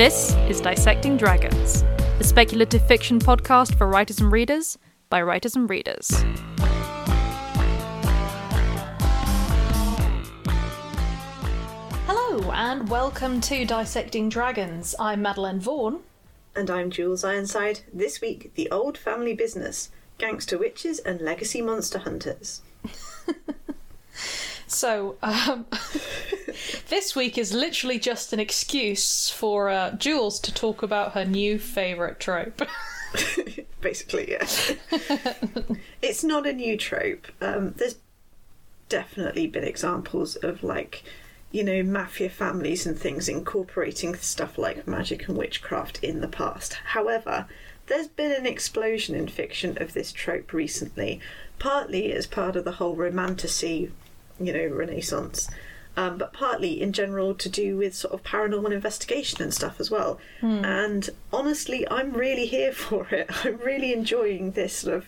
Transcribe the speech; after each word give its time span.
This 0.00 0.34
is 0.48 0.62
Dissecting 0.62 1.18
Dragons, 1.18 1.82
a 2.18 2.24
speculative 2.24 2.86
fiction 2.86 3.18
podcast 3.18 3.76
for 3.76 3.86
writers 3.86 4.18
and 4.18 4.32
readers 4.32 4.78
by 5.10 5.20
writers 5.20 5.54
and 5.54 5.68
readers. 5.68 6.08
Hello, 12.06 12.50
and 12.50 12.88
welcome 12.88 13.42
to 13.42 13.66
Dissecting 13.66 14.30
Dragons. 14.30 14.94
I'm 14.98 15.20
Madeleine 15.20 15.60
Vaughan. 15.60 15.98
And 16.56 16.70
I'm 16.70 16.90
Jules 16.90 17.22
Ironside. 17.22 17.80
This 17.92 18.22
week, 18.22 18.52
the 18.54 18.70
old 18.70 18.96
family 18.96 19.34
business 19.34 19.90
gangster 20.16 20.56
witches 20.56 21.00
and 21.00 21.20
legacy 21.20 21.60
monster 21.60 21.98
hunters. 21.98 22.62
So, 24.70 25.16
um, 25.20 25.66
this 26.88 27.16
week 27.16 27.36
is 27.36 27.52
literally 27.52 27.98
just 27.98 28.32
an 28.32 28.38
excuse 28.38 29.28
for 29.28 29.68
uh, 29.68 29.96
Jules 29.96 30.38
to 30.40 30.54
talk 30.54 30.84
about 30.84 31.12
her 31.14 31.24
new 31.24 31.58
favourite 31.58 32.20
trope. 32.20 32.62
Basically, 33.80 34.30
yeah. 34.30 34.46
it's 36.02 36.22
not 36.22 36.46
a 36.46 36.52
new 36.52 36.76
trope. 36.76 37.26
Um, 37.40 37.72
there's 37.78 37.96
definitely 38.88 39.48
been 39.48 39.64
examples 39.64 40.36
of 40.36 40.62
like, 40.62 41.02
you 41.50 41.64
know, 41.64 41.82
mafia 41.82 42.30
families 42.30 42.86
and 42.86 42.96
things 42.96 43.28
incorporating 43.28 44.14
stuff 44.14 44.56
like 44.56 44.86
magic 44.86 45.26
and 45.26 45.36
witchcraft 45.36 45.98
in 46.04 46.20
the 46.20 46.28
past. 46.28 46.74
However, 46.74 47.46
there's 47.88 48.06
been 48.06 48.30
an 48.30 48.46
explosion 48.46 49.16
in 49.16 49.26
fiction 49.26 49.76
of 49.82 49.94
this 49.94 50.12
trope 50.12 50.52
recently, 50.52 51.20
partly 51.58 52.12
as 52.12 52.28
part 52.28 52.54
of 52.54 52.64
the 52.64 52.72
whole 52.72 52.94
romantasy 52.94 53.90
you 54.40 54.52
know, 54.52 54.66
Renaissance. 54.66 55.48
Um, 55.96 56.18
but 56.18 56.32
partly 56.32 56.80
in 56.80 56.92
general 56.92 57.34
to 57.34 57.48
do 57.48 57.76
with 57.76 57.94
sort 57.94 58.14
of 58.14 58.22
paranormal 58.22 58.72
investigation 58.72 59.42
and 59.42 59.52
stuff 59.52 59.80
as 59.80 59.90
well. 59.90 60.20
Hmm. 60.40 60.64
And 60.64 61.10
honestly, 61.32 61.86
I'm 61.90 62.12
really 62.12 62.46
here 62.46 62.72
for 62.86 63.06
it. 63.08 63.28
I'm 63.44 63.58
really 63.58 63.92
enjoying 63.92 64.52
this 64.52 64.76
sort 64.76 64.96
of 64.96 65.06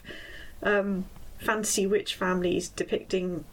um, 0.62 1.06
fantasy 1.38 1.86
witch 1.86 2.14
families 2.14 2.68
depicting, 2.68 3.44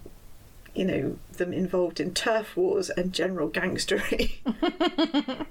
you 0.74 0.86
know, 0.86 1.18
them 1.38 1.54
involved 1.54 2.00
in 2.00 2.14
turf 2.14 2.58
wars 2.58 2.90
and 2.90 3.14
general 3.14 3.50
gangstery. 3.50 4.38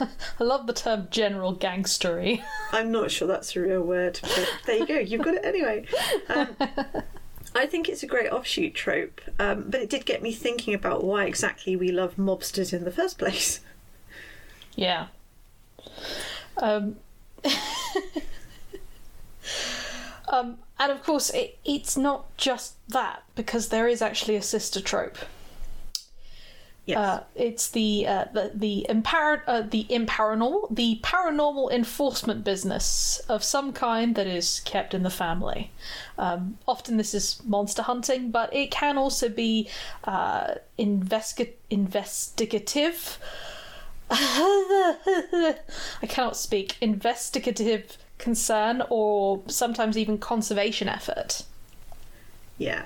I 0.40 0.44
love 0.44 0.66
the 0.66 0.72
term 0.72 1.08
general 1.10 1.54
gangstery. 1.54 2.42
I'm 2.72 2.90
not 2.90 3.10
sure 3.10 3.28
that's 3.28 3.54
a 3.56 3.60
real 3.60 3.82
word, 3.82 4.18
but 4.22 4.48
there 4.66 4.76
you 4.76 4.86
go. 4.86 4.98
You've 4.98 5.22
got 5.22 5.34
it 5.34 5.44
anyway. 5.44 5.86
Um, 6.28 6.56
I 7.54 7.66
think 7.66 7.88
it's 7.88 8.02
a 8.02 8.06
great 8.06 8.30
offshoot 8.30 8.74
trope, 8.74 9.20
um, 9.38 9.66
but 9.68 9.80
it 9.80 9.88
did 9.88 10.06
get 10.06 10.22
me 10.22 10.32
thinking 10.32 10.74
about 10.74 11.04
why 11.04 11.24
exactly 11.24 11.76
we 11.76 11.92
love 11.92 12.16
mobsters 12.16 12.72
in 12.72 12.84
the 12.84 12.90
first 12.90 13.16
place. 13.18 13.60
Yeah. 14.74 15.06
Um, 16.56 16.96
um, 20.28 20.58
and 20.78 20.90
of 20.90 21.02
course, 21.04 21.30
it, 21.30 21.58
it's 21.64 21.96
not 21.96 22.36
just 22.36 22.74
that, 22.88 23.22
because 23.36 23.68
there 23.68 23.86
is 23.86 24.02
actually 24.02 24.34
a 24.36 24.42
sister 24.42 24.80
trope. 24.80 25.18
Yes. 26.86 26.98
Uh, 26.98 27.22
it's 27.34 27.70
the 27.70 28.06
uh, 28.06 28.24
the 28.34 28.50
the, 28.54 28.86
impar- 28.90 29.40
uh, 29.46 29.62
the 29.62 29.86
imparanormal 29.88 30.66
the 30.70 31.00
paranormal 31.02 31.72
enforcement 31.72 32.44
business 32.44 33.22
of 33.26 33.42
some 33.42 33.72
kind 33.72 34.14
that 34.16 34.26
is 34.26 34.60
kept 34.66 34.92
in 34.92 35.02
the 35.02 35.08
family. 35.08 35.70
Um, 36.18 36.58
often 36.68 36.98
this 36.98 37.14
is 37.14 37.40
monster 37.46 37.80
hunting, 37.82 38.30
but 38.30 38.54
it 38.54 38.70
can 38.70 38.98
also 38.98 39.30
be 39.30 39.70
uh, 40.04 40.56
investi- 40.78 41.54
investigative. 41.70 43.18
I 44.10 45.56
cannot 46.06 46.36
speak. 46.36 46.76
Investigative 46.82 47.96
concern, 48.18 48.82
or 48.90 49.40
sometimes 49.46 49.96
even 49.96 50.18
conservation 50.18 50.88
effort. 50.88 51.44
yeah. 52.58 52.84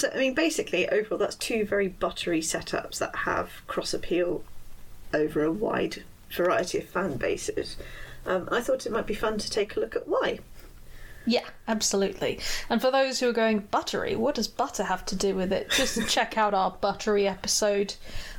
So, 0.00 0.10
I 0.14 0.16
mean, 0.16 0.32
basically, 0.32 0.88
overall, 0.88 1.18
that's 1.18 1.34
two 1.34 1.66
very 1.66 1.88
buttery 1.88 2.40
setups 2.40 2.96
that 3.00 3.14
have 3.14 3.60
cross 3.66 3.92
appeal 3.92 4.42
over 5.12 5.44
a 5.44 5.52
wide 5.52 6.04
variety 6.32 6.78
of 6.78 6.86
fan 6.86 7.18
bases. 7.18 7.76
Um, 8.24 8.48
I 8.50 8.62
thought 8.62 8.86
it 8.86 8.92
might 8.92 9.06
be 9.06 9.12
fun 9.12 9.36
to 9.36 9.50
take 9.50 9.76
a 9.76 9.80
look 9.80 9.94
at 9.94 10.08
why. 10.08 10.38
Yeah, 11.26 11.44
absolutely. 11.68 12.40
And 12.70 12.80
for 12.80 12.90
those 12.90 13.20
who 13.20 13.28
are 13.28 13.34
going 13.34 13.58
buttery, 13.70 14.16
what 14.16 14.36
does 14.36 14.48
butter 14.48 14.84
have 14.84 15.04
to 15.04 15.14
do 15.14 15.34
with 15.34 15.52
it? 15.52 15.68
Just 15.70 16.08
check 16.08 16.38
out 16.38 16.54
our 16.54 16.70
buttery 16.70 17.28
episode. 17.28 17.96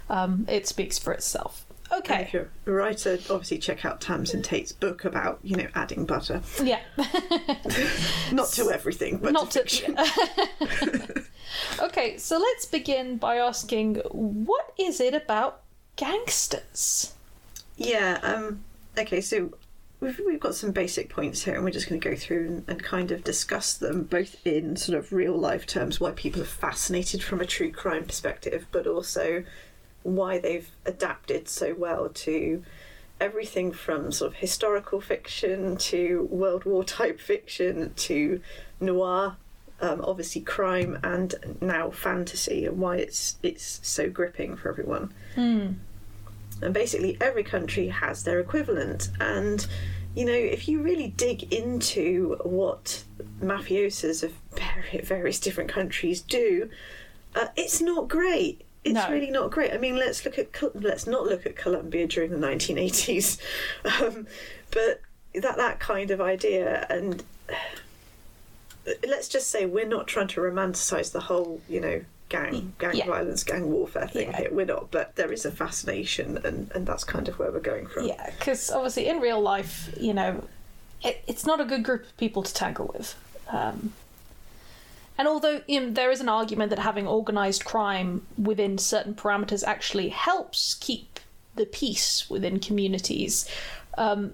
Um, 0.10 0.48
it 0.50 0.68
speaks 0.68 0.98
for 0.98 1.14
itself. 1.14 1.64
And 1.92 2.00
Okay. 2.02 2.22
if 2.22 2.34
you're 2.34 2.50
a 2.66 2.72
writer, 2.72 3.14
obviously 3.30 3.58
check 3.58 3.84
out 3.86 4.00
Tamsin 4.02 4.42
Tate's 4.42 4.72
book 4.72 5.04
about, 5.06 5.40
you 5.44 5.56
know, 5.58 5.68
adding 5.76 6.06
butter. 6.06 6.42
Yeah. 6.64 6.80
Not 8.32 8.50
to 8.54 8.72
everything, 8.72 9.18
but 9.18 9.34
Not 9.34 9.52
to 9.52 9.64
to. 9.64 11.26
okay, 11.82 12.18
so 12.18 12.38
let's 12.38 12.66
begin 12.66 13.18
by 13.18 13.38
asking 13.38 13.96
what 14.10 14.74
is 14.80 15.02
it 15.02 15.14
about 15.14 15.62
gangsters? 15.98 17.14
Yeah. 17.78 18.20
Um, 18.24 18.64
okay. 18.98 19.20
So 19.22 19.52
we've 20.00 20.20
we've 20.26 20.40
got 20.40 20.56
some 20.56 20.72
basic 20.72 21.10
points 21.10 21.44
here, 21.44 21.56
and 21.56 21.64
we're 21.64 21.72
just 21.72 21.90
going 21.90 22.00
to 22.00 22.10
go 22.10 22.16
through 22.16 22.48
and, 22.48 22.64
and 22.70 22.84
kind 22.84 23.12
of 23.12 23.24
discuss 23.24 23.74
them, 23.74 24.04
both 24.04 24.36
in 24.46 24.76
sort 24.78 24.98
of 24.98 25.12
real 25.12 25.36
life 25.38 25.66
terms, 25.66 26.00
why 26.00 26.12
people 26.12 26.42
are 26.42 26.46
fascinated 26.46 27.22
from 27.22 27.42
a 27.42 27.46
true 27.46 27.72
crime 27.72 28.06
perspective, 28.06 28.66
but 28.72 28.88
also 28.88 29.44
why 30.04 30.40
they've 30.40 30.70
adapted 30.86 31.48
so 31.48 31.74
well 31.78 32.10
to 32.10 32.64
everything 33.20 33.72
from 33.72 34.12
sort 34.12 34.32
of 34.32 34.38
historical 34.38 35.00
fiction 35.00 35.78
to 35.78 36.28
World 36.32 36.66
War 36.66 36.84
type 36.84 37.20
fiction 37.20 37.94
to 37.96 38.42
noir. 38.80 39.38
Um, 39.80 40.04
obviously, 40.04 40.42
crime 40.42 41.00
and 41.04 41.58
now 41.60 41.90
fantasy, 41.90 42.66
and 42.66 42.78
why 42.78 42.98
it's 42.98 43.38
it's 43.42 43.80
so 43.84 44.10
gripping 44.10 44.56
for 44.56 44.70
everyone 44.70 45.12
and 46.62 46.74
basically 46.74 47.18
every 47.20 47.44
country 47.44 47.88
has 47.88 48.24
their 48.24 48.40
equivalent 48.40 49.10
and 49.20 49.68
you 50.16 50.26
know 50.26 50.34
if 50.34 50.68
you 50.68 50.82
really 50.82 51.08
dig 51.10 51.52
into 51.54 52.38
what 52.44 53.04
mafiosos 53.42 54.24
of 54.24 54.34
various 55.04 55.40
different 55.40 55.70
countries 55.70 56.22
do 56.22 56.70
uh, 57.36 57.48
it's 57.56 57.82
not 57.82 58.08
great 58.08 58.62
it's 58.84 58.96
No. 58.96 59.10
really 59.12 59.30
not 59.30 59.52
great 59.52 59.72
i 59.74 59.78
mean 59.78 59.96
let's 59.98 60.26
look 60.26 60.40
at 60.40 60.50
let's 60.82 61.06
not 61.06 61.26
look 61.26 61.46
at 61.46 61.56
colombia 61.56 62.08
during 62.08 62.32
the 62.32 62.38
1980s 62.38 63.40
um, 64.02 64.26
but 64.72 65.02
that 65.36 65.56
that 65.58 65.80
kind 65.80 66.10
of 66.12 66.20
idea 66.20 66.86
and 66.90 67.24
let's 69.08 69.28
just 69.28 69.50
say 69.50 69.66
we're 69.66 69.88
not 69.88 70.08
trying 70.08 70.28
to 70.28 70.42
romanticize 70.42 71.12
the 71.12 71.20
whole 71.20 71.62
you 71.70 71.80
know 71.80 72.02
gang 72.30 72.74
gang 72.80 72.96
Yeah. 72.96 73.06
violence 73.06 73.44
gang 73.44 73.70
warfare 73.70 74.08
thing 74.08 74.30
Yeah. 74.32 74.38
here 74.38 74.50
we're 74.52 74.66
not 74.66 74.90
but 74.90 75.16
there 75.16 75.32
is 75.32 75.46
a 75.46 75.52
fascination 75.52 76.38
and 76.44 76.72
and 76.74 76.88
that's 76.88 77.04
kind 77.04 77.28
of 77.28 77.38
where 77.38 77.52
we're 77.52 77.60
going 77.60 77.86
from 77.88 78.08
Yeah, 78.08 78.32
because 78.40 78.72
obviously 78.72 79.08
in 79.08 79.20
real 79.20 79.42
life, 79.42 79.94
you 80.00 80.14
know, 80.14 80.44
it, 81.04 81.24
it's 81.28 81.46
not 81.46 81.60
a 81.60 81.66
good 81.66 81.84
group 81.84 82.04
of 82.04 82.18
people 82.18 82.42
to 82.44 82.54
tangle 82.54 82.90
with. 82.94 83.16
Um, 83.50 83.94
and 85.22 85.28
although 85.28 85.62
you 85.68 85.80
know, 85.80 85.92
there 85.92 86.10
is 86.10 86.20
an 86.20 86.28
argument 86.28 86.72
that 86.72 86.80
having 86.80 87.08
organised 87.08 87.64
crime 87.64 88.26
within 88.40 88.80
certain 88.80 89.14
parameters 89.14 89.64
actually 89.64 90.10
helps 90.10 90.74
keep 90.74 91.20
the 91.54 91.68
peace 91.68 92.28
within 92.28 92.60
communities, 92.60 93.48
um, 94.00 94.34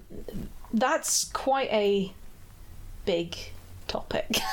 that's 0.72 1.26
quite 1.26 1.70
a 1.70 2.10
big 3.04 3.36
topic. 3.86 4.38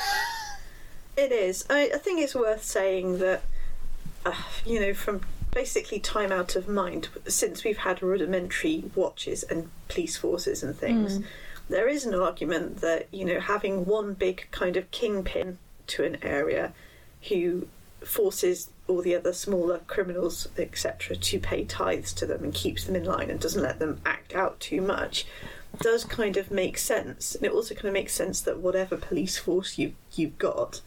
It 1.16 1.32
is. 1.32 1.64
I, 1.70 1.92
I 1.94 1.96
think 1.96 2.20
it's 2.20 2.34
worth 2.34 2.62
saying 2.62 3.20
that, 3.20 3.40
uh, 4.26 4.34
you 4.66 4.78
know, 4.78 4.92
from 4.92 5.22
basically 5.54 5.98
time 5.98 6.30
out 6.30 6.56
of 6.56 6.68
mind, 6.68 7.08
since 7.26 7.64
we've 7.64 7.78
had 7.78 8.02
rudimentary 8.02 8.84
watches 8.94 9.42
and 9.42 9.70
police 9.88 10.18
forces 10.18 10.62
and 10.62 10.76
things, 10.76 11.20
there 11.70 11.88
is 11.88 12.04
an 12.04 12.14
argument 12.14 12.82
that, 12.82 13.08
you 13.12 13.24
know, 13.24 13.40
having 13.40 13.86
one 13.86 14.12
big 14.12 14.46
kind 14.50 14.76
of 14.76 14.90
kingpin 14.90 15.56
to 15.88 16.04
an 16.04 16.18
area 16.22 16.72
who 17.28 17.68
forces 18.04 18.70
all 18.86 19.02
the 19.02 19.14
other 19.14 19.32
smaller 19.32 19.80
criminals, 19.86 20.48
etc., 20.56 21.16
to 21.16 21.40
pay 21.40 21.64
tithes 21.64 22.12
to 22.12 22.26
them 22.26 22.44
and 22.44 22.54
keeps 22.54 22.84
them 22.84 22.94
in 22.94 23.04
line 23.04 23.30
and 23.30 23.40
doesn't 23.40 23.62
let 23.62 23.78
them 23.78 24.00
act 24.04 24.34
out 24.34 24.60
too 24.60 24.80
much 24.80 25.26
does 25.80 26.04
kind 26.04 26.36
of 26.36 26.50
make 26.50 26.78
sense. 26.78 27.34
And 27.34 27.44
it 27.44 27.52
also 27.52 27.74
kind 27.74 27.86
of 27.86 27.92
makes 27.92 28.14
sense 28.14 28.40
that 28.40 28.58
whatever 28.58 28.96
police 28.96 29.36
force 29.36 29.78
you, 29.78 29.94
you've 30.14 30.38
got 30.38 30.80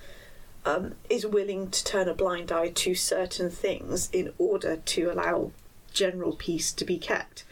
um, 0.65 0.95
is 1.09 1.25
willing 1.25 1.69
to 1.69 1.83
turn 1.83 2.07
a 2.07 2.13
blind 2.13 2.51
eye 2.51 2.69
to 2.69 2.95
certain 2.95 3.49
things 3.49 4.09
in 4.11 4.33
order 4.37 4.77
to 4.77 5.11
allow 5.11 5.51
general 5.93 6.33
peace 6.33 6.71
to 6.73 6.85
be 6.85 6.97
kept. 6.97 7.43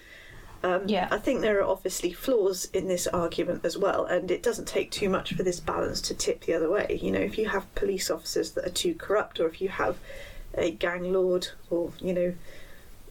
Um, 0.64 0.88
Yeah. 0.88 1.08
I 1.12 1.18
think 1.18 1.42
there 1.42 1.60
are 1.60 1.64
obviously 1.68 2.12
flaws 2.12 2.66
in 2.74 2.88
this 2.88 3.08
argument 3.08 3.64
as 3.64 3.78
well, 3.78 4.06
and 4.06 4.32
it 4.32 4.42
doesn't 4.44 4.68
take 4.68 4.92
too 4.92 5.10
much 5.10 5.34
for 5.34 5.44
this 5.44 5.60
balance 5.60 6.02
to 6.02 6.14
tip 6.14 6.46
the 6.46 6.54
other 6.54 6.70
way. 6.70 7.00
You 7.02 7.12
know, 7.12 7.20
if 7.20 7.38
you 7.38 7.50
have 7.50 7.74
police 7.76 8.10
officers 8.10 8.52
that 8.52 8.66
are 8.66 8.72
too 8.72 8.96
corrupt, 8.96 9.40
or 9.40 9.48
if 9.48 9.62
you 9.62 9.70
have 9.70 9.98
a 10.56 10.72
gang 10.72 11.14
lord, 11.14 11.50
or 11.70 11.92
you 12.00 12.14
know, 12.14 12.34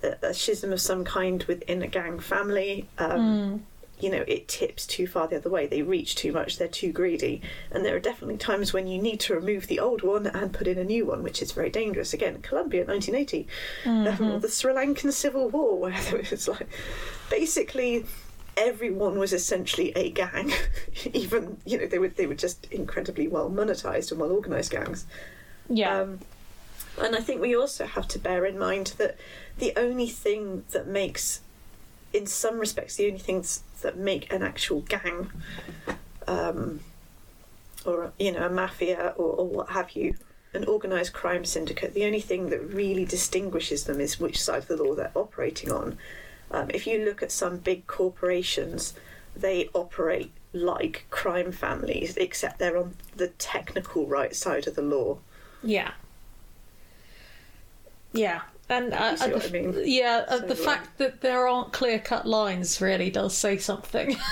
a, 0.02 0.28
a 0.28 0.34
schism 0.34 0.72
of 0.72 0.81
some 0.81 1.04
kind 1.04 1.43
within 1.44 1.82
a 1.82 1.87
gang 1.87 2.19
family. 2.19 2.88
Um, 2.98 3.66
You 3.98 4.10
know, 4.10 4.25
it 4.26 4.48
tips 4.48 4.87
too 4.87 5.06
far 5.06 5.26
the 5.26 5.37
other 5.37 5.48
way. 5.48 5.66
They 5.66 5.82
reach 5.82 6.14
too 6.14 6.32
much. 6.32 6.58
They're 6.58 6.69
too 6.69 6.93
greedy, 6.93 7.40
and 7.70 7.84
there 7.84 7.96
are 7.96 8.00
definitely 8.00 8.37
times 8.37 8.72
when 8.72 8.87
you 8.87 9.00
need 9.00 9.20
to 9.20 9.34
remove 9.34 9.66
the 9.66 9.81
old 9.81 10.02
one 10.02 10.26
and 10.26 10.52
put 10.52 10.66
in 10.66 10.78
a 10.78 10.84
new 10.84 11.06
one, 11.06 11.22
which 11.22 11.40
is 11.40 11.52
very 11.52 11.70
dangerous. 11.70 12.12
Again, 12.12 12.43
Colombia, 12.43 12.84
1980, 12.84 13.46
um, 13.87 14.40
the 14.40 14.48
Sri 14.48 14.72
Lankan 14.72 15.12
Civil 15.12 15.48
War, 15.48 15.90
where 15.90 16.20
it 16.20 16.31
was 16.31 16.48
like 16.48 16.69
basically 17.31 18.04
everyone 18.56 19.19
was 19.19 19.32
essentially 19.32 19.93
a 19.96 20.10
gang. 20.10 20.52
Even 21.12 21.58
you 21.64 21.78
know 21.78 21.87
they 21.87 21.98
were 21.98 22.08
they 22.08 22.26
were 22.26 22.34
just 22.34 22.66
incredibly 22.70 23.28
well 23.28 23.50
monetized 23.50 24.10
and 24.10 24.20
well 24.20 24.32
organized 24.32 24.72
gangs. 24.72 25.06
Yeah. 25.69 26.00
Um, 26.00 26.20
and 26.98 27.14
I 27.14 27.20
think 27.20 27.40
we 27.40 27.54
also 27.54 27.87
have 27.87 28.08
to 28.08 28.19
bear 28.19 28.46
in 28.46 28.58
mind 28.58 28.94
that 28.98 29.16
the 29.58 29.72
only 29.76 30.08
thing 30.08 30.64
that 30.70 30.87
makes, 30.87 31.40
in 32.12 32.26
some 32.26 32.58
respects, 32.58 32.97
the 32.97 33.06
only 33.06 33.19
things 33.19 33.62
that 33.82 33.97
make 33.97 34.32
an 34.32 34.43
actual 34.43 34.81
gang, 34.82 35.31
um, 36.26 36.81
or 37.85 38.12
you 38.19 38.32
know, 38.32 38.47
a 38.47 38.50
mafia 38.50 39.14
or, 39.17 39.32
or 39.32 39.47
what 39.47 39.70
have 39.70 39.93
you, 39.93 40.14
an 40.55 40.64
organised 40.67 41.12
crime 41.12 41.44
syndicate, 41.44 41.94
the 41.94 42.05
only 42.05 42.20
thing 42.20 42.49
that 42.50 42.61
really 42.61 43.05
distinguishes 43.05 43.85
them 43.85 44.00
is 44.00 44.19
which 44.19 44.43
side 44.43 44.62
of 44.62 44.69
the 44.69 44.82
law 44.82 44.94
they're 44.94 45.12
operating 45.14 45.70
on. 45.70 45.99
Um, 46.50 46.70
if 46.73 46.87
you 46.87 47.05
look 47.05 47.23
at 47.23 47.32
some 47.32 47.58
big 47.58 47.87
corporations, 47.87 48.94
they 49.37 49.69
operate 49.75 50.32
like 50.53 51.06
crime 51.11 51.53
families, 51.53 52.17
except 52.17 52.58
they're 52.58 52.79
on 52.79 52.94
the 53.17 53.29
technical 53.29 54.06
right 54.06 54.35
side 54.35 54.67
of 54.67 54.75
the 54.75 54.82
law. 54.82 55.19
Yeah. 55.62 55.93
Yeah. 58.12 58.43
And 58.68 58.92
uh, 58.92 59.16
uh, 59.20 59.28
what 59.28 59.42
the, 59.42 59.48
I 59.48 59.50
mean? 59.50 59.82
yeah, 59.84 60.24
uh, 60.28 60.38
So, 60.38 60.46
the 60.46 60.56
fact 60.56 60.98
that 60.98 61.20
there 61.20 61.46
aren't 61.46 61.72
clear 61.72 61.98
cut 61.98 62.26
lines 62.26 62.80
really 62.80 63.10
does 63.10 63.36
say 63.36 63.58
something. 63.58 64.16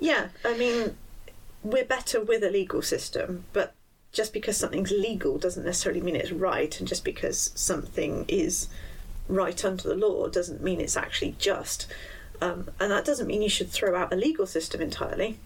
Yeah, 0.00 0.28
I 0.44 0.56
mean, 0.56 0.96
we're 1.62 1.84
better 1.84 2.22
with 2.24 2.42
a 2.42 2.50
legal 2.50 2.80
system, 2.80 3.44
but 3.52 3.74
just 4.12 4.32
because 4.32 4.56
something's 4.56 4.90
legal 4.90 5.38
doesn't 5.38 5.64
necessarily 5.64 6.00
mean 6.00 6.16
it's 6.16 6.32
right, 6.32 6.76
and 6.80 6.88
just 6.88 7.04
because 7.04 7.52
something 7.54 8.24
is 8.26 8.68
right 9.28 9.62
under 9.64 9.84
the 9.84 9.94
law 9.94 10.26
doesn't 10.28 10.62
mean 10.62 10.80
it's 10.80 10.96
actually 10.96 11.36
just. 11.38 11.86
Um, 12.40 12.70
and 12.80 12.90
that 12.90 13.04
doesn't 13.04 13.26
mean 13.26 13.42
you 13.42 13.50
should 13.50 13.68
throw 13.68 13.94
out 13.94 14.08
the 14.08 14.16
legal 14.16 14.46
system 14.46 14.80
entirely, 14.80 15.38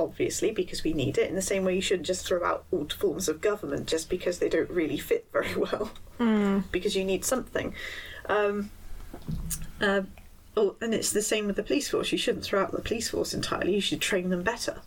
obviously, 0.00 0.50
because 0.50 0.82
we 0.82 0.92
need 0.92 1.18
it, 1.18 1.28
in 1.28 1.36
the 1.36 1.42
same 1.42 1.64
way 1.64 1.74
you 1.74 1.80
shouldn't 1.80 2.06
just 2.06 2.26
throw 2.26 2.44
out 2.44 2.64
all 2.70 2.88
forms 2.88 3.28
of 3.28 3.40
government 3.40 3.86
just 3.86 4.10
because 4.10 4.38
they 4.38 4.48
don't 4.48 4.70
really 4.70 4.98
fit 4.98 5.26
very 5.32 5.54
well, 5.56 5.92
because 6.72 6.96
you 6.96 7.04
need 7.04 7.24
something. 7.24 7.74
Um, 8.26 8.70
uh, 9.80 10.02
Oh, 10.56 10.74
and 10.80 10.92
it's 10.92 11.12
the 11.12 11.22
same 11.22 11.46
with 11.46 11.56
the 11.56 11.62
police 11.62 11.88
force. 11.88 12.10
You 12.10 12.18
shouldn't 12.18 12.44
throw 12.44 12.62
out 12.62 12.72
the 12.72 12.82
police 12.82 13.08
force 13.08 13.32
entirely. 13.32 13.74
You 13.74 13.80
should 13.80 14.00
train 14.00 14.30
them 14.30 14.42
better. 14.42 14.82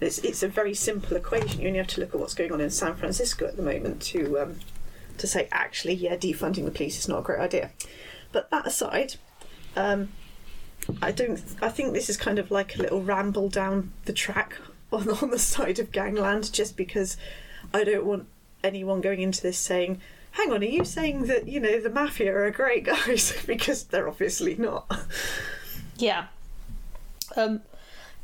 It's 0.00 0.18
it's 0.18 0.42
a 0.42 0.48
very 0.48 0.74
simple 0.74 1.16
equation. 1.16 1.60
You 1.60 1.68
only 1.68 1.78
have 1.78 1.88
to 1.88 2.00
look 2.00 2.14
at 2.14 2.20
what's 2.20 2.34
going 2.34 2.52
on 2.52 2.60
in 2.60 2.70
San 2.70 2.94
Francisco 2.96 3.46
at 3.46 3.56
the 3.56 3.62
moment 3.62 4.02
to 4.02 4.38
um, 4.38 4.60
to 5.18 5.26
say 5.26 5.48
actually, 5.52 5.94
yeah, 5.94 6.16
defunding 6.16 6.64
the 6.64 6.70
police 6.70 6.98
is 6.98 7.08
not 7.08 7.20
a 7.20 7.22
great 7.22 7.40
idea. 7.40 7.70
But 8.32 8.50
that 8.50 8.66
aside, 8.66 9.16
um, 9.74 10.10
I 11.02 11.12
don't. 11.12 11.42
I 11.60 11.68
think 11.68 11.92
this 11.92 12.08
is 12.08 12.16
kind 12.16 12.38
of 12.38 12.50
like 12.50 12.76
a 12.76 12.82
little 12.82 13.02
ramble 13.02 13.48
down 13.48 13.92
the 14.04 14.12
track 14.12 14.56
on 14.92 15.08
on 15.08 15.30
the 15.30 15.38
side 15.38 15.78
of 15.78 15.92
gangland, 15.92 16.52
just 16.52 16.76
because 16.76 17.16
I 17.72 17.84
don't 17.84 18.06
want 18.06 18.26
anyone 18.62 19.00
going 19.00 19.20
into 19.20 19.42
this 19.42 19.58
saying, 19.58 20.00
"Hang 20.32 20.52
on, 20.52 20.62
are 20.62 20.66
you 20.66 20.84
saying 20.84 21.26
that 21.26 21.48
you 21.48 21.60
know 21.60 21.80
the 21.80 21.90
mafia 21.90 22.34
are 22.36 22.50
great 22.50 22.84
guys?" 22.84 23.34
because 23.46 23.84
they're 23.84 24.08
obviously 24.08 24.56
not. 24.56 24.90
yeah. 25.96 26.26
Um, 27.36 27.60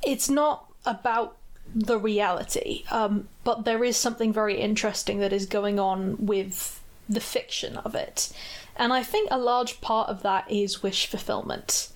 it's 0.04 0.28
not 0.28 0.72
about 0.84 1.36
the 1.74 1.98
reality, 1.98 2.84
um, 2.90 3.28
but 3.44 3.64
there 3.64 3.84
is 3.84 3.96
something 3.96 4.32
very 4.32 4.60
interesting 4.60 5.20
that 5.20 5.32
is 5.32 5.46
going 5.46 5.78
on 5.78 6.16
with 6.26 6.82
the 7.08 7.20
fiction 7.20 7.76
of 7.78 7.94
it. 7.94 8.32
And 8.76 8.92
I 8.92 9.02
think 9.02 9.28
a 9.30 9.38
large 9.38 9.80
part 9.80 10.08
of 10.08 10.22
that 10.22 10.50
is 10.50 10.82
wish 10.82 11.06
fulfillment. 11.06 11.88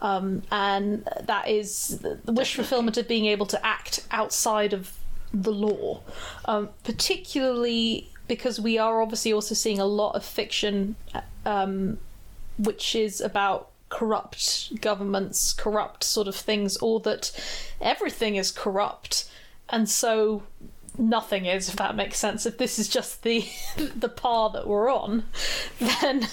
Um, 0.00 0.42
and 0.50 1.08
that 1.22 1.48
is 1.48 1.98
the 1.98 2.32
wish 2.32 2.54
fulfillment 2.54 2.96
of 2.96 3.08
being 3.08 3.26
able 3.26 3.46
to 3.46 3.66
act 3.66 4.06
outside 4.10 4.72
of 4.72 4.96
the 5.32 5.52
law, 5.52 6.00
um, 6.44 6.68
particularly 6.84 8.10
because 8.28 8.60
we 8.60 8.78
are 8.78 9.02
obviously 9.02 9.32
also 9.32 9.54
seeing 9.54 9.78
a 9.78 9.86
lot 9.86 10.14
of 10.14 10.24
fiction 10.24 10.94
um, 11.44 11.98
which 12.58 12.94
is 12.94 13.20
about 13.20 13.70
corrupt 13.88 14.80
governments, 14.80 15.52
corrupt 15.52 16.04
sort 16.04 16.28
of 16.28 16.36
things, 16.36 16.76
or 16.78 17.00
that 17.00 17.30
everything 17.80 18.36
is 18.36 18.50
corrupt, 18.50 19.28
and 19.70 19.88
so 19.88 20.42
nothing 20.98 21.46
is. 21.46 21.68
If 21.68 21.76
that 21.76 21.96
makes 21.96 22.18
sense. 22.18 22.44
If 22.44 22.58
this 22.58 22.78
is 22.78 22.88
just 22.88 23.22
the 23.22 23.46
the 23.76 24.08
par 24.08 24.50
that 24.50 24.66
we're 24.66 24.92
on, 24.92 25.24
then 25.78 26.28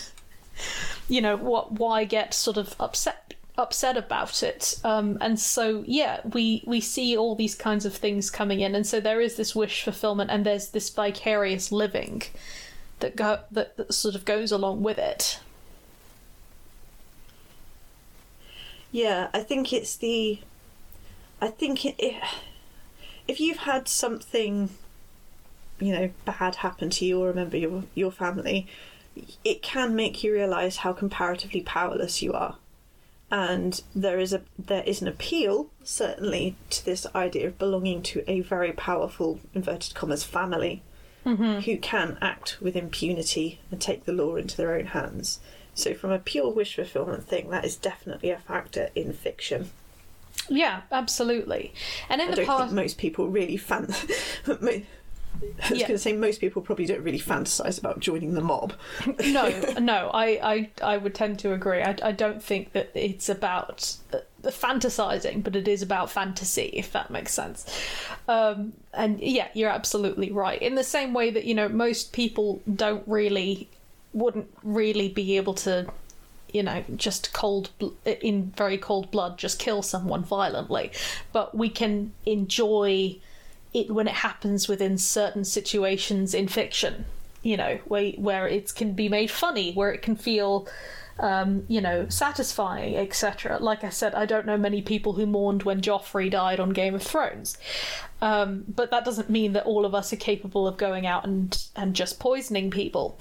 you 1.08 1.22
know 1.22 1.38
what? 1.38 1.74
Why 1.74 2.04
get 2.04 2.34
sort 2.34 2.58
of 2.58 2.76
upset? 2.80 3.35
Upset 3.58 3.98
about 3.98 4.44
it. 4.44 4.80
Um, 4.84 5.18
and 5.22 5.40
so 5.40 5.84
yeah 5.88 6.20
we 6.34 6.64
we 6.66 6.82
see 6.82 7.16
all 7.16 7.36
these 7.36 7.56
kinds 7.56 7.86
of 7.86 7.96
things 7.96 8.30
coming 8.30 8.60
in. 8.60 8.76
And 8.76 8.86
so 8.86 9.00
there 9.00 9.22
is 9.22 9.36
this 9.36 9.56
wish 9.56 9.84
fulfillment 9.84 10.30
and 10.32 10.46
there's 10.46 10.70
this 10.70 10.90
vicarious 10.90 11.72
living 11.72 12.24
that 13.00 13.16
go 13.16 13.40
that, 13.52 13.78
that 13.78 13.94
sort 13.94 14.16
of 14.16 14.26
goes 14.26 14.52
along 14.52 14.84
with 14.84 14.98
it. 14.98 15.40
Yeah, 18.92 19.28
I 19.34 19.42
think 19.42 19.74
it's 19.74 19.98
the. 19.98 20.40
I 21.42 21.50
think 21.50 21.86
it, 21.86 21.96
it, 22.00 22.16
if 23.28 23.42
you've 23.42 23.58
had 23.58 23.90
something, 23.90 24.70
you 25.80 25.92
know, 25.92 26.12
bad 26.24 26.56
happen 26.56 26.90
to 26.92 27.06
you 27.06 27.22
or 27.22 27.28
remember 27.28 27.58
your 27.58 27.84
your 27.94 28.12
family, 28.12 28.68
it 29.44 29.62
can 29.62 29.96
make 29.96 30.24
you 30.24 30.34
realise 30.34 30.78
how 30.78 30.94
comparatively 30.94 31.62
powerless 31.62 32.22
you 32.22 32.32
are, 32.32 32.56
and 33.36 33.82
there 33.94 34.18
is 34.18 34.32
a 34.32 34.42
there 34.58 34.84
is 34.84 35.02
an 35.02 35.10
appeal 35.10 35.68
certainly 35.84 36.56
to 36.70 36.86
this 36.86 37.06
idea 37.14 37.48
of 37.48 37.60
belonging 37.60 38.02
to 38.02 38.24
a 38.32 38.40
very 38.40 38.72
powerful 38.72 39.42
inverted 39.54 39.94
commas 39.94 40.24
family 40.24 40.82
mm-hmm. 41.26 41.60
who 41.60 41.78
can 41.78 42.18
act 42.22 42.62
with 42.62 42.78
impunity 42.78 43.60
and 43.70 43.82
take 43.82 44.06
the 44.06 44.14
law 44.14 44.38
into 44.38 44.56
their 44.56 44.74
own 44.74 44.86
hands. 44.86 45.40
So, 45.74 45.94
from 45.94 46.12
a 46.12 46.20
pure 46.20 46.50
wish 46.50 46.78
fulfillment 46.78 47.28
thing, 47.28 47.50
that 47.50 47.66
is 47.66 47.76
definitely 47.76 48.30
a 48.30 48.40
factor 48.40 48.90
in 48.96 49.12
fiction. 49.12 49.72
yeah 50.48 50.82
absolutely 50.92 51.74
and 52.08 52.22
in 52.22 52.30
I 52.30 52.36
the 52.36 52.46
past 52.46 52.66
think 52.66 52.72
most 52.72 52.98
people 52.98 53.28
really 53.28 53.58
fan. 53.58 53.94
I 55.42 55.70
was 55.72 55.80
Yeah. 55.80 55.88
going 55.88 55.98
to 55.98 56.00
say 56.00 56.14
most 56.14 56.42
people 56.42 56.62
probably 56.62 56.86
don't 56.86 57.02
really 57.02 57.20
fantasize 57.20 57.78
about 57.80 58.00
joining 58.00 58.34
the 58.34 58.42
mob. 58.42 58.74
no, 59.28 59.50
no, 59.80 60.10
I, 60.14 60.26
I, 60.54 60.70
I 60.82 60.98
would 60.98 61.16
tend 61.16 61.40
to 61.40 61.54
agree. 61.54 61.82
I, 61.82 61.96
I 62.04 62.12
don't 62.12 62.42
think 62.44 62.74
that 62.74 62.92
it's 62.94 63.30
about 63.30 63.96
uh, 64.14 64.20
fantasizing, 64.44 65.44
but 65.44 65.56
it 65.56 65.68
is 65.68 65.82
about 65.82 66.10
fantasy, 66.10 66.70
if 66.74 66.92
that 66.92 67.10
makes 67.12 67.34
sense. 67.34 67.66
Um, 68.28 68.74
and 68.94 69.20
yeah, 69.20 69.48
you're 69.54 69.70
absolutely 69.70 70.32
right. 70.32 70.62
In 70.62 70.76
the 70.76 70.84
same 70.84 71.14
way 71.14 71.30
that 71.32 71.46
you 71.46 71.54
know 71.56 71.70
most 71.70 72.14
people 72.14 72.62
don't 72.74 73.04
really, 73.08 73.68
wouldn't 74.14 74.48
really 74.64 75.10
be 75.10 75.38
able 75.38 75.54
to, 75.56 75.88
you 76.54 76.64
know, 76.64 76.84
just 76.96 77.34
cold 77.34 77.70
in 78.06 78.52
very 78.56 78.78
cold 78.78 79.12
blood, 79.12 79.38
just 79.38 79.60
kill 79.60 79.82
someone 79.82 80.24
violently, 80.24 80.92
but 81.34 81.56
we 81.56 81.70
can 81.70 82.14
enjoy 82.26 83.18
it 83.76 83.92
when 83.92 84.08
it 84.08 84.14
happens 84.14 84.68
within 84.68 84.98
certain 84.98 85.44
situations 85.44 86.34
in 86.34 86.48
fiction 86.48 87.06
you 87.44 87.58
know 87.58 87.78
where 87.86 88.12
where 88.14 88.48
it 88.48 88.74
can 88.74 88.94
be 88.94 89.10
made 89.10 89.30
funny 89.30 89.74
where 89.74 89.92
it 89.92 90.02
can 90.02 90.16
feel 90.16 90.68
um, 91.20 91.64
you 91.68 91.80
know 91.80 92.08
satisfying 92.10 92.96
etc 92.96 93.58
like 93.60 93.84
i 93.84 93.90
said 93.90 94.14
i 94.16 94.26
don't 94.26 94.46
know 94.46 94.58
many 94.58 94.82
people 94.82 95.14
who 95.14 95.26
mourned 95.26 95.64
when 95.64 95.80
joffrey 95.82 96.30
died 96.30 96.60
on 96.60 96.72
game 96.72 96.96
of 96.96 97.04
thrones. 97.04 97.58
Um, 98.22 98.64
but 98.68 98.92
that 98.92 99.04
doesn't 99.04 99.30
mean 99.30 99.54
that 99.54 99.66
all 99.66 99.86
of 99.86 99.94
us 99.94 100.12
are 100.14 100.18
capable 100.18 100.68
of 100.68 100.78
going 100.78 101.06
out 101.06 101.26
and 101.26 101.68
and 101.76 101.94
just 101.94 102.20
poisoning 102.20 102.72
people 102.72 103.20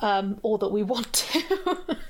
um, 0.00 0.38
or 0.42 0.58
that 0.58 0.68
we 0.68 0.82
want 0.82 1.12
to. 1.12 1.98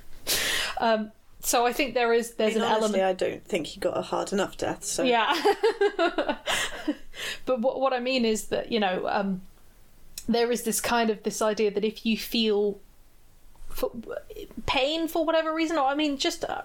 Um, 0.80 1.10
so 1.40 1.66
i 1.66 1.72
think 1.72 1.94
there 1.94 2.12
is 2.12 2.34
there's 2.34 2.56
I 2.56 2.58
mean, 2.60 2.64
an 2.64 2.72
honestly, 2.72 3.00
element 3.00 3.22
I 3.22 3.26
don't 3.26 3.44
think 3.44 3.66
he 3.68 3.80
got 3.80 3.96
a 3.96 4.02
hard 4.02 4.32
enough 4.32 4.56
death. 4.56 4.84
So 4.84 5.02
yeah. 5.02 5.34
but 7.46 7.60
what 7.60 7.80
what 7.80 7.92
I 7.92 8.00
mean 8.00 8.24
is 8.24 8.46
that 8.46 8.70
you 8.72 8.80
know 8.80 9.06
um, 9.08 9.42
there 10.28 10.50
is 10.50 10.62
this 10.62 10.80
kind 10.80 11.10
of 11.10 11.22
this 11.22 11.40
idea 11.42 11.70
that 11.70 11.84
if 11.84 12.04
you 12.04 12.16
feel 12.16 12.78
for, 13.68 13.90
pain 14.66 15.08
for 15.08 15.24
whatever 15.24 15.54
reason, 15.54 15.78
or 15.78 15.86
I 15.86 15.94
mean 15.94 16.18
just 16.18 16.44
uh, 16.44 16.62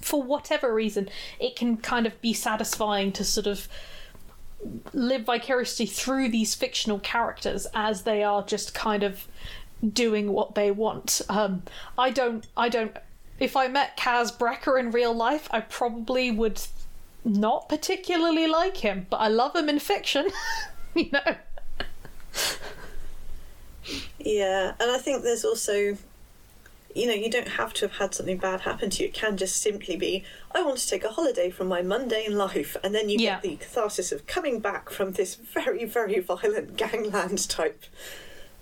for 0.00 0.22
whatever 0.22 0.72
reason, 0.74 1.08
it 1.38 1.56
can 1.56 1.76
kind 1.76 2.06
of 2.06 2.20
be 2.20 2.32
satisfying 2.32 3.12
to 3.12 3.24
sort 3.24 3.46
of 3.46 3.68
live 4.92 5.22
vicariously 5.22 5.86
through 5.86 6.28
these 6.28 6.54
fictional 6.54 6.98
characters 7.00 7.66
as 7.74 8.02
they 8.02 8.22
are 8.22 8.44
just 8.44 8.74
kind 8.74 9.02
of 9.02 9.26
doing 9.92 10.32
what 10.32 10.54
they 10.54 10.70
want. 10.70 11.20
Um, 11.28 11.62
I 11.98 12.10
don't. 12.10 12.46
I 12.56 12.68
don't. 12.68 12.96
If 13.42 13.56
I 13.56 13.66
met 13.66 13.96
Kaz 13.96 14.36
Brekker 14.36 14.78
in 14.78 14.92
real 14.92 15.12
life, 15.12 15.48
I 15.50 15.60
probably 15.60 16.30
would 16.30 16.60
not 17.24 17.68
particularly 17.68 18.46
like 18.46 18.76
him, 18.78 19.06
but 19.10 19.16
I 19.16 19.28
love 19.28 19.56
him 19.56 19.68
in 19.68 19.78
fiction. 19.80 20.28
you 20.94 21.10
know. 21.12 21.34
Yeah, 24.18 24.74
and 24.78 24.90
I 24.90 24.98
think 24.98 25.24
there's 25.24 25.44
also, 25.44 25.96
you 26.94 27.06
know, 27.06 27.14
you 27.14 27.28
don't 27.28 27.48
have 27.48 27.72
to 27.74 27.88
have 27.88 27.96
had 27.98 28.14
something 28.14 28.36
bad 28.38 28.60
happen 28.60 28.90
to 28.90 29.02
you. 29.02 29.08
It 29.08 29.14
can 29.14 29.36
just 29.36 29.56
simply 29.60 29.96
be, 29.96 30.24
I 30.54 30.62
want 30.62 30.78
to 30.78 30.88
take 30.88 31.02
a 31.02 31.10
holiday 31.10 31.50
from 31.50 31.66
my 31.66 31.82
mundane 31.82 32.36
life, 32.38 32.76
and 32.84 32.94
then 32.94 33.08
you 33.08 33.18
Yeah. 33.18 33.40
get 33.40 33.42
the 33.42 33.56
catharsis 33.56 34.12
of 34.12 34.28
coming 34.28 34.60
back 34.60 34.88
from 34.88 35.12
this 35.12 35.34
very, 35.34 35.84
very 35.84 36.20
violent 36.20 36.76
gangland 36.76 37.48
type 37.48 37.82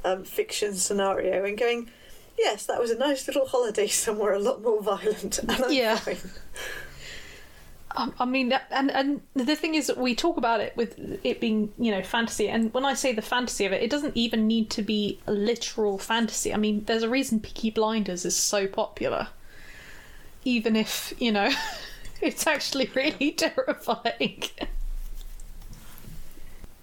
um, 0.04 0.24
fiction 0.24 0.74
scenario 0.74 1.44
and 1.44 1.58
going, 1.58 1.90
yes, 2.40 2.66
that 2.66 2.80
was 2.80 2.90
a 2.90 2.98
nice 2.98 3.26
little 3.28 3.46
holiday 3.46 3.86
somewhere 4.04 4.32
a 4.32 4.38
lot 4.40 4.62
more 4.62 4.82
violent, 4.82 5.38
and 5.48 5.50
I'm 5.52 5.70
Yeah. 5.70 5.96
fine. 5.96 6.18
Um, 7.96 8.14
I 8.20 8.24
mean, 8.24 8.52
and 8.70 8.88
and 8.92 9.20
the 9.34 9.56
thing 9.56 9.74
is 9.74 9.88
that 9.88 9.98
we 9.98 10.14
talk 10.14 10.36
about 10.36 10.60
it 10.60 10.76
with 10.76 10.96
it 11.24 11.40
being 11.40 11.72
you 11.76 11.90
know 11.90 12.02
fantasy, 12.04 12.48
and 12.48 12.72
when 12.72 12.84
I 12.84 12.94
say 12.94 13.12
the 13.12 13.22
fantasy 13.22 13.66
of 13.66 13.72
it, 13.72 13.82
it 13.82 13.90
doesn't 13.90 14.16
even 14.16 14.46
need 14.46 14.70
to 14.70 14.82
be 14.82 15.20
a 15.26 15.32
literal 15.32 15.98
fantasy. 15.98 16.54
I 16.54 16.56
mean, 16.56 16.84
there's 16.84 17.02
a 17.02 17.08
reason 17.08 17.40
Peaky 17.40 17.70
Blinders 17.70 18.24
is 18.24 18.36
so 18.36 18.68
popular, 18.68 19.28
even 20.44 20.76
if 20.76 21.12
you 21.18 21.32
know 21.32 21.50
it's 22.20 22.46
actually 22.46 22.90
really 22.94 23.32
terrifying. 23.32 24.44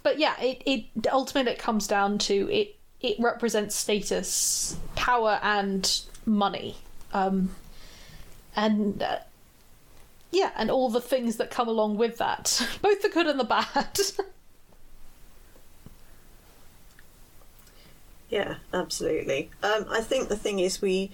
but 0.03 0.19
yeah, 0.19 0.39
it 0.41 0.61
it 0.65 0.85
ultimately 1.11 1.53
it 1.53 1.59
comes 1.59 1.87
down 1.87 2.17
to 2.19 2.49
it. 2.51 2.76
It 3.01 3.17
represents 3.19 3.75
status, 3.75 4.77
power, 4.95 5.39
and 5.41 6.01
money, 6.25 6.77
um, 7.13 7.55
and. 8.55 9.01
Uh, 9.01 9.19
yeah, 10.29 10.51
and 10.57 10.69
all 10.69 10.89
the 10.89 10.99
things 10.99 11.37
that 11.37 11.49
come 11.49 11.69
along 11.69 11.95
with 11.95 12.17
that, 12.17 12.67
both 12.81 13.01
the 13.01 13.07
good 13.07 13.27
and 13.27 13.39
the 13.39 13.45
bad. 13.45 13.97
Yeah, 18.29 18.55
absolutely. 18.73 19.49
Um, 19.63 19.85
I 19.89 20.01
think 20.01 20.27
the 20.27 20.35
thing 20.35 20.59
is 20.59 20.81
we 20.81 21.11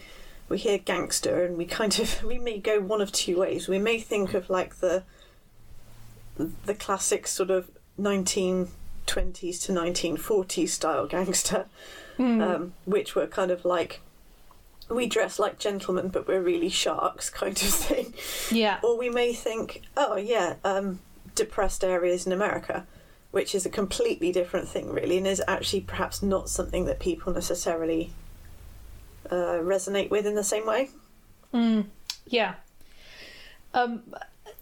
we 0.49 0.57
hear 0.57 0.77
gangster 0.77 1.45
and 1.45 1.57
we 1.57 1.65
kind 1.65 1.97
of 1.99 2.23
we 2.25 2.39
may 2.39 2.57
go 2.59 2.79
one 2.79 3.01
of 3.01 3.11
two 3.11 3.39
ways. 3.39 3.67
We 3.67 3.79
may 3.79 3.99
think 3.99 4.33
of 4.33 4.49
like 4.49 4.77
the 4.77 5.03
the 6.65 6.73
classic 6.73 7.27
sort 7.27 7.51
of 7.51 7.69
nineteen 7.97 8.69
twenties 9.05 9.59
to 9.61 9.71
nineteen 9.71 10.17
forties 10.17 10.73
style 10.73 11.07
gangster, 11.15 11.65
um, 12.19 12.73
which 12.85 13.15
were 13.15 13.27
kind 13.27 13.51
of 13.51 13.65
like 13.65 14.01
we 14.89 15.07
dress 15.07 15.39
like 15.39 15.57
gentlemen 15.57 16.09
but 16.09 16.27
we're 16.27 16.41
really 16.41 16.69
sharks 16.69 17.29
kind 17.29 17.53
of 17.53 17.57
thing. 17.69 18.13
yeah, 18.51 18.79
Or 18.83 18.97
we 18.97 19.09
may 19.09 19.33
think, 19.33 19.81
oh 19.97 20.17
yeah, 20.17 20.55
um, 20.63 20.99
depressed 21.35 21.83
areas 21.83 22.25
in 22.27 22.31
America, 22.31 22.85
which 23.31 23.55
is 23.55 23.65
a 23.65 23.69
completely 23.69 24.31
different 24.31 24.67
thing, 24.67 24.91
really, 24.91 25.17
and 25.17 25.25
is 25.27 25.41
actually 25.47 25.81
perhaps 25.81 26.21
not 26.21 26.49
something 26.49 26.85
that 26.85 26.99
people 26.99 27.33
necessarily 27.33 28.11
uh, 29.31 29.57
resonate 29.63 30.09
with 30.09 30.25
in 30.27 30.35
the 30.35 30.43
same 30.43 30.67
way. 30.67 30.89
yeah. 32.27 32.55
Um, 33.73 34.03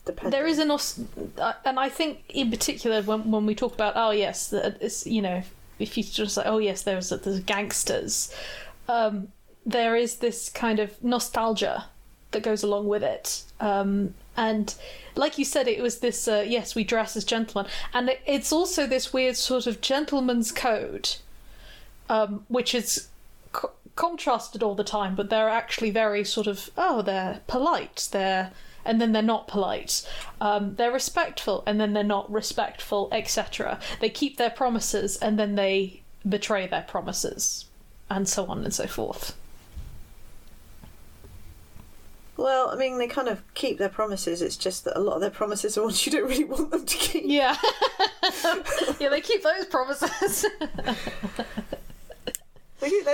Depending. 0.05 0.31
there 0.31 0.47
is 0.47 0.57
a 0.57 0.65
nos- 0.65 0.99
uh, 1.37 1.53
and 1.63 1.79
I 1.79 1.89
think 1.89 2.23
in 2.29 2.49
particular 2.49 3.01
when 3.03 3.29
when 3.29 3.45
we 3.45 3.53
talk 3.53 3.73
about 3.73 3.93
oh 3.95 4.11
yes, 4.11 4.51
it's 4.51 5.05
you 5.05 5.21
know 5.21 5.43
if 5.79 5.97
you 5.97 6.03
just 6.03 6.37
like 6.37 6.47
oh 6.47 6.57
yes, 6.57 6.81
there's 6.83 7.09
there's 7.09 7.39
gangsters, 7.41 8.33
um, 8.87 9.27
there 9.65 9.95
is 9.95 10.17
this 10.17 10.49
kind 10.49 10.79
of 10.79 11.03
nostalgia 11.03 11.85
that 12.31 12.43
goes 12.43 12.63
along 12.63 12.87
with 12.87 13.03
it. 13.03 13.43
Um, 13.59 14.13
and 14.35 14.73
like 15.15 15.37
you 15.37 15.45
said, 15.45 15.67
it 15.67 15.81
was 15.81 15.99
this 15.99 16.27
uh, 16.27 16.45
yes, 16.47 16.73
we 16.73 16.83
dress 16.83 17.15
as 17.15 17.23
gentlemen, 17.23 17.69
and 17.93 18.09
it, 18.09 18.21
it's 18.25 18.51
also 18.51 18.87
this 18.87 19.13
weird 19.13 19.35
sort 19.35 19.67
of 19.67 19.81
gentleman's 19.81 20.51
code, 20.51 21.15
um, 22.09 22.45
which 22.47 22.73
is 22.73 23.09
co- 23.51 23.71
contrasted 23.95 24.63
all 24.63 24.75
the 24.75 24.83
time, 24.83 25.15
but 25.15 25.29
they're 25.29 25.49
actually 25.49 25.91
very 25.91 26.23
sort 26.23 26.47
of 26.47 26.71
oh, 26.77 27.01
they're 27.01 27.41
polite, 27.47 28.07
they're 28.11 28.51
and 28.85 29.01
then 29.01 29.11
they're 29.11 29.21
not 29.21 29.47
polite. 29.47 30.07
Um, 30.39 30.75
they're 30.75 30.91
respectful, 30.91 31.63
and 31.65 31.79
then 31.79 31.93
they're 31.93 32.03
not 32.03 32.31
respectful, 32.31 33.09
etc. 33.11 33.79
They 33.99 34.09
keep 34.09 34.37
their 34.37 34.49
promises, 34.49 35.17
and 35.17 35.37
then 35.37 35.55
they 35.55 36.01
betray 36.27 36.67
their 36.67 36.83
promises, 36.83 37.65
and 38.09 38.27
so 38.27 38.45
on 38.45 38.63
and 38.63 38.73
so 38.73 38.87
forth. 38.87 39.35
Well, 42.41 42.69
I 42.71 42.75
mean, 42.75 42.97
they 42.97 43.07
kind 43.07 43.27
of 43.27 43.43
keep 43.53 43.77
their 43.77 43.89
promises. 43.89 44.41
It's 44.41 44.57
just 44.57 44.85
that 44.85 44.97
a 44.97 44.99
lot 44.99 45.13
of 45.13 45.21
their 45.21 45.29
promises 45.29 45.77
are 45.77 45.83
ones 45.83 46.03
you 46.05 46.11
don't 46.11 46.27
really 46.27 46.43
want 46.43 46.71
them 46.71 46.85
to 46.85 46.97
keep. 46.97 47.23
Yeah. 47.27 47.55
yeah, 48.99 49.09
they 49.09 49.21
keep 49.21 49.43
those 49.43 49.65
promises. 49.65 50.47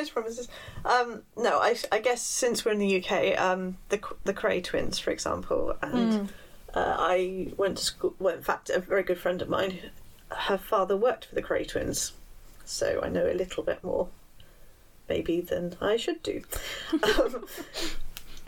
Those 0.07 0.13
promises. 0.13 0.47
Um, 0.85 1.23
no, 1.35 1.59
I, 1.59 1.75
I 1.91 1.99
guess 1.99 2.21
since 2.21 2.63
we're 2.63 2.71
in 2.71 2.79
the 2.79 3.03
UK, 3.03 3.39
um, 3.39 3.77
the 3.89 3.99
the 4.23 4.33
Kray 4.33 4.63
twins, 4.63 4.99
for 4.99 5.11
example, 5.11 5.75
and 5.81 6.29
uh, 6.73 6.95
I 6.97 7.53
went 7.57 7.77
to 7.77 7.83
school. 7.83 8.15
Well, 8.19 8.35
in 8.35 8.41
fact, 8.41 8.69
a 8.69 8.79
very 8.79 9.03
good 9.03 9.19
friend 9.19 9.41
of 9.41 9.49
mine, 9.49 9.79
her 10.29 10.57
father 10.57 10.95
worked 10.95 11.25
for 11.25 11.35
the 11.35 11.41
Kray 11.41 11.67
twins, 11.67 12.13
so 12.65 13.01
I 13.03 13.09
know 13.09 13.25
a 13.29 13.33
little 13.33 13.63
bit 13.63 13.83
more, 13.83 14.07
maybe 15.09 15.41
than 15.41 15.75
I 15.81 15.97
should 15.97 16.23
do. 16.23 16.43
um, 17.03 17.45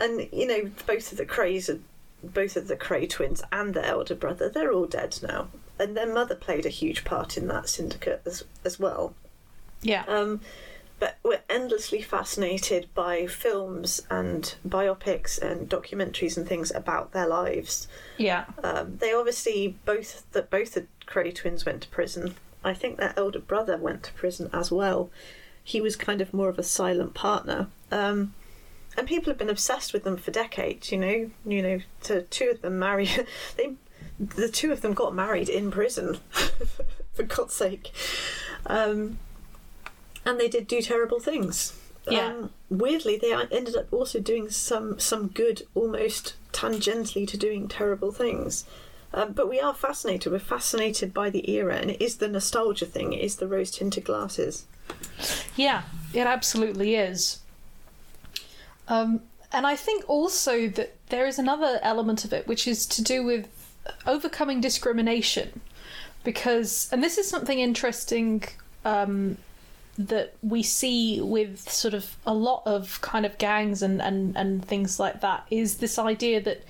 and 0.00 0.28
you 0.32 0.46
know, 0.46 0.70
both 0.86 1.12
of 1.12 1.18
the 1.18 1.26
Krays, 1.26 1.68
are, 1.68 1.80
both 2.22 2.56
of 2.56 2.68
the 2.68 2.76
Kray 2.76 3.08
twins, 3.08 3.42
and 3.52 3.74
their 3.74 3.84
elder 3.84 4.14
brother, 4.14 4.48
they're 4.48 4.72
all 4.72 4.86
dead 4.86 5.18
now, 5.22 5.48
and 5.78 5.96
their 5.96 6.12
mother 6.12 6.34
played 6.34 6.64
a 6.64 6.70
huge 6.70 7.04
part 7.04 7.36
in 7.36 7.48
that 7.48 7.68
syndicate 7.68 8.22
as 8.24 8.44
as 8.64 8.78
well. 8.78 9.14
yeah. 9.82 10.04
Um, 10.08 10.40
but 11.00 11.16
we're 11.24 11.40
endlessly 11.48 12.02
fascinated 12.02 12.88
by 12.94 13.26
films 13.26 14.02
and 14.10 14.54
biopics 14.66 15.40
and 15.40 15.68
documentaries 15.68 16.36
and 16.36 16.46
things 16.46 16.70
about 16.70 17.12
their 17.12 17.26
lives. 17.26 17.88
Yeah. 18.18 18.44
Um, 18.62 18.98
they 18.98 19.12
obviously 19.12 19.76
both 19.84 20.30
that 20.32 20.50
both 20.50 20.74
the 20.74 20.86
Kray 21.06 21.34
twins 21.34 21.64
went 21.64 21.82
to 21.82 21.88
prison. 21.88 22.34
I 22.62 22.74
think 22.74 22.98
their 22.98 23.14
elder 23.16 23.40
brother 23.40 23.76
went 23.76 24.04
to 24.04 24.12
prison 24.12 24.50
as 24.52 24.70
well. 24.70 25.10
He 25.64 25.80
was 25.80 25.96
kind 25.96 26.20
of 26.20 26.34
more 26.34 26.50
of 26.50 26.58
a 26.58 26.62
silent 26.62 27.14
partner. 27.14 27.68
Um, 27.90 28.34
and 28.96 29.08
people 29.08 29.30
have 29.30 29.38
been 29.38 29.50
obsessed 29.50 29.92
with 29.92 30.04
them 30.04 30.18
for 30.18 30.30
decades. 30.30 30.92
You 30.92 30.98
know, 30.98 31.30
you 31.46 31.62
know, 31.62 31.80
to 32.02 32.22
two 32.22 32.50
of 32.50 32.62
them 32.62 32.78
married. 32.78 33.26
They, 33.56 33.74
the 34.18 34.50
two 34.50 34.70
of 34.70 34.82
them 34.82 34.92
got 34.92 35.14
married 35.14 35.48
in 35.48 35.70
prison. 35.70 36.18
for 37.12 37.22
God's 37.22 37.54
sake. 37.54 37.90
Um, 38.66 39.18
and 40.24 40.38
they 40.38 40.48
did 40.48 40.66
do 40.66 40.82
terrible 40.82 41.20
things. 41.20 41.74
Yeah. 42.08 42.26
Um, 42.26 42.50
weirdly, 42.68 43.18
they 43.18 43.32
ended 43.32 43.76
up 43.76 43.92
also 43.92 44.20
doing 44.20 44.50
some 44.50 44.98
some 44.98 45.28
good, 45.28 45.62
almost 45.74 46.34
tangentially 46.52 47.26
to 47.28 47.36
doing 47.36 47.68
terrible 47.68 48.12
things. 48.12 48.64
Um, 49.12 49.32
but 49.32 49.48
we 49.48 49.60
are 49.60 49.74
fascinated. 49.74 50.32
We're 50.32 50.38
fascinated 50.38 51.12
by 51.12 51.30
the 51.30 51.50
era, 51.50 51.76
and 51.76 51.90
it 51.90 52.00
is 52.00 52.16
the 52.16 52.28
nostalgia 52.28 52.86
thing. 52.86 53.12
It 53.12 53.20
is 53.20 53.36
the 53.36 53.48
rose 53.48 53.70
tinted 53.70 54.04
glasses. 54.04 54.66
Yeah, 55.56 55.82
it 56.14 56.26
absolutely 56.26 56.94
is. 56.94 57.40
Um, 58.88 59.22
and 59.52 59.66
I 59.66 59.76
think 59.76 60.08
also 60.08 60.68
that 60.68 60.96
there 61.08 61.26
is 61.26 61.38
another 61.38 61.80
element 61.82 62.24
of 62.24 62.32
it, 62.32 62.46
which 62.46 62.68
is 62.68 62.86
to 62.86 63.02
do 63.02 63.24
with 63.24 63.48
overcoming 64.06 64.60
discrimination. 64.60 65.60
Because, 66.22 66.88
and 66.92 67.02
this 67.02 67.18
is 67.18 67.28
something 67.28 67.58
interesting 67.58 68.44
um, 68.84 69.38
that 70.08 70.34
we 70.42 70.62
see 70.62 71.20
with 71.20 71.70
sort 71.70 71.94
of 71.94 72.16
a 72.26 72.34
lot 72.34 72.62
of 72.66 73.00
kind 73.00 73.26
of 73.26 73.38
gangs 73.38 73.82
and, 73.82 74.00
and, 74.00 74.36
and 74.36 74.64
things 74.64 74.98
like 74.98 75.20
that, 75.20 75.46
is 75.50 75.78
this 75.78 75.98
idea 75.98 76.40
that 76.40 76.64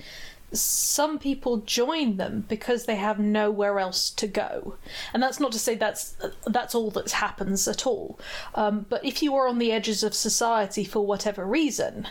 some 0.53 1.17
people 1.17 1.57
join 1.57 2.17
them 2.17 2.43
because 2.49 2.85
they 2.85 2.97
have 2.97 3.19
nowhere 3.19 3.79
else 3.79 4.09
to 4.09 4.27
go. 4.27 4.75
And 5.13 5.23
that's 5.23 5.39
not 5.39 5.53
to 5.53 5.59
say 5.59 5.75
that's 5.75 6.17
that's 6.45 6.75
all 6.75 6.91
that 6.91 7.11
happens 7.11 7.67
at 7.69 7.87
all. 7.87 8.19
Um, 8.53 8.85
but 8.89 9.05
if 9.05 9.23
you 9.23 9.33
are 9.35 9.47
on 9.47 9.59
the 9.59 9.71
edges 9.71 10.03
of 10.03 10.13
society 10.13 10.83
for 10.83 11.05
whatever 11.05 11.45
reason 11.45 12.07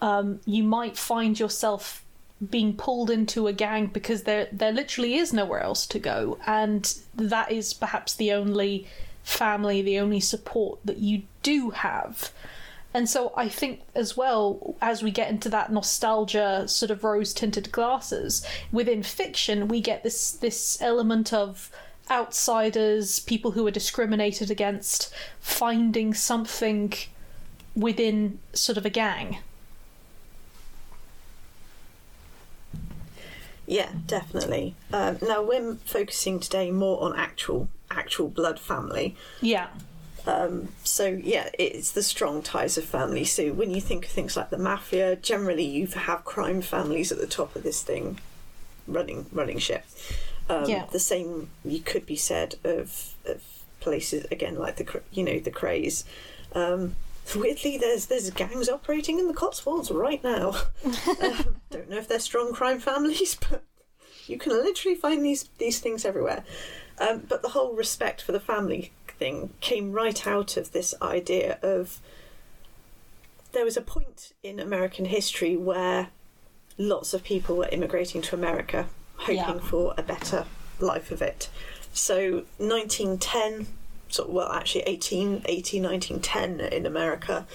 um, 0.00 0.40
you 0.44 0.62
might 0.62 0.96
find 0.96 1.38
yourself 1.38 2.04
being 2.50 2.76
pulled 2.76 3.10
into 3.10 3.48
a 3.48 3.52
gang 3.52 3.86
because 3.86 4.22
there 4.22 4.46
there 4.52 4.70
literally 4.70 5.14
is 5.14 5.32
nowhere 5.32 5.60
else 5.60 5.86
to 5.86 5.98
go. 5.98 6.38
And 6.46 6.94
that 7.14 7.50
is 7.50 7.74
perhaps 7.74 8.14
the 8.14 8.32
only 8.32 8.86
family 9.28 9.82
the 9.82 9.98
only 9.98 10.20
support 10.20 10.78
that 10.84 10.98
you 10.98 11.22
do 11.42 11.70
have 11.70 12.30
and 12.94 13.08
so 13.08 13.32
I 13.36 13.48
think 13.48 13.82
as 13.94 14.16
well 14.16 14.74
as 14.80 15.02
we 15.02 15.10
get 15.10 15.30
into 15.30 15.50
that 15.50 15.70
nostalgia 15.70 16.66
sort 16.66 16.90
of 16.90 17.04
rose 17.04 17.34
tinted 17.34 17.70
glasses 17.70 18.44
within 18.72 19.02
fiction 19.02 19.68
we 19.68 19.80
get 19.80 20.02
this 20.02 20.32
this 20.32 20.80
element 20.80 21.32
of 21.32 21.70
outsiders 22.10 23.20
people 23.20 23.50
who 23.52 23.66
are 23.66 23.70
discriminated 23.70 24.50
against 24.50 25.12
finding 25.40 26.14
something 26.14 26.92
within 27.74 28.38
sort 28.52 28.78
of 28.78 28.84
a 28.84 28.90
gang. 28.90 29.38
Yeah, 33.66 33.90
definitely. 34.06 34.74
Um, 34.92 35.18
now 35.20 35.42
we're 35.42 35.74
focusing 35.84 36.40
today 36.40 36.70
more 36.70 37.02
on 37.02 37.14
actual 37.14 37.68
actual 37.90 38.28
blood 38.28 38.58
family. 38.58 39.16
Yeah. 39.40 39.68
Um, 40.26 40.68
so 40.84 41.06
yeah, 41.06 41.48
it's 41.58 41.92
the 41.92 42.02
strong 42.02 42.42
ties 42.42 42.76
of 42.76 42.84
family. 42.84 43.24
So 43.24 43.52
when 43.52 43.70
you 43.70 43.80
think 43.80 44.04
of 44.04 44.10
things 44.10 44.36
like 44.36 44.50
the 44.50 44.58
mafia, 44.58 45.16
generally 45.16 45.64
you 45.64 45.86
have 45.86 46.24
crime 46.24 46.60
families 46.60 47.10
at 47.10 47.18
the 47.18 47.26
top 47.26 47.56
of 47.56 47.62
this 47.62 47.82
thing, 47.82 48.18
running 48.86 49.26
running 49.32 49.58
ship. 49.58 49.84
Um, 50.50 50.64
Yeah. 50.66 50.86
The 50.90 51.00
same 51.00 51.50
you 51.64 51.80
could 51.80 52.04
be 52.06 52.16
said 52.16 52.56
of, 52.64 53.14
of 53.26 53.42
places 53.80 54.26
again 54.30 54.56
like 54.56 54.76
the 54.76 55.02
you 55.12 55.22
know 55.22 55.38
the 55.38 55.50
Krays. 55.50 56.04
Um, 56.52 56.96
weirdly, 57.34 57.78
there's 57.78 58.06
there's 58.06 58.30
gangs 58.30 58.68
operating 58.68 59.18
in 59.18 59.28
the 59.28 59.34
Cotswolds 59.34 59.90
right 59.90 60.22
now. 60.22 60.48
um, 61.22 61.56
don't 61.70 61.88
know 61.88 61.98
if 61.98 62.08
they're 62.08 62.18
strong 62.18 62.52
crime 62.52 62.80
families, 62.80 63.36
but 63.50 63.62
you 64.26 64.38
can 64.38 64.52
literally 64.52 64.96
find 64.96 65.24
these 65.24 65.48
these 65.58 65.80
things 65.80 66.04
everywhere. 66.04 66.44
Um, 67.00 67.22
but 67.28 67.42
the 67.42 67.50
whole 67.50 67.74
respect 67.74 68.22
for 68.22 68.32
the 68.32 68.40
family 68.40 68.92
thing 69.18 69.50
came 69.60 69.92
right 69.92 70.26
out 70.26 70.56
of 70.56 70.72
this 70.72 70.94
idea 71.02 71.58
of 71.62 72.00
there 73.52 73.64
was 73.64 73.76
a 73.76 73.80
point 73.82 74.32
in 74.42 74.60
American 74.60 75.06
history 75.06 75.56
where 75.56 76.08
lots 76.76 77.14
of 77.14 77.24
people 77.24 77.56
were 77.56 77.68
immigrating 77.68 78.22
to 78.22 78.36
America, 78.36 78.86
hoping 79.16 79.36
Yeah. 79.36 79.58
for 79.58 79.94
a 79.96 80.02
better 80.02 80.44
life 80.78 81.10
of 81.10 81.22
it. 81.22 81.48
So 81.92 82.44
1910, 82.58 83.66
sort 84.08 84.28
of, 84.28 84.34
well, 84.34 84.52
actually 84.52 84.84
1880, 84.86 85.80
1910 85.80 86.60
in 86.60 86.86
America, 86.86 87.46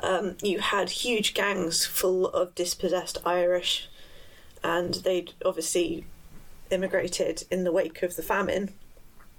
um, 0.00 0.36
you 0.42 0.58
had 0.58 0.90
huge 0.90 1.32
gangs 1.32 1.86
full 1.86 2.26
of 2.28 2.54
dispossessed 2.54 3.18
Irish, 3.24 3.88
and 4.62 4.94
they'd 4.94 5.32
obviously 5.44 6.04
immigrated 6.70 7.44
in 7.50 7.64
the 7.64 7.72
wake 7.72 8.02
of 8.02 8.16
the 8.16 8.22
famine 8.22 8.74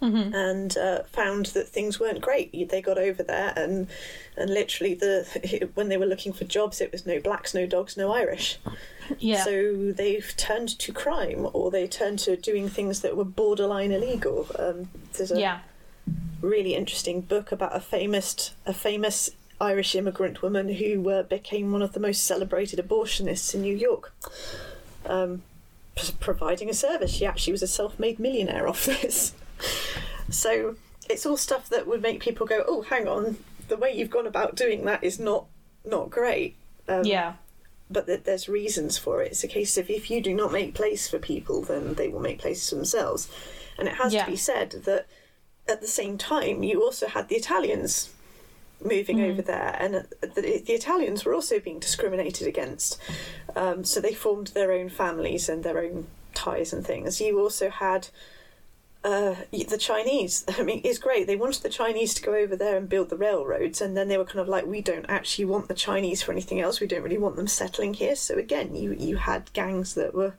and 0.02 0.78
uh, 0.78 1.04
found 1.04 1.48
that 1.48 1.68
things 1.68 2.00
weren't 2.00 2.22
great. 2.22 2.70
They 2.70 2.82
got 2.82 2.98
over 2.98 3.24
there, 3.24 3.54
and 3.56 3.88
and 4.36 4.50
literally 4.50 4.94
the 4.94 5.70
when 5.74 5.90
they 5.90 5.98
were 5.98 6.06
looking 6.06 6.34
for 6.34 6.44
jobs, 6.44 6.82
it 6.82 6.92
was 6.92 7.06
no 7.06 7.20
blacks, 7.20 7.54
no 7.54 7.66
dogs, 7.66 7.98
no 7.98 8.12
Irish. 8.12 8.60
Yeah. 9.20 9.44
So 9.44 9.92
they've 9.92 10.34
turned 10.38 10.78
to 10.80 10.94
crime, 10.94 11.48
or 11.54 11.72
they 11.72 11.88
turned 11.88 12.20
to 12.20 12.36
doing 12.36 12.70
things 12.70 13.02
that 13.02 13.18
were 13.18 13.26
borderline 13.26 13.92
illegal. 13.92 14.48
Um, 14.60 14.90
there's 15.14 15.32
a 15.32 15.40
yeah. 15.40 15.60
really 16.42 16.76
interesting 16.76 17.22
book 17.22 17.52
about 17.52 17.76
a 17.76 17.80
famous 17.80 18.54
a 18.66 18.74
famous 18.74 19.32
Irish 19.60 19.96
immigrant 19.96 20.42
woman 20.44 20.76
who 20.76 21.10
uh, 21.10 21.24
became 21.24 21.72
one 21.72 21.82
of 21.82 21.94
the 21.94 22.00
most 22.00 22.24
celebrated 22.24 22.80
abortionists 22.80 23.56
in 23.56 23.62
New 23.62 23.76
York. 23.76 24.14
Um, 25.06 25.42
providing 26.20 26.70
a 26.70 26.74
service, 26.74 27.12
she 27.12 27.26
actually 27.26 27.54
was 27.54 27.64
a 27.64 27.68
self-made 27.68 28.20
millionaire 28.20 28.68
off 28.68 28.86
this. 29.02 29.34
So 30.30 30.76
it's 31.10 31.26
all 31.26 31.38
stuff 31.38 31.70
that 31.70 31.88
would 31.88 32.02
make 32.02 32.20
people 32.20 32.46
go, 32.46 32.64
"Oh, 32.68 32.82
hang 32.82 33.08
on, 33.08 33.38
the 33.68 33.78
way 33.78 33.92
you've 33.96 34.10
gone 34.10 34.28
about 34.28 34.56
doing 34.56 34.86
that 34.86 35.04
is 35.04 35.20
not 35.20 35.46
not 35.86 36.10
great." 36.10 36.56
Um, 36.90 37.04
yeah. 37.06 37.34
but 37.90 38.06
that 38.08 38.24
there's 38.26 38.48
reasons 38.48 38.98
for 38.98 39.22
it. 39.22 39.32
It's 39.32 39.44
a 39.44 39.48
case 39.48 39.78
of 39.78 39.90
if 39.90 40.10
you 40.10 40.22
do 40.22 40.34
not 40.34 40.52
make 40.54 40.74
place 40.74 41.08
for 41.10 41.20
people, 41.20 41.62
then 41.62 41.96
they 41.96 42.08
will 42.08 42.20
make 42.22 42.40
places 42.40 42.70
for 42.70 42.76
themselves. 42.76 43.30
And 43.78 43.88
it 43.88 43.96
has 43.96 44.14
Yeah. 44.14 44.24
to 44.26 44.32
be 44.32 44.38
said 44.38 44.72
that 44.86 45.06
at 45.68 45.82
the 45.82 45.88
same 45.88 46.18
time, 46.18 46.64
you 46.64 46.82
also 46.82 47.08
had 47.08 47.28
the 47.28 47.36
Italians 47.36 48.10
moving 48.84 49.22
over 49.22 49.42
there, 49.42 49.76
and 49.80 49.94
the, 50.22 50.42
the 50.66 50.74
Italians 50.74 51.26
were 51.26 51.34
also 51.34 51.60
being 51.60 51.80
discriminated 51.80 52.48
against. 52.48 52.98
Um, 53.56 53.84
so 53.84 54.00
they 54.00 54.14
formed 54.14 54.48
their 54.48 54.72
own 54.72 54.88
families 54.90 55.50
and 55.50 55.64
their 55.64 55.80
own 55.80 56.08
ties 56.34 56.72
and 56.74 56.86
things. 56.86 57.20
You 57.20 57.40
also 57.40 57.70
had 57.70 58.10
uh, 59.08 59.36
the 59.52 59.78
Chinese. 59.78 60.44
I 60.60 60.64
mean, 60.64 60.82
it's 60.84 61.00
great. 61.00 61.28
They 61.28 61.36
wanted 61.36 61.64
the 61.64 61.70
Chinese 61.70 62.14
to 62.16 62.22
go 62.22 62.36
over 62.36 62.56
there 62.56 62.78
and 62.78 62.90
build 62.90 63.10
the 63.10 63.18
railroads, 63.18 63.82
and 63.82 63.96
then 63.96 64.08
they 64.08 64.18
were 64.18 64.26
kind 64.26 64.40
of 64.40 64.48
like, 64.48 64.66
we 64.66 64.82
don't 64.82 65.06
actually 65.08 65.46
want 65.46 65.68
the 65.68 65.74
Chinese 65.74 66.22
for 66.22 66.32
anything 66.32 66.60
else. 66.60 66.80
We 66.80 66.88
don't 66.88 67.04
really 67.04 67.18
want 67.18 67.38
them 67.38 67.48
settling 67.48 67.94
here. 67.94 68.16
So 68.16 68.38
again, 68.38 68.76
you 68.76 68.94
you 68.94 69.18
had 69.18 69.52
gangs 69.54 69.96
that 69.96 70.14
were 70.14 70.34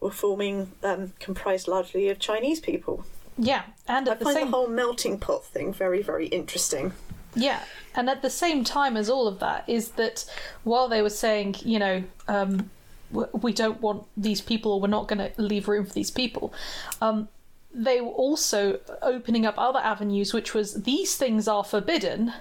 were 0.00 0.10
forming, 0.10 0.72
um, 0.82 1.12
comprised 1.20 1.68
largely 1.68 2.08
of 2.08 2.18
Chinese 2.18 2.60
people. 2.60 3.04
Yeah. 3.36 3.64
And 3.86 4.08
I 4.08 4.12
at 4.12 4.18
the 4.18 4.24
find 4.24 4.36
same 4.36 4.50
the 4.50 4.56
whole 4.56 4.68
melting 4.68 5.18
pot 5.18 5.44
thing 5.44 5.72
very 5.72 6.02
very 6.02 6.26
interesting. 6.28 6.92
Yeah, 7.36 7.62
and 7.94 8.10
at 8.10 8.22
the 8.22 8.30
same 8.30 8.64
time 8.64 8.96
as 8.96 9.08
all 9.08 9.28
of 9.28 9.38
that 9.38 9.68
is 9.68 9.90
that 9.92 10.24
while 10.64 10.88
they 10.88 11.00
were 11.00 11.10
saying, 11.10 11.56
you 11.64 11.78
know, 11.78 12.02
um, 12.26 12.70
we 13.12 13.52
don't 13.52 13.80
want 13.80 14.06
these 14.16 14.40
people, 14.40 14.72
or 14.72 14.80
we're 14.80 14.88
not 14.88 15.06
going 15.06 15.18
to 15.18 15.30
leave 15.40 15.68
room 15.68 15.86
for 15.86 15.92
these 15.92 16.10
people, 16.10 16.52
um, 17.00 17.28
they 17.72 18.00
were 18.00 18.08
also 18.08 18.80
opening 19.02 19.46
up 19.46 19.54
other 19.58 19.78
avenues, 19.78 20.32
which 20.34 20.54
was 20.54 20.82
these 20.82 21.16
things 21.16 21.46
are 21.48 21.64
forbidden, 21.64 22.32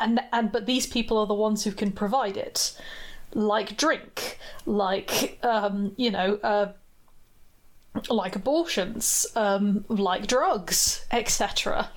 and 0.00 0.20
and 0.32 0.52
but 0.52 0.66
these 0.66 0.86
people 0.86 1.18
are 1.18 1.26
the 1.26 1.34
ones 1.34 1.64
who 1.64 1.72
can 1.72 1.92
provide 1.92 2.36
it, 2.36 2.76
like 3.34 3.76
drink, 3.76 4.38
like 4.66 5.38
um, 5.42 5.92
you 5.96 6.10
know. 6.10 6.34
Uh, 6.42 6.72
like 8.08 8.36
abortions, 8.36 9.26
um, 9.34 9.84
like 9.88 10.28
drugs, 10.28 11.04
etc. 11.10 11.90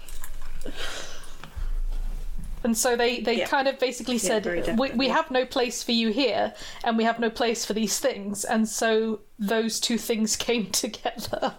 And 2.63 2.77
so 2.77 2.95
they, 2.95 3.19
they 3.19 3.37
Yeah. 3.39 3.47
kind 3.47 3.67
of 3.67 3.77
basically 3.77 4.17
said, 4.17 4.45
we, 4.79 4.91
we 4.91 5.09
have 5.09 5.29
no 5.29 5.45
place 5.45 5.83
for 5.83 5.91
you 5.91 6.09
here, 6.09 6.53
and 6.83 6.97
we 6.97 7.03
have 7.03 7.19
no 7.19 7.29
place 7.29 7.63
for 7.65 7.73
these 7.73 7.99
things. 7.99 8.43
And 8.45 8.67
so 8.67 9.19
those 9.37 9.79
two 9.79 9.97
things 9.99 10.35
came 10.47 10.71
together. 10.71 11.55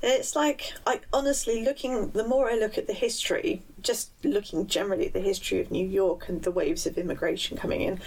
It's 0.00 0.36
like 0.36 0.74
I 0.86 1.00
honestly 1.12 1.64
looking. 1.64 2.10
The 2.10 2.26
more 2.26 2.50
I 2.50 2.54
look 2.54 2.78
at 2.78 2.86
the 2.86 2.92
history, 2.92 3.62
just 3.82 4.10
looking 4.22 4.66
generally 4.66 5.06
at 5.06 5.12
the 5.12 5.20
history 5.20 5.60
of 5.60 5.70
New 5.70 5.86
York 5.86 6.28
and 6.28 6.42
the 6.42 6.52
waves 6.52 6.86
of 6.86 6.96
immigration 6.96 7.56
coming 7.56 7.80
in, 7.80 8.00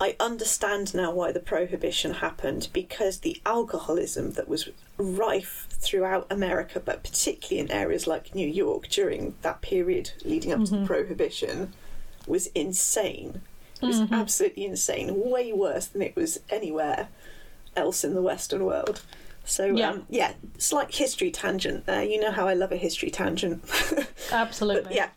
I 0.00 0.16
understand 0.20 0.94
now 0.94 1.12
why 1.12 1.32
the 1.32 1.40
prohibition 1.40 2.14
happened 2.14 2.68
because 2.72 3.18
the 3.18 3.40
alcoholism 3.44 4.32
that 4.32 4.48
was 4.48 4.68
rife 4.96 5.66
throughout 5.70 6.26
America, 6.30 6.80
but 6.80 7.02
particularly 7.02 7.60
in 7.60 7.70
areas 7.70 8.06
like 8.06 8.34
New 8.34 8.46
York 8.46 8.88
during 8.88 9.34
that 9.42 9.60
period 9.60 10.12
leading 10.24 10.52
up 10.52 10.64
to 10.64 10.70
the 10.70 10.76
mm-hmm. 10.78 10.86
prohibition, 10.86 11.72
was 12.26 12.48
insane. 12.48 13.40
It 13.80 13.86
was 13.86 14.00
mm-hmm. 14.00 14.14
absolutely 14.14 14.66
insane. 14.66 15.12
Way 15.30 15.52
worse 15.52 15.86
than 15.86 16.02
it 16.02 16.14
was 16.14 16.40
anywhere 16.50 17.08
else 17.76 18.02
in 18.02 18.14
the 18.14 18.22
Western 18.22 18.64
world. 18.64 19.02
So 19.48 19.66
Yeah. 19.66 19.90
um, 19.90 20.06
yeah, 20.08 20.32
slight 20.58 20.94
history 20.94 21.30
tangent 21.30 21.86
there. 21.86 22.04
You 22.04 22.20
know 22.20 22.30
how 22.30 22.46
I 22.46 22.54
love 22.54 22.72
a 22.72 22.76
history 22.76 23.10
tangent. 23.10 23.64
Absolutely. 24.32 24.82
But 24.84 24.94
yeah, 24.94 25.08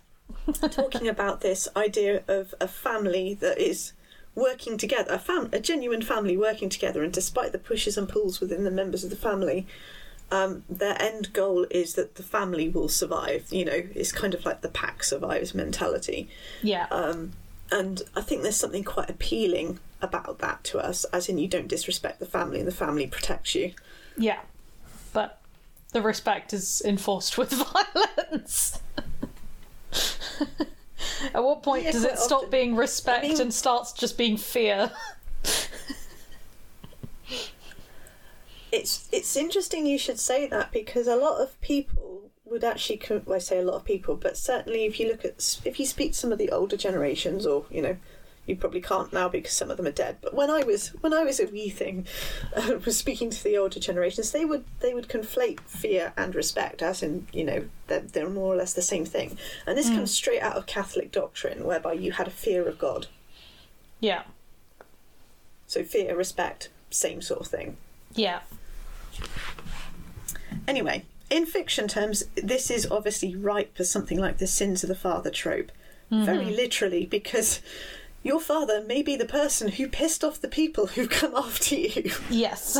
talking 0.70 1.08
about 1.08 1.42
this 1.42 1.68
idea 1.76 2.24
of 2.28 2.54
a 2.60 2.68
family 2.68 3.34
that 3.36 3.58
is 3.60 3.94
working 4.34 4.78
together, 4.78 5.14
a, 5.14 5.20
fam- 5.20 5.50
a 5.52 5.60
genuine 5.60 6.02
family 6.02 6.38
working 6.38 6.70
together, 6.70 7.04
and 7.04 7.12
despite 7.12 7.52
the 7.52 7.60
pushes 7.60 7.98
and 7.98 8.08
pulls 8.08 8.40
within 8.40 8.64
the 8.64 8.72
members 8.72 9.04
of 9.04 9.10
the 9.10 9.16
family, 9.16 9.68
um, 10.32 10.64
their 10.70 11.00
end 11.02 11.34
goal 11.34 11.68
is 11.70 11.94
that 11.96 12.16
the 12.16 12.24
family 12.24 12.70
will 12.70 12.88
survive. 12.88 13.48
You 13.52 13.66
know, 13.66 13.84
it's 13.94 14.14
kind 14.14 14.34
of 14.34 14.46
like 14.46 14.62
the 14.62 14.70
pack 14.70 15.04
survives 15.04 15.54
mentality. 15.54 16.30
Yeah. 16.64 16.88
Um, 16.90 17.34
and 17.70 18.02
I 18.16 18.22
think 18.22 18.42
there's 18.42 18.56
something 18.56 18.84
quite 18.86 19.10
appealing 19.10 19.80
about 20.02 20.40
that 20.40 20.64
to 20.66 20.80
us, 20.80 21.04
as 21.06 21.28
in 21.30 21.38
you 21.38 21.48
don't 21.48 21.68
disrespect 21.68 22.20
the 22.20 22.26
family 22.26 22.60
and 22.60 22.68
the 22.68 22.72
family 22.74 23.08
protects 23.08 23.54
you. 23.56 23.74
Yeah. 24.18 24.40
But 25.14 25.40
the 25.94 26.02
respect 26.02 26.54
is 26.54 26.82
enforced 26.86 27.38
with 27.38 27.52
violence. 28.30 28.80
At 31.34 31.44
what 31.44 31.62
point 31.64 31.84
Yeah, 31.86 31.92
does 31.92 32.04
it 32.04 32.18
stop 32.18 32.38
often. 32.40 32.50
being 32.52 32.76
respect 32.76 33.26
I 33.26 33.30
mean- 33.30 33.42
and 33.42 33.54
starts 33.54 33.94
just 33.94 34.18
being 34.18 34.38
fear? 34.38 34.92
It's 38.72 39.10
it's 39.12 39.36
interesting 39.36 39.86
you 39.86 39.98
should 39.98 40.20
say 40.20 40.48
that 40.48 40.72
because 40.72 41.06
a 41.08 41.16
lot 41.18 41.42
of 41.42 41.60
people 41.60 42.30
would 42.46 42.64
actually 42.64 43.02
well, 43.26 43.36
I 43.36 43.40
say 43.40 43.60
a 43.60 43.64
lot 43.64 43.76
of 43.76 43.84
people, 43.84 44.16
but 44.16 44.38
certainly 44.38 44.86
if 44.86 44.98
you 45.00 45.10
look 45.10 45.26
at 45.26 45.60
if 45.66 45.78
you 45.80 45.86
speak 45.86 46.14
to 46.14 46.18
some 46.18 46.32
of 46.32 46.38
the 46.38 46.50
older 46.52 46.78
generations, 46.78 47.46
or 47.46 47.66
you 47.70 47.82
know, 47.82 47.98
you 48.46 48.56
probably 48.56 48.82
can't 48.82 49.14
now 49.14 49.30
because 49.30 49.54
some 49.54 49.70
of 49.70 49.78
them 49.78 49.86
are 49.86 49.92
dead. 49.92 50.18
But 50.22 50.34
when 50.34 50.50
I 50.50 50.64
was 50.64 50.90
when 51.02 51.14
I 51.14 51.24
was 51.24 51.40
a 51.40 51.46
wee 51.46 51.70
thing, 51.70 52.08
uh, 52.56 52.80
was 52.86 52.98
speaking 52.98 53.30
to 53.30 53.44
the 53.44 53.58
older 53.58 53.80
generations, 53.80 54.32
they 54.32 54.46
would 54.46 54.66
they 54.80 54.94
would 54.94 55.08
conflate 55.08 55.60
fear 55.62 56.14
and 56.18 56.34
respect 56.34 56.82
as 56.82 57.04
in 57.04 57.28
you 57.32 57.44
know 57.44 57.66
they're, 57.88 58.00
they're 58.00 58.30
more 58.30 58.54
or 58.54 58.58
less 58.58 58.74
the 58.74 58.82
same 58.82 59.06
thing. 59.06 59.38
And 59.66 59.78
this 59.78 59.90
comes 59.90 60.12
straight 60.12 60.42
out 60.42 60.56
of 60.56 60.66
Catholic 60.66 61.12
doctrine, 61.12 61.66
whereby 61.66 61.94
you 61.94 62.14
had 62.14 62.28
a 62.28 62.32
fear 62.32 62.68
of 62.68 62.80
God. 62.80 63.08
Yeah. 64.00 64.24
So 65.68 65.84
fear, 65.84 66.18
respect, 66.18 66.70
same 66.90 67.22
sort 67.22 67.42
of 67.42 67.48
thing. 67.48 67.78
Yeah. 68.14 68.42
Anyway, 70.68 71.06
in 71.30 71.46
fiction 71.46 71.88
terms, 71.88 72.26
this 72.36 72.70
is 72.70 72.90
obviously 72.92 73.36
ripe 73.36 73.78
for 73.78 73.84
something 73.84 74.20
like 74.20 74.38
the 74.38 74.48
sins 74.48 74.84
of 74.84 74.90
the 74.90 74.96
father 74.96 75.30
trope. 75.30 75.72
Very 76.10 76.46
literally, 76.46 77.06
because 77.06 77.62
your 78.24 78.40
father 78.40 78.84
may 78.84 79.02
be 79.02 79.16
the 79.16 79.26
person 79.26 79.70
who 79.70 79.88
pissed 79.88 80.24
off 80.24 80.42
the 80.42 80.48
people 80.48 80.88
who 80.88 81.08
come 81.08 81.36
after 81.36 81.76
you. 81.76 82.12
Yes. 82.30 82.78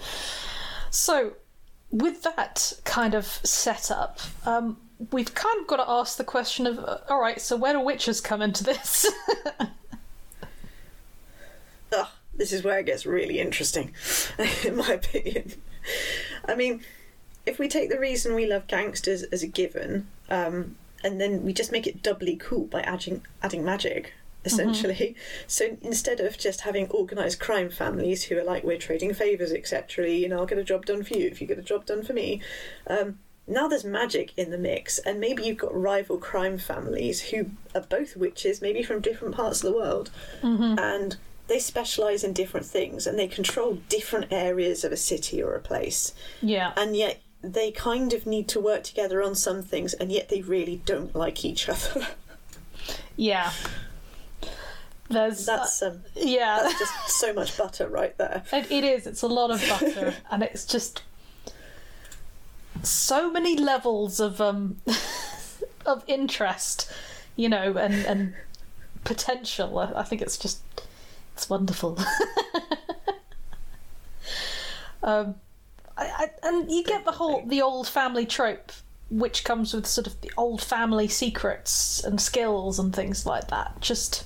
so, 0.90 1.32
with 1.90 2.22
that 2.22 2.72
kind 2.84 3.14
of 3.14 3.26
setup, 3.26 4.20
um, 4.44 4.76
we've 5.10 5.34
kind 5.34 5.60
of 5.60 5.66
got 5.66 5.76
to 5.76 5.88
ask 5.88 6.16
the 6.16 6.24
question 6.24 6.66
of 6.66 6.78
uh, 6.78 6.98
all 7.08 7.20
right, 7.20 7.40
so 7.40 7.56
where 7.56 7.72
do 7.72 7.80
witches 7.80 8.20
come 8.20 8.42
into 8.42 8.62
this? 8.64 9.10
Ugh, 11.92 12.08
this 12.34 12.52
is 12.52 12.62
where 12.62 12.78
it 12.78 12.86
gets 12.86 13.06
really 13.06 13.38
interesting, 13.38 13.94
in 14.64 14.76
my 14.76 14.88
opinion. 14.88 15.52
I 16.46 16.54
mean, 16.54 16.82
if 17.46 17.58
we 17.58 17.68
take 17.68 17.90
the 17.90 17.98
reason 17.98 18.34
we 18.34 18.46
love 18.46 18.66
gangsters 18.66 19.22
as 19.24 19.42
a 19.42 19.46
given, 19.46 20.06
um, 20.30 20.76
and 21.02 21.20
then 21.20 21.42
we 21.44 21.52
just 21.52 21.72
make 21.72 21.86
it 21.86 22.02
doubly 22.02 22.36
cool 22.36 22.64
by 22.66 22.80
adding 22.82 23.22
adding 23.42 23.64
magic, 23.64 24.14
essentially. 24.44 25.14
So 25.46 25.76
instead 25.82 26.20
of 26.20 26.38
just 26.38 26.62
having 26.62 26.90
organised 26.90 27.40
crime 27.40 27.70
families 27.70 28.24
who 28.24 28.38
are 28.38 28.44
like 28.44 28.64
we're 28.64 28.78
trading 28.78 29.14
favours, 29.14 29.52
etc., 29.52 30.08
you 30.08 30.28
know, 30.28 30.38
I'll 30.38 30.46
get 30.46 30.58
a 30.58 30.64
job 30.64 30.86
done 30.86 31.02
for 31.02 31.14
you 31.14 31.26
if 31.28 31.40
you 31.40 31.46
get 31.46 31.58
a 31.58 31.62
job 31.62 31.86
done 31.86 32.02
for 32.02 32.12
me. 32.12 32.40
Um, 32.86 33.18
now 33.46 33.66
there's 33.66 33.84
magic 33.84 34.32
in 34.36 34.50
the 34.50 34.58
mix, 34.58 34.98
and 35.00 35.20
maybe 35.20 35.42
you've 35.42 35.58
got 35.58 35.74
rival 35.74 36.16
crime 36.16 36.58
families 36.58 37.20
who 37.30 37.50
are 37.74 37.80
both 37.80 38.16
witches, 38.16 38.62
maybe 38.62 38.82
from 38.82 39.00
different 39.00 39.34
parts 39.34 39.62
of 39.62 39.70
the 39.70 39.76
world, 39.76 40.10
and 40.78 41.16
they 41.48 41.58
specialise 41.58 42.24
in 42.24 42.32
different 42.32 42.64
things 42.66 43.06
and 43.06 43.18
they 43.18 43.26
control 43.26 43.74
different 43.88 44.32
areas 44.32 44.84
of 44.84 44.92
a 44.92 44.96
city 44.96 45.42
or 45.42 45.54
a 45.54 45.60
place 45.60 46.14
yeah. 46.40 46.72
and 46.76 46.96
yet 46.96 47.20
they 47.42 47.70
kind 47.72 48.12
of 48.12 48.24
need 48.26 48.48
to 48.48 48.60
work 48.60 48.82
together 48.84 49.22
on 49.22 49.34
some 49.34 49.62
things 49.62 49.94
and 49.94 50.10
yet 50.12 50.28
they 50.28 50.40
really 50.42 50.80
don't 50.84 51.14
like 51.14 51.44
each 51.44 51.68
other 51.68 52.06
Yeah. 53.16 53.52
There's 55.10 55.44
that's 55.44 55.82
um, 55.82 56.00
yeah. 56.14 56.60
that's 56.62 56.78
just 56.78 57.08
so 57.10 57.32
much 57.34 57.56
butter 57.58 57.86
right 57.86 58.16
there 58.16 58.42
It, 58.52 58.70
it 58.70 58.84
is. 58.84 59.06
It's 59.06 59.22
a 59.22 59.26
lot 59.26 59.50
of 59.50 59.60
butter, 59.68 60.14
and 60.30 60.42
it's 60.42 60.64
just 60.64 61.02
so 62.82 63.30
many 63.30 63.56
levels 63.56 64.20
of 64.20 64.40
um 64.40 64.78
of 65.86 66.02
interest, 66.06 66.90
you 67.36 67.48
know, 67.50 67.76
and 67.76 67.94
and 68.06 68.34
potential. 69.04 69.78
I, 69.78 69.92
I 70.00 70.02
think 70.02 70.22
it's 70.22 70.38
just 70.38 70.62
it's 71.34 71.50
wonderful. 71.50 71.98
um, 75.02 75.34
I, 75.96 76.04
I, 76.42 76.48
and 76.48 76.70
you 76.70 76.82
get 76.84 77.04
the 77.04 77.12
whole 77.12 77.44
the 77.46 77.62
old 77.62 77.86
family 77.88 78.26
trope, 78.26 78.72
which 79.10 79.44
comes 79.44 79.74
with 79.74 79.86
sort 79.86 80.06
of 80.06 80.20
the 80.20 80.30
old 80.36 80.62
family 80.62 81.08
secrets 81.08 82.02
and 82.02 82.20
skills 82.20 82.78
and 82.78 82.94
things 82.94 83.26
like 83.26 83.48
that. 83.48 83.80
Just 83.80 84.24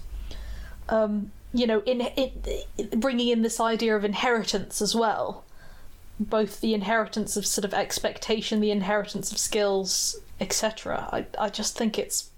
um, 0.89 1.33
you 1.53 1.67
know, 1.67 1.83
in, 1.87 2.01
in 2.03 3.01
bringing 3.01 3.29
in 3.29 3.43
this 3.43 3.59
idea 3.61 3.97
of 3.97 4.05
inheritance 4.05 4.81
as 4.81 4.95
well, 4.95 5.45
both 6.21 6.61
the 6.61 6.75
inheritance 6.75 7.37
of 7.37 7.47
sort 7.47 7.65
of 7.65 7.75
expectation, 7.75 8.61
the 8.61 8.71
inheritance 8.71 9.33
of 9.33 9.39
skills, 9.39 10.17
etc. 10.41 11.09
I 11.13 11.27
I 11.39 11.49
just 11.49 11.77
think 11.77 11.99
it's 11.99 12.31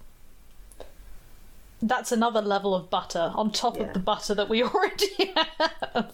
that's 1.81 2.11
another 2.11 2.41
level 2.41 2.75
of 2.75 2.89
butter 2.89 3.31
on 3.35 3.51
top 3.51 3.77
Yeah. 3.77 3.83
of 3.83 3.93
the 3.93 3.99
butter 3.99 4.33
that 4.35 4.49
we 4.49 4.63
already 4.63 5.33
have. 5.35 6.11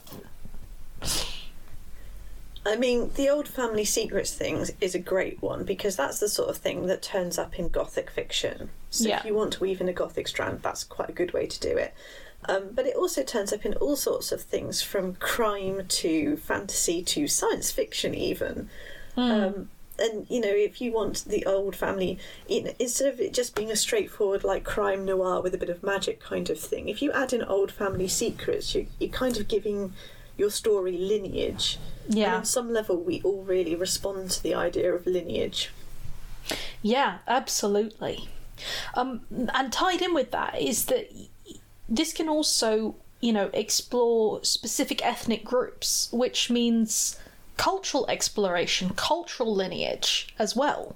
I 2.65 2.75
mean, 2.75 3.11
the 3.15 3.29
old 3.29 3.47
family 3.47 3.85
secrets 3.85 4.33
things 4.33 4.71
is 4.81 4.95
a 4.95 4.99
great 4.99 5.41
one 5.41 5.63
because 5.65 5.95
that's 5.95 6.19
the 6.19 6.27
sort 6.29 6.49
of 6.49 6.57
thing 6.57 6.87
that 6.87 7.01
turns 7.03 7.37
up 7.37 7.59
in 7.59 7.69
gothic 7.69 8.09
fiction. 8.09 8.69
So 8.89 9.07
Yeah. 9.07 9.19
if 9.19 9.25
you 9.25 9.35
want 9.35 9.53
to 9.53 9.59
weave 9.59 9.81
in 9.81 9.89
a 9.89 9.93
gothic 9.93 10.27
strand, 10.27 10.61
that's 10.63 10.83
quite 10.83 11.09
a 11.09 11.13
good 11.13 11.31
way 11.33 11.45
to 11.45 11.59
do 11.59 11.77
it. 11.77 11.93
Um, 12.47 12.69
but 12.73 12.85
it 12.85 12.95
also 12.95 13.23
turns 13.23 13.53
up 13.53 13.65
in 13.65 13.73
all 13.75 13.95
sorts 13.95 14.31
of 14.31 14.41
things 14.41 14.81
from 14.81 15.15
crime 15.15 15.85
to 15.87 16.37
fantasy 16.37 17.01
to 17.03 17.27
science 17.27 17.71
fiction, 17.71 18.13
even. 18.15 18.69
Um, 19.17 19.69
and 19.97 20.25
you 20.29 20.41
know, 20.41 20.49
if 20.49 20.81
you 20.81 20.91
want 20.91 21.23
the 21.25 21.45
old 21.45 21.75
family, 21.75 22.19
you 22.49 22.63
know, 22.63 22.73
instead 22.79 23.11
of 23.13 23.19
it 23.19 23.33
just 23.33 23.55
being 23.55 23.71
a 23.71 23.75
straightforward 23.75 24.43
like 24.43 24.63
crime 24.63 25.05
noir 25.05 25.41
with 25.41 25.53
a 25.55 25.57
bit 25.57 25.69
of 25.69 25.81
magic 25.83 26.19
kind 26.19 26.49
of 26.49 26.59
thing, 26.59 26.89
if 26.89 27.01
you 27.01 27.11
add 27.13 27.31
in 27.31 27.41
old 27.43 27.71
family 27.71 28.07
secrets, 28.07 28.75
you, 28.75 28.87
you're 28.99 29.09
kind 29.09 29.37
of 29.37 29.47
giving 29.47 29.93
your 30.37 30.49
story 30.49 30.97
lineage. 30.97 31.77
And 32.07 32.17
Yeah, 32.17 32.35
on 32.37 32.45
some 32.45 32.71
level, 32.71 32.97
we 32.97 33.21
all 33.23 33.43
really 33.43 33.75
respond 33.75 34.29
to 34.31 34.43
the 34.43 34.53
idea 34.53 34.93
of 34.93 35.05
lineage. 35.07 35.71
yeah, 36.81 37.19
absolutely. 37.27 38.29
Um, 38.93 39.21
and 39.53 39.71
tied 39.73 40.01
in 40.01 40.13
with 40.13 40.31
that 40.31 40.61
is 40.61 40.85
that 40.85 41.09
this 41.89 42.13
can 42.13 42.29
also, 42.29 42.95
you 43.21 43.33
know, 43.33 43.49
explore 43.53 44.43
specific 44.43 45.03
ethnic 45.05 45.43
groups, 45.43 46.09
which 46.11 46.49
means 46.49 47.17
cultural 47.57 48.05
exploration, 48.07 48.91
cultural 48.95 49.53
lineage 49.53 50.33
as 50.39 50.55
well. 50.55 50.95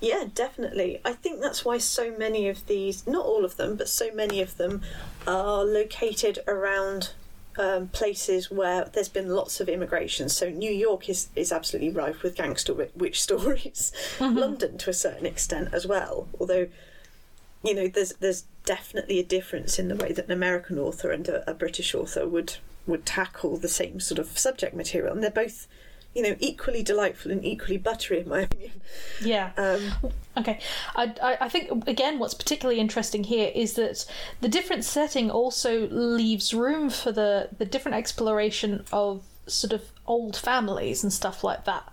Yeah, 0.00 0.24
definitely. 0.34 1.00
I 1.04 1.12
think 1.12 1.40
that's 1.40 1.64
why 1.64 1.78
so 1.78 2.14
many 2.16 2.48
of 2.48 2.66
these, 2.66 3.06
not 3.06 3.24
all 3.24 3.44
of 3.44 3.56
them, 3.56 3.76
but 3.76 3.88
so 3.88 4.10
many 4.12 4.42
of 4.42 4.56
them 4.56 4.82
are 5.26 5.64
located 5.64 6.38
around 6.46 7.12
um, 7.58 7.88
places 7.88 8.50
where 8.50 8.84
there's 8.84 9.08
been 9.08 9.30
lots 9.30 9.60
of 9.60 9.68
immigration. 9.68 10.28
So 10.28 10.50
New 10.50 10.70
York 10.70 11.08
is, 11.08 11.28
is 11.34 11.52
absolutely 11.52 11.90
rife 11.90 12.22
with 12.22 12.36
gangster 12.36 12.72
wi- 12.72 12.92
witch 12.94 13.20
stories. 13.28 13.92
London, 14.20 14.78
to 14.78 14.90
a 14.90 14.94
certain 14.94 15.26
extent, 15.26 15.70
as 15.72 15.86
well. 15.86 16.28
Although, 16.38 16.68
you 17.64 17.74
know, 17.74 17.88
there's 17.88 18.12
there's 18.20 18.44
definitely 18.64 19.18
a 19.18 19.24
difference 19.24 19.78
in 19.78 19.88
the 19.88 19.96
way 19.96 20.12
that 20.12 20.26
an 20.26 20.32
American 20.32 20.78
author 20.78 21.10
and 21.10 21.26
a, 21.28 21.50
a 21.50 21.54
British 21.54 21.94
author 21.94 22.28
would 22.28 22.56
would 22.86 23.06
tackle 23.06 23.56
the 23.56 23.68
same 23.68 23.98
sort 23.98 24.18
of 24.18 24.38
subject 24.38 24.74
material, 24.74 25.12
and 25.12 25.22
they're 25.22 25.30
both, 25.30 25.66
you 26.16 26.22
know, 26.22 26.36
equally 26.40 26.82
delightful 26.82 27.30
and 27.30 27.44
equally 27.44 27.78
buttery, 27.78 28.20
in 28.20 28.28
my 28.28 28.40
opinion. 28.40 28.72
Yeah. 29.22 29.50
Um, 29.56 30.12
Okay, 30.38 30.60
I, 30.94 31.14
I, 31.22 31.38
I 31.46 31.48
think 31.48 31.88
again 31.88 32.18
what's 32.18 32.34
particularly 32.34 32.78
interesting 32.78 33.24
here 33.24 33.50
is 33.54 33.72
that 33.74 34.04
the 34.42 34.50
different 34.50 34.84
setting 34.84 35.30
also 35.30 35.88
leaves 35.88 36.52
room 36.52 36.90
for 36.90 37.10
the 37.10 37.48
the 37.56 37.64
different 37.64 37.96
exploration 37.96 38.84
of 38.92 39.22
sort 39.46 39.72
of 39.72 39.82
old 40.06 40.36
families 40.36 41.02
and 41.02 41.10
stuff 41.10 41.42
like 41.42 41.64
that, 41.64 41.90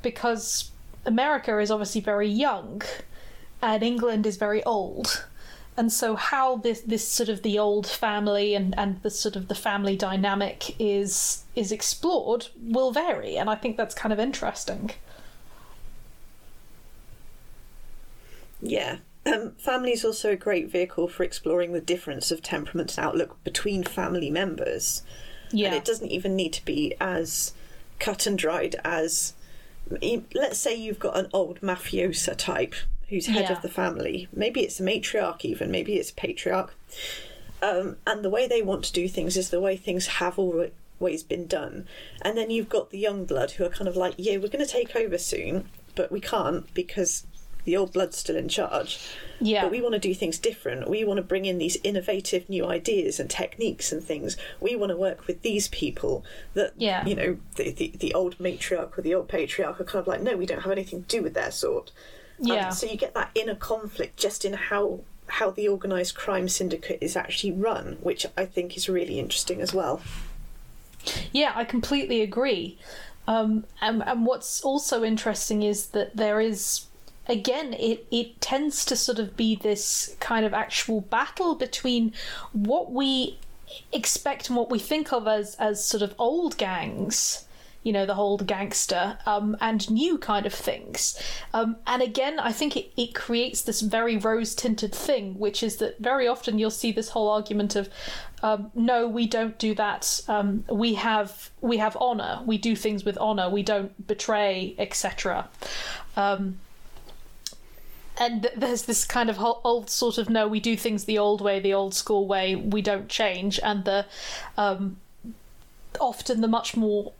because 0.00 0.70
America 1.04 1.58
is 1.58 1.72
obviously 1.72 2.00
very 2.00 2.28
young, 2.28 2.82
and 3.60 3.82
England 3.82 4.26
is 4.26 4.36
very 4.36 4.62
old, 4.62 5.26
and 5.76 5.92
so 5.92 6.16
how 6.16 6.56
this 6.56 6.82
this 6.82 7.06
sort 7.06 7.28
of 7.28 7.42
the 7.42 7.58
old 7.58 7.86
family 7.86 8.54
and 8.54 8.74
and 8.78 9.00
the 9.02 9.10
sort 9.10 9.36
of 9.36 9.48
the 9.48 9.54
family 9.54 9.96
dynamic 9.96 10.78
is 10.80 11.44
is 11.54 11.72
explored 11.72 12.48
will 12.62 12.92
vary, 12.92 13.36
and 13.36 13.48
I 13.48 13.54
think 13.54 13.76
that's 13.76 13.94
kind 13.94 14.12
of 14.12 14.20
interesting. 14.20 14.90
Yeah. 18.60 18.98
Um, 19.24 19.52
family 19.52 19.92
is 19.92 20.04
also 20.04 20.32
a 20.32 20.36
great 20.36 20.68
vehicle 20.68 21.08
for 21.08 21.22
exploring 21.22 21.72
the 21.72 21.80
difference 21.80 22.30
of 22.30 22.42
temperament 22.42 22.96
and 22.96 23.06
outlook 23.06 23.42
between 23.44 23.84
family 23.84 24.30
members. 24.30 25.02
Yeah. 25.52 25.68
And 25.68 25.76
it 25.76 25.84
doesn't 25.84 26.10
even 26.10 26.34
need 26.36 26.52
to 26.54 26.64
be 26.64 26.94
as 27.00 27.54
cut 27.98 28.26
and 28.26 28.38
dried 28.38 28.76
as. 28.84 29.34
Let's 30.34 30.58
say 30.58 30.74
you've 30.74 30.98
got 30.98 31.16
an 31.16 31.28
old 31.32 31.60
mafiosa 31.60 32.36
type 32.36 32.74
who's 33.12 33.26
head 33.26 33.44
Yeah. 33.48 33.52
of 33.52 33.62
the 33.62 33.68
family. 33.68 34.26
Maybe 34.32 34.62
it's 34.62 34.80
a 34.80 34.82
matriarch, 34.82 35.44
even. 35.44 35.70
Maybe 35.70 35.96
it's 35.96 36.10
a 36.10 36.14
patriarch. 36.14 36.74
Um, 37.60 37.96
and 38.06 38.24
the 38.24 38.30
way 38.30 38.48
they 38.48 38.62
want 38.62 38.84
to 38.86 38.92
do 38.92 39.06
things 39.06 39.36
is 39.36 39.50
the 39.50 39.60
way 39.60 39.76
things 39.76 40.06
have 40.06 40.38
always 40.38 41.22
been 41.22 41.46
done. 41.46 41.86
And 42.22 42.36
then 42.36 42.50
you've 42.50 42.68
got 42.70 42.90
the 42.90 42.98
young 42.98 43.24
blood 43.26 43.52
who 43.52 43.64
are 43.64 43.68
kind 43.68 43.86
of 43.88 43.96
like, 43.96 44.14
yeah, 44.16 44.36
we're 44.38 44.48
going 44.48 44.64
to 44.64 44.72
take 44.72 44.96
over 44.96 45.18
soon, 45.18 45.68
but 45.94 46.10
we 46.10 46.20
can't 46.20 46.72
because 46.74 47.26
the 47.64 47.76
old 47.76 47.92
blood's 47.92 48.16
still 48.16 48.34
in 48.34 48.48
charge. 48.48 48.98
yeah. 49.40 49.62
But 49.62 49.70
we 49.70 49.80
want 49.80 49.92
to 49.92 50.00
do 50.00 50.12
things 50.14 50.36
different. 50.38 50.90
We 50.90 51.04
want 51.04 51.18
to 51.18 51.22
bring 51.22 51.44
in 51.44 51.58
these 51.58 51.76
innovative 51.84 52.48
new 52.48 52.66
ideas 52.66 53.20
and 53.20 53.30
techniques 53.30 53.92
and 53.92 54.02
things. 54.02 54.36
We 54.60 54.74
want 54.74 54.90
to 54.90 54.96
work 54.96 55.28
with 55.28 55.42
these 55.42 55.68
people 55.68 56.24
that, 56.54 56.72
Yeah. 56.76 57.06
you 57.06 57.14
know, 57.14 57.36
the, 57.54 57.70
the, 57.70 57.92
the 57.96 58.14
old 58.14 58.38
matriarch 58.38 58.98
or 58.98 59.02
the 59.02 59.14
old 59.14 59.28
patriarch 59.28 59.80
are 59.80 59.84
kind 59.84 60.00
of 60.00 60.08
like, 60.08 60.22
no, 60.22 60.36
we 60.36 60.46
don't 60.46 60.62
have 60.62 60.72
anything 60.72 61.02
to 61.04 61.08
do 61.18 61.22
with 61.22 61.34
their 61.34 61.52
sort. 61.52 61.92
Um, 62.42 62.48
Yeah. 62.48 62.68
so 62.70 62.86
you 62.86 62.96
get 62.96 63.14
that 63.14 63.30
inner 63.34 63.54
conflict 63.54 64.16
just 64.18 64.44
in 64.44 64.52
how 64.54 65.00
how 65.28 65.50
the 65.50 65.68
organised 65.68 66.14
crime 66.14 66.48
syndicate 66.48 66.98
is 67.00 67.16
actually 67.16 67.52
run, 67.52 67.96
which 68.02 68.26
I 68.36 68.44
think 68.44 68.76
is 68.76 68.88
really 68.88 69.18
interesting 69.18 69.60
as 69.62 69.72
well. 69.72 70.02
Yeah, 71.32 71.52
I 71.54 71.64
completely 71.64 72.20
agree. 72.20 72.78
Um, 73.26 73.64
and, 73.80 74.02
and 74.02 74.26
what's 74.26 74.60
also 74.60 75.02
interesting 75.04 75.62
is 75.62 75.86
that 75.88 76.16
there 76.16 76.40
is, 76.40 76.86
again, 77.28 77.72
it, 77.74 78.06
it 78.10 78.40
tends 78.40 78.84
to 78.86 78.96
sort 78.96 79.18
of 79.18 79.36
be 79.36 79.54
this 79.56 80.16
kind 80.20 80.44
of 80.44 80.52
actual 80.52 81.00
battle 81.00 81.54
between 81.54 82.12
what 82.52 82.92
we 82.92 83.38
expect 83.90 84.48
and 84.48 84.56
what 84.56 84.70
we 84.70 84.78
think 84.78 85.12
of 85.14 85.26
as 85.26 85.54
as 85.54 85.82
sort 85.82 86.02
of 86.02 86.14
old 86.18 86.58
gangs 86.58 87.46
you 87.82 87.92
know 87.92 88.06
the 88.06 88.14
whole 88.14 88.36
gangster 88.36 89.18
um, 89.26 89.56
and 89.60 89.90
new 89.90 90.18
kind 90.18 90.46
of 90.46 90.54
things. 90.54 91.20
Um, 91.54 91.76
and 91.86 92.02
again 92.02 92.38
i 92.38 92.52
think 92.52 92.76
it, 92.76 92.92
it 92.96 93.14
creates 93.14 93.62
this 93.62 93.80
very 93.80 94.16
rose 94.16 94.54
tinted 94.54 94.94
thing 94.94 95.38
which 95.38 95.62
is 95.62 95.76
that 95.76 95.98
very 95.98 96.26
often 96.26 96.58
you'll 96.58 96.70
see 96.70 96.92
this 96.92 97.10
whole 97.10 97.28
argument 97.28 97.76
of 97.76 97.88
um, 98.42 98.70
no 98.74 99.06
we 99.06 99.26
don't 99.26 99.56
do 99.58 99.74
that. 99.76 100.20
Um, 100.26 100.64
we 100.68 100.94
have 100.94 101.50
we 101.60 101.76
have 101.76 101.96
honor. 102.00 102.42
We 102.44 102.58
do 102.58 102.74
things 102.74 103.04
with 103.04 103.16
honor. 103.18 103.48
We 103.48 103.62
don't 103.62 104.06
betray 104.06 104.74
etc 104.78 105.48
um, 106.16 106.58
and 108.18 108.48
there's 108.56 108.82
this 108.82 109.04
kind 109.04 109.30
of 109.30 109.40
old 109.40 109.88
sort 109.88 110.18
of 110.18 110.28
no 110.28 110.46
we 110.46 110.60
do 110.60 110.76
things 110.76 111.04
the 111.04 111.18
old 111.18 111.40
way 111.40 111.60
the 111.60 111.74
old 111.74 111.94
school 111.94 112.26
way. 112.26 112.54
We 112.54 112.82
don't 112.82 113.08
change. 113.08 113.58
And 113.62 113.84
the 113.84 114.06
um, 114.56 114.98
often 116.00 116.40
the 116.40 116.48
much 116.48 116.76
more 116.76 117.12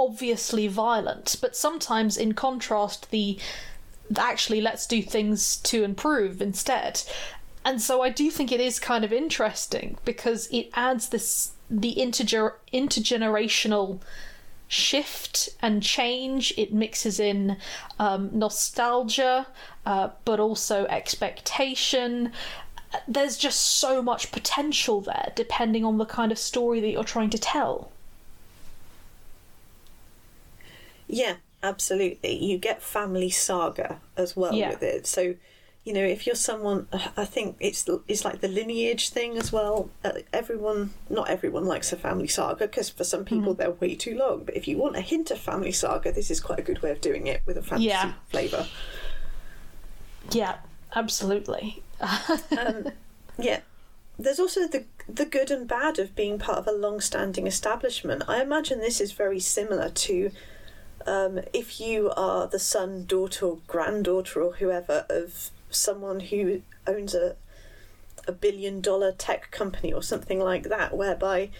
obviously 0.00 0.66
violent, 0.66 1.36
but 1.42 1.54
sometimes 1.54 2.16
in 2.16 2.32
contrast, 2.32 3.10
the 3.10 3.38
actually 4.16 4.60
let's 4.60 4.84
do 4.86 5.00
things 5.02 5.58
to 5.58 5.84
improve 5.84 6.42
instead. 6.42 7.02
And 7.64 7.80
so 7.82 8.02
I 8.02 8.08
do 8.08 8.30
think 8.30 8.50
it 8.50 8.60
is 8.60 8.80
kind 8.80 9.04
of 9.04 9.12
interesting 9.12 9.98
because 10.06 10.48
it 10.50 10.70
adds 10.72 11.10
this 11.10 11.52
the 11.68 11.96
intergenerational 11.98 14.00
shift 14.66 15.50
and 15.60 15.82
change. 15.82 16.54
It 16.56 16.72
mixes 16.72 17.20
in 17.20 17.58
um, 17.98 18.30
nostalgia, 18.32 19.48
uh, 19.84 20.08
but 20.24 20.40
also 20.40 20.86
expectation. 20.86 22.32
There's 23.06 23.36
just 23.36 23.60
so 23.60 24.00
much 24.00 24.32
potential 24.32 25.02
there, 25.02 25.32
depending 25.36 25.84
on 25.84 25.98
the 25.98 26.06
kind 26.06 26.32
of 26.32 26.38
story 26.38 26.80
that 26.80 26.90
you're 26.90 27.04
trying 27.04 27.28
to 27.30 27.38
tell. 27.38 27.92
Yeah, 31.12 31.36
absolutely. 31.62 32.42
You 32.42 32.58
get 32.58 32.82
family 32.82 33.30
saga 33.30 34.00
as 34.16 34.36
well 34.36 34.54
yeah. 34.54 34.70
with 34.70 34.82
it. 34.82 35.06
So, 35.06 35.34
you 35.84 35.92
know, 35.92 36.04
if 36.04 36.26
you're 36.26 36.36
someone, 36.36 36.88
I 37.16 37.24
think 37.24 37.56
it's 37.60 37.88
it's 38.06 38.24
like 38.24 38.40
the 38.40 38.48
lineage 38.48 39.10
thing 39.10 39.36
as 39.36 39.52
well. 39.52 39.90
Uh, 40.04 40.12
everyone, 40.32 40.90
not 41.08 41.28
everyone 41.28 41.64
likes 41.64 41.92
a 41.92 41.96
family 41.96 42.28
saga 42.28 42.66
because 42.66 42.88
for 42.88 43.04
some 43.04 43.24
people 43.24 43.54
mm. 43.54 43.58
they're 43.58 43.70
way 43.72 43.94
too 43.94 44.16
long. 44.16 44.44
But 44.44 44.56
if 44.56 44.68
you 44.68 44.78
want 44.78 44.96
a 44.96 45.00
hint 45.00 45.30
of 45.30 45.38
family 45.38 45.72
saga, 45.72 46.12
this 46.12 46.30
is 46.30 46.40
quite 46.40 46.58
a 46.58 46.62
good 46.62 46.82
way 46.82 46.90
of 46.90 47.00
doing 47.00 47.26
it 47.26 47.42
with 47.46 47.56
a 47.56 47.62
fantasy 47.62 47.88
yeah. 47.88 48.12
flavour. 48.28 48.66
Yeah, 50.30 50.56
absolutely. 50.94 51.82
um, 52.00 52.88
yeah, 53.38 53.60
there's 54.18 54.38
also 54.38 54.66
the 54.66 54.84
the 55.08 55.24
good 55.24 55.50
and 55.50 55.66
bad 55.66 55.98
of 55.98 56.14
being 56.14 56.38
part 56.38 56.58
of 56.58 56.66
a 56.66 56.72
long-standing 56.72 57.46
establishment. 57.46 58.22
I 58.28 58.42
imagine 58.42 58.80
this 58.80 59.00
is 59.00 59.12
very 59.12 59.40
similar 59.40 59.88
to 59.88 60.30
um, 61.10 61.40
if 61.52 61.80
you 61.80 62.10
are 62.16 62.46
the 62.46 62.58
son, 62.58 63.04
daughter, 63.04 63.46
or 63.46 63.58
granddaughter, 63.66 64.42
or 64.42 64.52
whoever 64.54 65.06
of 65.08 65.50
someone 65.68 66.20
who 66.20 66.62
owns 66.86 67.14
a 67.14 67.36
a 68.28 68.32
billion 68.32 68.80
dollar 68.80 69.10
tech 69.12 69.50
company 69.50 69.92
or 69.92 70.02
something 70.02 70.38
like 70.38 70.64
that, 70.64 70.96
whereby 70.96 71.50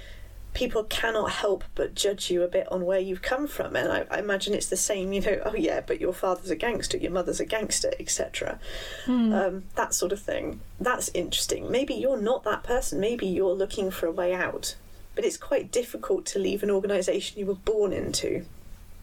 people 0.53 0.85
cannot 0.85 1.31
help 1.31 1.65
but 1.75 1.95
judge 1.95 2.31
you 2.31 2.43
a 2.43 2.49
bit 2.49 2.71
on 2.71 2.85
where 2.85 2.99
you've 2.99 3.23
come 3.23 3.47
from. 3.47 3.75
And 3.75 3.91
I, 3.91 4.07
I 4.11 4.19
imagine 4.19 4.55
it's 4.55 4.69
the 4.69 4.77
same, 4.77 5.13
you 5.13 5.21
know, 5.21 5.41
oh 5.45 5.55
yeah, 5.55 5.81
but 5.81 6.01
your 6.01 6.13
father's 6.13 6.51
a 6.51 6.57
gangster, 6.57 6.97
your 6.97 7.13
mother's 7.13 7.41
a 7.41 7.45
gangster, 7.45 7.93
etc. 7.99 8.59
Hmm. 9.07 9.33
Um, 9.33 9.65
that 9.75 9.95
sort 9.95 10.13
of 10.13 10.21
thing. 10.21 10.61
That's 10.81 11.11
interesting. 11.15 11.71
Maybe 11.71 11.95
you're 11.95 12.21
not 12.21 12.45
that 12.45 12.63
person. 12.63 13.01
Maybe 13.01 13.27
you're 13.27 13.55
looking 13.55 13.91
for 13.91 14.07
a 14.07 14.13
way 14.13 14.33
out. 14.35 14.77
But 15.15 15.25
it's 15.25 15.37
quite 15.37 15.73
difficult 15.73 16.25
to 16.27 16.39
leave 16.39 16.63
an 16.63 16.71
organisation 16.71 17.39
you 17.39 17.47
were 17.47 17.55
born 17.55 17.93
into. 17.93 18.45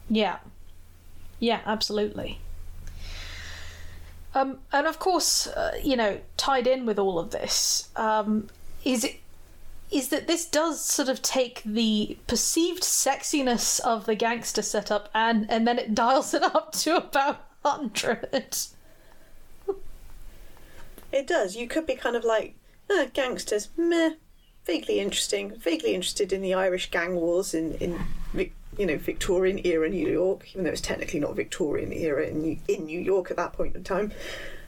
Yeah. 0.09 0.37
Yeah, 1.39 1.61
absolutely. 1.65 2.39
Um, 4.33 4.59
and 4.71 4.85
of 4.85 4.99
course, 4.99 5.47
uh, 5.47 5.79
you 5.83 5.95
know, 5.95 6.19
tied 6.35 6.67
in 6.67 6.85
with 6.85 6.99
all 6.99 7.17
of 7.17 7.31
this 7.31 7.89
um, 7.95 8.49
is 8.83 9.03
it 9.03 9.19
is 9.89 10.09
that 10.09 10.27
this 10.27 10.45
does 10.45 10.83
sort 10.83 11.07
of 11.07 11.21
take 11.21 11.61
the 11.63 12.17
perceived 12.27 12.83
sexiness 12.83 13.79
of 13.79 14.05
the 14.05 14.15
gangster 14.15 14.61
setup 14.61 15.09
and 15.13 15.49
and 15.49 15.65
then 15.67 15.79
it 15.79 15.95
dials 15.95 16.33
it 16.33 16.43
up 16.43 16.73
to 16.73 16.97
about 16.97 17.47
hundred. 17.63 18.27
it 21.11 21.25
does. 21.25 21.55
You 21.55 21.67
could 21.67 21.87
be 21.87 21.95
kind 21.95 22.15
of 22.15 22.23
like 22.23 22.55
uh, 22.89 23.05
gangsters, 23.13 23.69
meh, 23.77 24.11
vaguely 24.65 24.99
interesting, 24.99 25.55
vaguely 25.55 25.93
interested 25.95 26.31
in 26.31 26.41
the 26.41 26.53
Irish 26.53 26.91
gang 26.91 27.15
wars 27.15 27.53
in 27.53 27.73
in 27.75 27.99
you 28.77 28.85
know 28.85 28.97
Victorian 28.97 29.59
era 29.65 29.89
New 29.89 30.07
York, 30.07 30.47
even 30.51 30.63
though 30.63 30.71
it's 30.71 30.81
technically 30.81 31.19
not 31.19 31.35
Victorian 31.35 31.91
era 31.91 32.27
in 32.27 32.41
New, 32.41 32.57
in 32.67 32.85
New 32.85 32.99
York 32.99 33.31
at 33.31 33.37
that 33.37 33.53
point 33.53 33.75
in 33.75 33.83
time. 33.83 34.11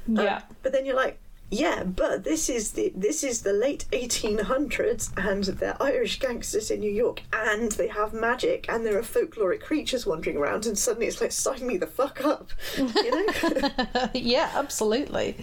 Um, 0.07 0.15
yeah. 0.15 0.37
Um, 0.37 0.43
but 0.63 0.71
then 0.71 0.85
you're 0.85 0.95
like, 0.95 1.19
yeah, 1.51 1.83
but 1.83 2.23
this 2.23 2.47
is 2.47 2.73
the 2.73 2.91
this 2.95 3.23
is 3.23 3.41
the 3.41 3.53
late 3.53 3.85
1800s, 3.91 5.11
and 5.17 5.43
they're 5.43 5.81
Irish 5.81 6.19
gangsters 6.19 6.69
in 6.69 6.79
New 6.79 6.91
York, 6.91 7.23
and 7.33 7.71
they 7.71 7.87
have 7.87 8.13
magic, 8.13 8.67
and 8.69 8.85
there 8.85 8.97
are 8.97 9.03
folkloric 9.03 9.61
creatures 9.61 10.05
wandering 10.05 10.37
around, 10.37 10.67
and 10.67 10.77
suddenly 10.77 11.07
it's 11.07 11.21
like, 11.21 11.31
sign 11.31 11.65
me 11.65 11.77
the 11.77 11.87
fuck 11.87 12.23
up, 12.23 12.51
you 12.77 13.11
know? 13.11 14.09
yeah, 14.13 14.51
absolutely. 14.53 15.35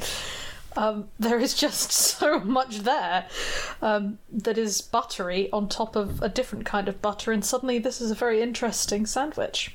Um, 0.77 1.09
there 1.19 1.39
is 1.39 1.55
just 1.55 1.91
so 2.19 2.41
much 2.41 2.81
there 2.81 3.27
um, 3.81 4.19
that 4.31 4.59
is 4.59 4.81
buttery 4.81 5.51
on 5.53 5.69
top 5.69 5.97
of 5.97 6.23
a 6.23 6.29
different 6.29 6.67
kind 6.67 6.89
of 6.89 7.01
butter, 7.01 7.33
and 7.33 7.45
suddenly 7.45 7.79
this 7.79 8.01
is 8.01 8.11
a 8.11 8.15
very 8.15 8.43
interesting 8.43 9.07
sandwich. 9.07 9.75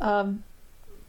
Um, 0.00 0.44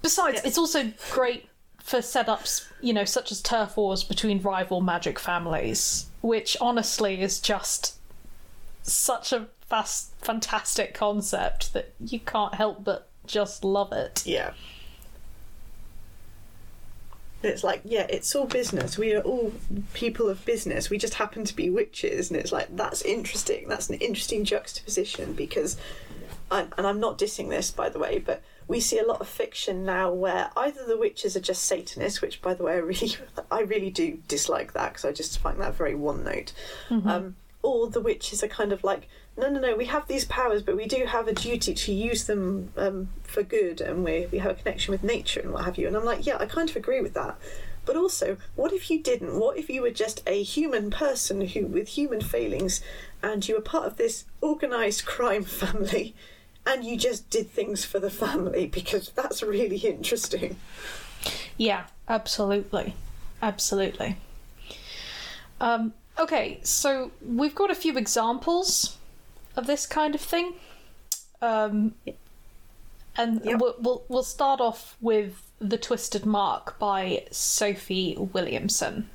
besides, 0.02 0.42
it's 0.44 0.58
also 0.58 0.92
great 1.12 1.48
for 1.80 2.00
setups, 2.00 2.68
you 2.82 2.94
know, 2.94 3.06
such 3.06 3.32
as 3.32 3.42
turf 3.42 3.78
wars 3.78 4.04
between 4.04 4.42
rival 4.42 4.82
magic 4.82 5.18
families, 5.18 6.08
which 6.22 6.56
honestly 6.62 7.22
is 7.22 7.40
just 7.40 7.98
such 8.84 9.32
a 9.34 9.48
fast, 9.62 10.12
fantastic 10.22 10.94
concept 10.94 11.74
that 11.74 11.94
you 12.00 12.20
can't 12.20 12.56
help 12.56 12.84
but 12.84 13.10
just 13.26 13.64
love 13.64 13.92
it. 13.92 14.26
Yeah. 14.26 14.52
It's 17.44 17.64
like, 17.64 17.82
yeah, 17.84 18.06
it's 18.10 18.36
all 18.36 18.46
business. 18.46 18.98
We 18.98 19.14
are 19.14 19.22
all 19.22 19.52
people 19.94 20.30
of 20.30 20.46
business. 20.46 20.90
We 20.90 20.98
just 20.98 21.16
happen 21.16 21.44
to 21.46 21.56
be 21.56 21.70
witches, 21.70 22.30
and 22.30 22.40
it's 22.40 22.52
like 22.52 22.76
that's 22.76 23.02
interesting. 23.02 23.68
That's 23.68 23.90
an 23.90 23.96
interesting 23.96 24.46
juxtaposition 24.46 25.34
because, 25.34 25.78
I, 26.52 26.68
and 26.78 26.86
I'm 26.86 27.00
not 27.00 27.18
dissing 27.18 27.50
this 27.50 27.72
by 27.72 27.90
the 27.90 28.00
way, 28.00 28.20
but 28.20 28.44
we 28.68 28.80
see 28.80 29.00
a 29.00 29.06
lot 29.06 29.22
of 29.22 29.28
fiction 29.28 29.84
now 29.84 30.12
where 30.12 30.50
either 30.56 30.86
the 30.86 30.98
witches 30.98 31.36
are 31.36 31.42
just 31.42 31.64
Satanists, 31.64 32.22
which 32.22 32.42
by 32.42 32.54
the 32.54 32.64
way 32.64 32.74
I 32.74 32.78
really, 32.78 33.16
I 33.52 33.62
really 33.62 33.90
do 33.90 34.20
dislike 34.28 34.74
that 34.74 34.94
because 34.94 35.06
I 35.06 35.12
just 35.12 35.40
find 35.40 35.60
that 35.60 35.76
very 35.76 35.96
one 35.96 36.24
note, 36.24 36.54
mm-hmm. 36.90 37.08
um, 37.08 37.36
or 37.64 37.90
the 37.90 38.02
witches 38.02 38.44
are 38.44 38.48
kind 38.48 38.72
of 38.72 38.84
like 38.84 39.08
no, 39.42 39.50
no, 39.50 39.60
no, 39.60 39.76
we 39.76 39.86
have 39.86 40.08
these 40.08 40.26
powers, 40.26 40.62
but 40.62 40.78
we 40.78 40.86
do 40.86 41.06
have 41.06 41.28
a 41.28 41.34
duty 41.34 41.74
to 41.74 41.92
use 41.92 42.26
them 42.26 42.72
um, 42.78 43.10
for 43.24 43.42
good, 43.42 43.82
and 43.82 44.04
we, 44.04 44.28
we 44.32 44.38
have 44.38 44.52
a 44.52 44.56
connection 44.56 44.92
with 44.92 45.04
nature 45.04 45.40
and 45.40 45.52
what 45.52 45.66
have 45.66 45.80
you. 45.80 45.88
And 45.88 45.98
I'm 45.98 46.06
like, 46.06 46.28
yeah, 46.28 46.38
I 46.40 46.46
kind 46.46 46.70
of 46.70 46.76
agree 46.76 47.02
with 47.02 47.16
that. 47.16 47.36
But 47.84 47.96
also, 47.96 48.38
what 48.56 48.72
if 48.72 48.92
you 48.92 49.02
didn't? 49.02 49.40
What 49.40 49.58
if 49.58 49.68
you 49.68 49.82
were 49.82 49.90
just 49.90 50.22
a 50.28 50.44
human 50.44 50.92
person 50.92 51.42
who, 51.42 51.66
with 51.66 51.90
human 51.90 52.22
failings, 52.22 52.82
and 53.24 53.48
you 53.48 53.56
were 53.56 53.62
part 53.62 53.88
of 53.88 53.98
this 53.98 54.26
organised 54.44 55.08
crime 55.08 55.44
family, 55.64 56.14
and 56.64 56.84
you 56.84 56.96
just 56.96 57.28
did 57.32 57.50
things 57.50 57.84
for 57.84 57.98
the 57.98 58.12
family? 58.12 58.68
Because 58.68 59.10
that's 59.10 59.42
really 59.42 59.78
interesting. 59.78 60.58
Yeah, 61.58 61.88
absolutely. 62.08 62.94
Absolutely. 63.42 64.18
Um, 65.60 65.94
okay, 66.20 66.60
so 66.62 67.10
we've 67.26 67.56
got 67.56 67.72
a 67.72 67.76
few 67.76 67.98
examples 67.98 68.98
of 69.56 69.68
this 69.68 69.86
kind 69.86 70.16
of 70.16 70.22
thing. 70.22 70.54
Um, 71.42 71.96
and 73.18 73.42
yep. 73.44 73.60
we'll, 73.60 73.76
we'll, 73.80 74.04
we'll 74.08 74.24
start 74.24 74.62
off 74.62 74.96
with 75.02 75.42
The 75.60 75.78
Twisted 75.78 76.26
Mark 76.26 76.80
by 76.80 77.26
Sophie 77.32 78.16
Williamson. 78.18 79.10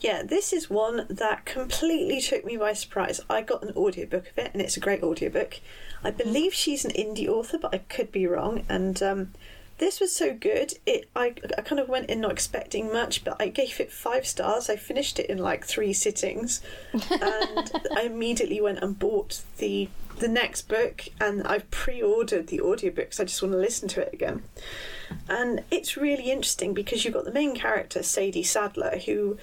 Yeah, 0.00 0.22
this 0.22 0.52
is 0.52 0.68
one 0.68 1.06
that 1.08 1.46
completely 1.46 2.20
took 2.20 2.44
me 2.44 2.58
by 2.58 2.74
surprise. 2.74 3.22
I 3.30 3.40
got 3.40 3.62
an 3.62 3.72
audiobook 3.74 4.28
of 4.28 4.38
it, 4.38 4.50
and 4.52 4.60
it's 4.60 4.76
a 4.76 4.80
great 4.80 5.02
audiobook. 5.02 5.60
I 6.04 6.10
believe 6.10 6.52
she's 6.52 6.84
an 6.84 6.90
indie 6.90 7.26
author, 7.26 7.56
but 7.56 7.74
I 7.74 7.78
could 7.78 8.12
be 8.12 8.26
wrong. 8.26 8.66
And 8.68 9.02
um, 9.02 9.32
this 9.78 10.00
was 10.00 10.14
so 10.14 10.34
good. 10.34 10.74
It 10.86 11.08
I, 11.14 11.34
I 11.56 11.62
kind 11.62 11.80
of 11.80 11.88
went 11.88 12.10
in 12.10 12.20
not 12.20 12.32
expecting 12.32 12.92
much, 12.92 13.24
but 13.24 13.36
I 13.40 13.48
gave 13.48 13.80
it 13.80 13.92
five 13.92 14.26
stars. 14.26 14.70
I 14.70 14.76
finished 14.76 15.18
it 15.18 15.30
in 15.30 15.38
like 15.38 15.64
three 15.64 15.92
sittings, 15.92 16.60
and 16.92 17.02
I 17.96 18.02
immediately 18.04 18.60
went 18.60 18.82
and 18.82 18.98
bought 18.98 19.42
the 19.58 19.88
the 20.18 20.28
next 20.28 20.68
book, 20.68 21.08
and 21.20 21.42
I've 21.46 21.70
pre-ordered 21.70 22.46
the 22.46 22.58
audiobooks. 22.58 23.18
I 23.18 23.24
just 23.24 23.42
want 23.42 23.52
to 23.52 23.58
listen 23.58 23.88
to 23.88 24.02
it 24.02 24.12
again, 24.12 24.42
and 25.28 25.64
it's 25.70 25.96
really 25.96 26.30
interesting 26.30 26.72
because 26.74 27.04
you've 27.04 27.14
got 27.14 27.24
the 27.24 27.32
main 27.32 27.54
character 27.54 28.02
Sadie 28.02 28.42
Sadler 28.42 28.98
who 29.06 29.38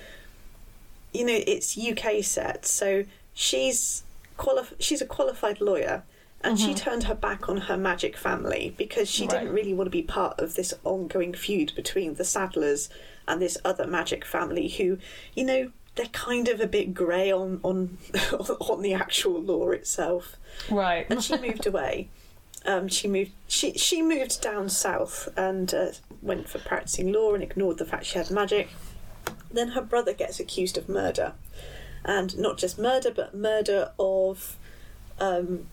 you 1.14 1.26
know, 1.26 1.40
it's 1.46 1.78
UK 1.78 2.24
set, 2.24 2.66
so 2.66 3.04
she's 3.34 4.04
quali- 4.38 4.64
she's 4.80 5.02
a 5.02 5.06
qualified 5.06 5.60
lawyer, 5.62 6.04
and 6.44 6.60
she 6.60 6.74
turned 6.74 7.04
her 7.04 7.16
back 7.16 7.48
on 7.50 7.58
her 7.58 7.78
magic 7.78 8.18
family 8.18 8.74
because 8.78 9.10
she 9.10 9.24
Right. 9.28 9.40
didn't 9.40 9.54
really 9.54 9.74
want 9.74 9.88
to 9.88 9.92
be 9.92 10.02
part 10.04 10.40
of 10.40 10.56
this 10.56 10.74
ongoing 10.84 11.34
feud 11.34 11.74
between 11.76 12.16
the 12.16 12.24
Sadlers 12.24 12.90
and 13.28 13.42
this 13.42 13.58
other 13.64 13.86
magic 13.88 14.26
family 14.26 14.68
who, 14.68 14.98
you 15.36 15.44
know, 15.44 15.72
they're 15.96 16.06
kind 16.08 16.48
of 16.48 16.60
a 16.62 16.68
bit 16.68 16.94
grey 16.94 17.32
on 17.32 17.60
on 17.64 17.98
on 18.60 18.82
the 18.82 18.94
actual 18.94 19.42
law 19.42 19.70
itself. 19.72 20.38
Right. 20.70 21.06
And 21.10 21.24
she 21.24 21.38
moved 21.38 21.68
away. 21.68 22.10
Um, 22.66 22.88
she 22.88 23.08
moved. 23.08 23.32
She 23.48 23.74
she 23.74 24.02
moved 24.02 24.42
down 24.42 24.70
south 24.70 25.28
and 25.36 25.74
uh, 25.74 25.92
went 26.22 26.48
for 26.48 26.60
practicing 26.60 27.12
law 27.12 27.34
and 27.34 27.44
ignored 27.44 27.78
the 27.78 27.86
fact 27.86 28.06
she 28.06 28.18
had 28.18 28.30
magic. 28.32 28.70
Then 29.52 29.70
her 29.70 29.82
brother 29.82 30.14
gets 30.14 30.40
accused 30.40 30.78
of 30.78 30.88
murder, 30.88 31.34
and 32.06 32.38
not 32.38 32.58
just 32.58 32.80
murder, 32.80 33.12
but 33.12 33.36
murder 33.36 33.92
of 34.00 34.56
um, 35.20 35.68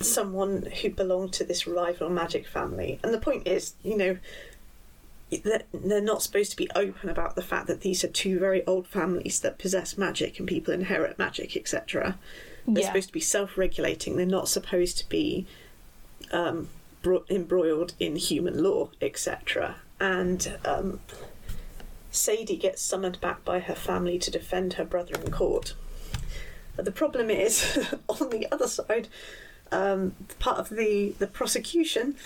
someone 0.00 0.62
who 0.80 0.90
belonged 0.90 1.32
to 1.34 1.44
this 1.44 1.66
rival 1.66 2.08
magic 2.08 2.46
family. 2.46 2.98
And 3.04 3.12
the 3.12 3.18
point 3.20 3.46
is, 3.46 3.74
you 3.82 3.96
know, 3.96 4.16
that 5.44 5.66
they're 5.72 6.00
not 6.00 6.22
supposed 6.22 6.50
to 6.50 6.56
be 6.56 6.68
open 6.74 7.08
about 7.08 7.36
the 7.36 7.42
fact 7.42 7.66
that 7.68 7.82
these 7.82 8.02
are 8.02 8.08
two 8.08 8.38
very 8.38 8.66
old 8.66 8.86
families 8.86 9.40
that 9.40 9.58
possess 9.58 9.96
magic 9.96 10.38
and 10.38 10.48
people 10.48 10.74
inherit 10.74 11.18
magic, 11.18 11.56
etc. 11.56 12.18
They're 12.66 12.82
Yeah. 12.82 12.88
supposed 12.88 13.08
to 13.08 13.12
be 13.12 13.20
self-regulating. 13.20 14.16
They're 14.16 14.26
not 14.26 14.48
supposed 14.48 14.98
to 14.98 15.08
be 15.08 15.46
um, 16.32 16.68
bro- 17.02 17.24
embroiled 17.28 17.94
in 18.00 18.16
human 18.16 18.62
law, 18.62 18.88
etc. 19.00 19.76
And 20.00 20.58
um, 20.64 21.00
Sadie 22.10 22.56
gets 22.56 22.82
summoned 22.82 23.20
back 23.20 23.44
by 23.44 23.60
her 23.60 23.74
family 23.74 24.18
to 24.18 24.30
defend 24.30 24.74
her 24.74 24.84
brother 24.84 25.14
in 25.14 25.30
court. 25.30 25.74
But 26.76 26.84
the 26.84 26.92
problem 26.92 27.30
is, 27.30 27.78
on 28.08 28.30
the 28.30 28.46
other 28.52 28.68
side, 28.68 29.08
um, 29.72 30.14
part 30.38 30.58
of 30.58 30.70
the, 30.70 31.14
the 31.18 31.26
prosecution 31.26 32.16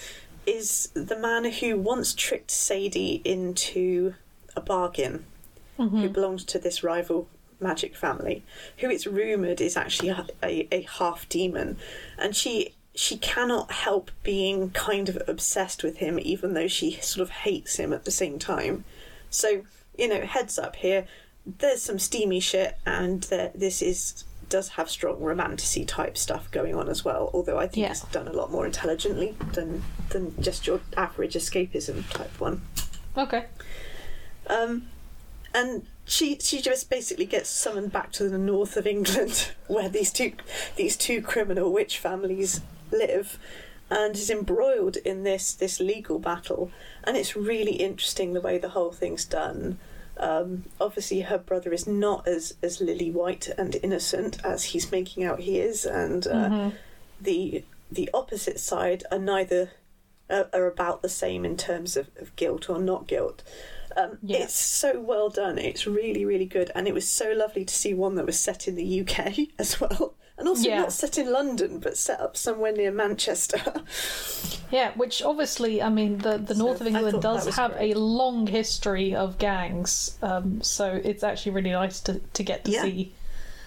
is 0.47 0.91
the 0.95 1.19
man 1.19 1.45
who 1.45 1.79
once 1.79 2.15
tricked 2.15 2.51
Sadie 2.51 3.23
into 3.25 4.15
a 4.57 4.61
bargain, 4.61 5.25
who 5.77 6.09
belongs 6.09 6.45
to 6.45 6.59
this 6.59 6.85
rival 6.85 7.29
magic 7.61 7.97
family, 7.97 8.43
who 8.79 8.91
it's 8.91 9.07
rumoured 9.07 9.61
is 9.61 9.77
actually 9.77 10.11
a, 10.11 10.27
a, 10.43 10.69
a 10.71 10.83
half 10.83 11.29
demon, 11.29 11.77
and 12.19 12.37
she 12.37 12.75
she 12.95 13.17
cannot 13.17 13.73
help 13.73 14.13
being 14.23 14.71
kind 14.71 15.09
of 15.09 15.21
obsessed 15.27 15.83
with 15.83 15.97
him, 15.97 16.19
even 16.21 16.55
though 16.55 16.69
she 16.69 16.93
sort 17.01 17.23
of 17.23 17.31
hates 17.31 17.77
him 17.77 17.93
at 17.93 18.05
the 18.05 18.11
same 18.11 18.39
time. 18.39 18.85
So 19.31 19.63
you 19.99 20.09
know, 20.09 20.21
heads 20.21 20.59
up 20.59 20.77
here. 20.77 21.07
There's 21.47 21.83
some 21.83 21.99
steamy 21.99 22.41
shit, 22.41 22.79
and 22.87 23.23
this 23.23 23.83
is 23.83 24.25
does 24.55 24.69
have 24.79 24.89
strong 24.89 25.19
romanticy 25.19 25.85
type 25.87 26.17
stuff 26.17 26.49
going 26.53 26.75
on 26.77 26.89
as 26.89 27.05
well. 27.05 27.29
Although 27.35 27.59
I 27.59 27.67
think 27.67 27.83
Yeah. 27.85 27.91
it's 27.91 28.03
done 28.19 28.29
a 28.29 28.33
lot 28.33 28.53
more 28.53 28.65
intelligently 28.67 29.35
than 29.53 29.83
than 30.11 30.41
just 30.41 30.67
your 30.69 30.81
average 30.97 31.35
escapism 31.35 32.09
type 32.19 32.35
one. 32.41 32.63
Okay. 33.17 33.47
Um, 34.47 34.87
and 35.53 35.87
she 36.05 36.39
she 36.39 36.61
just 36.61 36.89
basically 36.89 37.27
gets 37.27 37.51
summoned 37.51 37.91
back 37.93 38.13
to 38.13 38.29
the 38.29 38.39
north 38.39 38.77
of 38.77 38.87
England, 38.87 39.51
where 39.67 39.89
these 39.89 40.13
two 40.13 40.33
these 40.77 40.97
two 40.97 41.21
criminal 41.21 41.73
witch 41.73 41.99
families 41.99 42.61
live, 42.93 43.39
and 43.91 44.15
is 44.15 44.31
embroiled 44.31 44.97
in 44.99 45.25
this 45.25 45.53
this 45.53 45.81
legal 45.81 46.19
battle. 46.21 46.71
And 47.03 47.17
it's 47.17 47.35
really 47.35 47.77
interesting 47.89 48.35
the 48.35 48.41
way 48.41 48.59
the 48.59 48.71
whole 48.77 48.93
thing's 48.93 49.25
done. 49.25 49.79
Um, 50.17 50.65
obviously, 50.81 51.23
her 51.23 51.39
brother 51.39 51.73
is 51.73 51.87
not 51.87 52.27
as 52.29 52.55
as 52.63 52.81
lily 52.81 53.11
white 53.11 53.49
and 53.59 53.77
innocent 53.83 54.45
as 54.45 54.65
he's 54.65 54.93
making 54.93 55.25
out 55.25 55.41
he 55.41 55.59
is, 55.59 55.85
and 55.85 56.27
uh, 56.27 56.71
the 57.21 57.65
the 57.91 58.09
opposite 58.15 58.61
side 58.61 59.05
are 59.11 59.19
neither 59.19 59.71
are, 60.31 60.49
are 60.53 60.67
about 60.67 61.03
the 61.03 61.09
same 61.09 61.45
in 61.45 61.57
terms 61.57 61.97
of, 61.97 62.09
of 62.21 62.35
guilt 62.37 62.71
or 62.71 62.79
not 62.79 63.07
guilt. 63.07 63.43
Um, 63.97 64.19
Yeah. 64.23 64.39
It's 64.39 64.55
so 64.59 65.01
well 65.01 65.29
done. 65.29 65.59
It's 65.59 65.87
really, 65.87 66.25
really 66.25 66.47
good, 66.47 66.71
and 66.75 66.89
it 66.89 66.95
was 66.95 67.09
so 67.09 67.33
lovely 67.33 67.65
to 67.65 67.75
see 67.75 67.95
one 67.95 68.15
that 68.17 68.27
was 68.27 68.39
set 68.39 68.67
in 68.67 68.75
the 68.75 69.01
UK 69.01 69.49
as 69.59 69.81
well, 69.81 70.15
and 70.39 70.49
also 70.49 70.69
Yeah. 70.69 70.81
not 70.81 70.93
set 70.93 71.19
in 71.19 71.31
London, 71.33 71.79
but 71.79 71.97
set 71.97 72.21
up 72.21 72.37
somewhere 72.37 72.73
near 72.73 72.91
Manchester. 72.93 73.61
Yeah, 74.71 74.91
which 74.97 75.23
obviously, 75.23 75.81
I 75.81 75.89
mean, 75.89 76.19
the, 76.19 76.37
the 76.37 76.55
north 76.55 76.81
of 76.81 76.89
England 76.89 77.23
does 77.23 77.55
have 77.55 77.75
great. 77.75 77.95
a 77.95 77.99
long 77.99 78.49
history 78.49 79.15
of 79.15 79.39
gangs, 79.39 80.19
um, 80.21 80.63
so 80.63 81.01
it's 81.05 81.23
actually 81.23 81.53
really 81.53 81.71
nice 81.71 82.01
to, 82.01 82.19
to 82.19 82.43
get 82.43 82.65
to 82.65 82.73
Yeah. 82.73 82.83
see. 82.83 83.13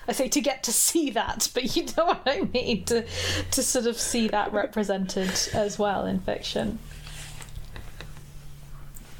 I 0.09 0.11
say 0.11 0.27
to 0.27 0.41
get 0.41 0.63
to 0.63 0.73
see 0.73 1.11
that, 1.11 1.49
but 1.53 1.75
you 1.77 1.85
know 1.95 2.05
what 2.07 2.23
I 2.25 2.41
mean 2.41 2.83
to 2.85 3.05
to 3.51 3.63
sort 3.63 3.85
of 3.85 3.97
see 3.97 4.27
that 4.29 4.51
represented 4.51 5.31
as 5.53 5.79
well 5.79 6.05
in 6.05 6.19
fiction. 6.19 6.79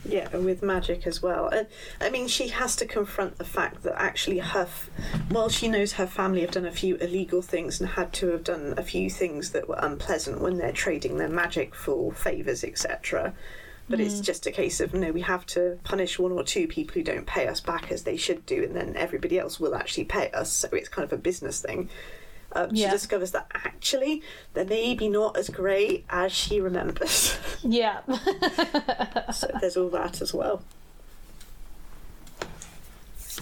Yeah, 0.07 0.35
with 0.37 0.63
magic 0.63 1.05
as 1.05 1.21
well. 1.21 1.49
And 1.49 1.67
I 1.99 2.09
mean, 2.09 2.27
she 2.27 2.47
has 2.49 2.75
to 2.77 2.85
confront 2.85 3.37
the 3.37 3.43
fact 3.45 3.83
that 3.83 4.01
actually 4.01 4.39
her, 4.39 4.61
f- 4.61 4.89
while 5.29 5.49
she 5.49 5.67
knows 5.67 5.93
her 5.93 6.07
family 6.07 6.41
have 6.41 6.51
done 6.51 6.65
a 6.65 6.71
few 6.71 6.95
illegal 6.95 7.41
things 7.41 7.79
and 7.79 7.89
had 7.89 8.13
to 8.13 8.29
have 8.29 8.43
done 8.43 8.73
a 8.77 8.83
few 8.83 9.09
things 9.09 9.51
that 9.51 9.67
were 9.67 9.79
unpleasant 9.79 10.41
when 10.41 10.57
they're 10.57 10.71
trading 10.71 11.17
their 11.17 11.29
magic 11.29 11.75
for 11.75 12.11
favours, 12.11 12.63
etc. 12.63 13.33
But 13.89 13.99
it's 13.99 14.15
mm. 14.15 14.23
just 14.23 14.45
a 14.47 14.51
case 14.51 14.79
of 14.79 14.93
no, 14.93 15.11
we 15.11 15.21
have 15.21 15.45
to 15.47 15.79
punish 15.83 16.19
one 16.19 16.31
or 16.31 16.43
two 16.43 16.67
people 16.67 16.95
who 16.95 17.03
don't 17.03 17.25
pay 17.25 17.47
us 17.47 17.59
back 17.61 17.91
as 17.91 18.03
they 18.03 18.17
should 18.17 18.45
do, 18.45 18.63
and 18.63 18.75
then 18.75 18.95
everybody 18.95 19.39
else 19.39 19.59
will 19.59 19.75
actually 19.75 20.05
pay 20.05 20.29
us. 20.31 20.51
So 20.51 20.69
it's 20.71 20.89
kind 20.89 21.05
of 21.05 21.13
a 21.13 21.21
business 21.21 21.61
thing. 21.61 21.89
Um, 22.53 22.69
Yeah. 22.71 22.87
She 22.87 22.91
discovers 22.91 23.31
that 23.31 23.47
actually 23.53 24.21
they're 24.53 24.65
maybe 24.65 25.09
not 25.09 25.35
as 25.37 25.49
great 25.49 26.05
as 26.09 26.31
she 26.31 26.59
remembers. 26.61 27.37
Yeah. 27.63 28.01
so 29.33 29.47
there's 29.59 29.75
all 29.77 29.89
that 29.89 30.21
as 30.21 30.33
well. 30.33 30.61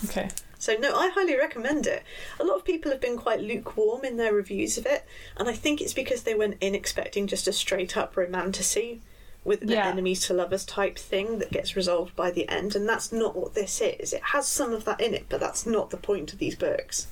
okay. 0.05 0.29
So 0.57 0.73
no, 0.79 0.95
I 0.95 1.09
highly 1.09 1.35
recommend 1.37 1.85
it. 1.85 2.03
A 2.39 2.43
lot 2.43 2.55
of 2.57 2.65
people 2.65 2.91
have 2.91 3.01
been 3.01 3.17
quite 3.17 3.39
lukewarm 3.39 4.03
in 4.03 4.17
their 4.17 4.33
reviews 4.33 4.77
of 4.77 4.85
it, 4.87 5.05
and 5.37 5.47
I 5.47 5.53
think 5.53 5.79
it's 5.81 5.93
because 5.93 6.23
they 6.23 6.33
went 6.33 6.57
in 6.59 6.73
expecting 6.73 7.27
just 7.27 7.47
a 7.47 7.53
straight 7.53 7.95
up 7.95 8.17
romantasy 8.17 9.01
with 9.43 9.61
an 9.61 9.69
Yeah. 9.69 9.85
enemies 9.87 10.25
to 10.25 10.33
lovers 10.33 10.65
type 10.65 10.97
thing 10.97 11.37
that 11.37 11.51
gets 11.51 11.75
resolved 11.75 12.15
by 12.15 12.31
the 12.31 12.49
end, 12.49 12.75
and 12.75 12.89
that's 12.89 13.11
not 13.11 13.35
what 13.35 13.53
this 13.53 13.79
is. 13.79 14.11
It 14.11 14.23
has 14.33 14.47
some 14.47 14.73
of 14.73 14.85
that 14.85 14.99
in 15.01 15.13
it, 15.13 15.25
but 15.29 15.39
that's 15.39 15.67
not 15.67 15.91
the 15.91 15.97
point 15.97 16.33
of 16.33 16.39
these 16.39 16.55
books. 16.55 17.05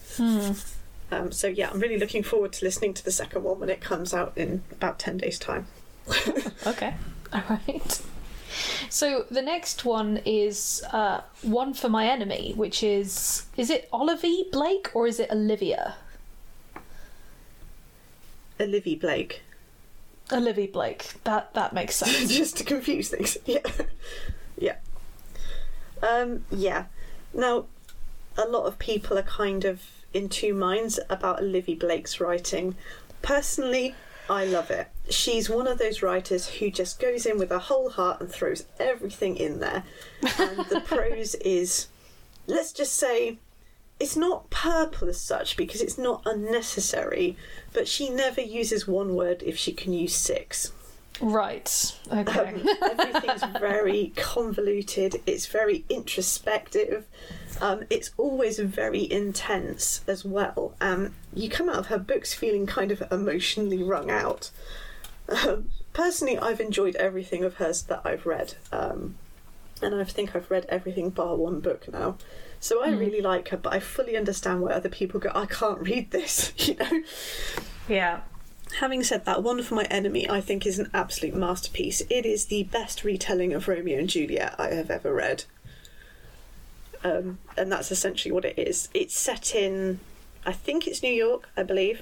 Um, 1.14 1.32
so 1.32 1.48
yeah, 1.48 1.70
I'm 1.70 1.80
really 1.80 1.98
looking 1.98 2.24
forward 2.24 2.54
to 2.54 2.66
listening 2.66 2.94
to 2.96 3.04
the 3.06 3.12
second 3.12 3.44
one 3.44 3.60
when 3.60 3.70
it 3.70 3.82
comes 3.82 4.14
out 4.14 4.34
in 4.36 4.64
about 4.72 5.00
ten 5.00 5.18
days' 5.18 5.40
time. 5.40 5.68
Okay. 6.66 6.94
All 7.34 7.44
right. 7.50 8.02
So 8.90 9.26
the 9.30 9.42
next 9.42 9.84
one 9.84 10.22
is 10.26 10.84
uh, 10.94 11.22
one 11.42 11.74
for 11.74 11.90
my 11.90 12.06
enemy, 12.08 12.54
which 12.56 12.84
is 12.84 13.46
is 13.58 13.70
it 13.70 13.90
Olivia 13.92 14.46
Blake 14.52 14.90
or 14.94 15.08
is 15.08 15.20
it 15.20 15.30
Olivia? 15.32 15.96
Olivia 18.60 18.98
Blake, 18.98 19.42
Olivia 20.32 20.68
Blake. 20.68 21.14
That 21.26 21.54
that 21.54 21.74
makes 21.74 21.96
sense. 22.02 22.34
just 22.34 22.58
to 22.58 22.64
confuse 22.64 23.10
things. 23.10 23.38
Yeah, 23.46 23.60
yeah, 24.58 24.76
um, 26.02 26.46
yeah. 26.52 26.86
Now, 27.34 27.66
a 28.38 28.46
lot 28.46 28.66
of 28.66 28.78
people 28.80 29.18
are 29.18 29.24
kind 29.24 29.66
of 29.66 29.82
in 30.14 30.30
two 30.30 30.54
minds 30.54 31.00
about 31.10 31.42
Olivia 31.42 31.76
Blake's 31.76 32.20
writing. 32.20 32.76
Personally, 33.22 33.96
I 34.30 34.46
love 34.46 34.72
it. 34.72 34.88
She's 35.10 35.50
one 35.50 35.68
of 35.68 35.80
those 35.80 36.02
writers 36.02 36.48
who 36.48 36.72
just 36.72 37.00
goes 37.00 37.26
in 37.26 37.38
with 37.38 37.50
her 37.50 37.60
whole 37.60 37.90
heart 37.90 38.22
and 38.22 38.30
throws 38.30 38.66
everything 38.80 39.36
in 39.36 39.60
there, 39.60 39.84
and 40.22 40.66
the 40.70 40.82
prose 40.86 41.36
is, 41.36 41.88
let's 42.48 42.72
just 42.72 42.94
say, 42.94 43.38
it's 44.00 44.16
not 44.16 44.50
purple 44.50 45.10
as 45.10 45.20
such 45.20 45.56
because 45.58 45.82
it's 45.82 45.98
not 45.98 46.24
unnecessary, 46.26 47.38
but 47.74 47.88
she 47.88 48.10
never 48.10 48.42
uses 48.42 48.88
one 48.88 49.16
word 49.16 49.44
if 49.44 49.58
she 49.58 49.72
can 49.72 49.94
use 49.94 50.16
six. 50.16 50.72
Right. 51.22 52.00
Okay. 52.12 52.40
Um, 52.40 52.70
everything's 52.82 53.44
very 53.60 54.14
convoluted. 54.16 55.22
It's 55.26 55.46
very 55.46 55.86
introspective. 55.90 57.06
Um, 57.62 57.84
it's 57.90 58.12
always 58.18 58.60
very 58.60 59.10
intense 59.12 60.02
as 60.08 60.26
well. 60.26 60.76
Um, 60.82 61.14
you 61.34 61.50
come 61.50 61.70
out 61.70 61.78
of 61.78 61.88
her 61.88 62.00
books 62.00 62.34
feeling 62.34 62.66
kind 62.66 62.92
of 62.92 63.04
emotionally 63.12 63.84
wrung 63.84 64.10
out. 64.10 64.52
Um, 65.30 65.70
personally, 65.94 66.38
I've 66.38 66.60
enjoyed 66.60 66.96
everything 66.96 67.44
of 67.44 67.56
hers 67.56 67.84
that 67.84 68.02
I've 68.04 68.26
read, 68.26 68.56
um, 68.72 69.16
and 69.82 69.96
I 69.96 70.04
think 70.04 70.36
I've 70.36 70.50
read 70.52 70.66
everything 70.68 71.10
bar 71.10 71.36
one 71.36 71.60
book 71.60 71.92
now. 71.92 72.18
So 72.60 72.84
I 72.84 72.92
really 72.92 73.20
like 73.20 73.50
her, 73.50 73.58
but 73.58 73.74
I 73.74 73.80
fully 73.80 74.16
understand 74.16 74.62
why 74.62 74.72
other 74.72 74.90
people 74.90 75.20
go, 75.20 75.32
"I 75.36 75.46
can't 75.46 75.80
read 75.82 76.12
this," 76.12 76.54
you 76.58 76.76
know. 76.76 77.04
yeah. 77.88 78.22
Having 78.80 79.04
said 79.04 79.26
that, 79.26 79.44
One 79.44 79.62
for 79.62 79.76
My 79.76 79.84
Enemy 79.86 80.30
I 80.30 80.42
think 80.42 80.66
is 80.66 80.80
an 80.80 80.90
absolute 80.94 81.36
masterpiece. 81.36 82.02
It 82.10 82.26
is 82.26 82.46
the 82.46 82.64
best 82.64 83.04
retelling 83.04 83.54
of 83.54 83.68
Romeo 83.68 84.00
and 84.00 84.10
Juliet 84.10 84.56
I 84.58 84.70
have 84.70 84.90
ever 84.90 85.14
read. 85.14 85.44
um, 87.06 87.38
and 87.58 87.70
that's 87.72 87.92
essentially 87.92 88.32
what 88.32 88.46
it 88.46 88.58
is. 88.58 88.88
It's 88.94 89.18
set 89.18 89.54
in, 89.54 90.00
I 90.46 90.54
think 90.54 90.88
it's 90.88 91.04
New 91.04 91.12
York, 91.12 91.50
I 91.58 91.64
believe, 91.64 92.02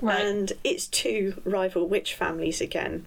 Right. 0.00 0.20
and 0.24 0.52
it's 0.62 0.86
two 0.86 1.40
rival 1.44 1.88
witch 1.88 2.14
families 2.14 2.60
again. 2.60 3.06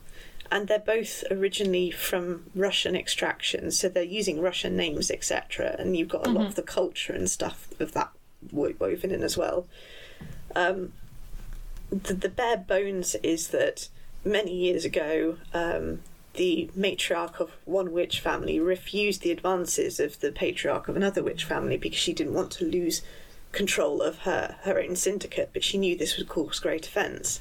And 0.52 0.68
they're 0.68 0.78
both 0.78 1.24
originally 1.32 1.90
from 1.90 2.52
Russian 2.54 2.96
extraction, 2.98 3.72
so 3.72 3.88
they're 3.90 4.04
using 4.04 4.42
Russian 4.42 4.76
names, 4.76 5.10
etc. 5.10 5.76
And 5.80 5.96
you've 5.98 6.10
got 6.10 6.28
a 6.28 6.30
lot 6.30 6.46
of 6.48 6.56
the 6.56 6.62
culture 6.62 7.14
and 7.14 7.30
stuff 7.32 7.68
of 7.80 7.94
that 7.94 8.10
woven 8.52 9.10
in 9.12 9.24
as 9.24 9.38
well. 9.38 9.68
Um, 10.56 10.92
the, 11.90 12.14
the 12.14 12.30
bare 12.30 12.58
bones 12.58 13.16
is 13.16 13.50
that 13.50 13.90
many 14.24 14.54
years 14.54 14.86
ago, 14.86 15.38
um, 15.54 16.02
the 16.34 16.70
matriarch 16.78 17.40
of 17.40 17.52
one 17.66 17.92
witch 17.92 18.20
family 18.20 18.60
refused 18.60 19.22
the 19.22 19.32
advances 19.32 20.00
of 20.00 20.20
the 20.20 20.32
patriarch 20.32 20.88
of 20.88 20.96
another 20.96 21.24
witch 21.24 21.46
family 21.46 21.78
because 21.78 21.98
she 21.98 22.14
didn't 22.14 22.34
want 22.34 22.52
to 22.52 22.66
lose 22.66 23.02
control 23.52 24.02
of 24.02 24.20
her 24.20 24.58
her 24.64 24.80
own 24.80 24.96
syndicate, 24.96 25.50
but 25.54 25.64
she 25.64 25.78
knew 25.78 25.96
this 25.98 26.18
would 26.18 26.28
cause 26.28 26.60
great 26.60 26.86
offence. 26.86 27.40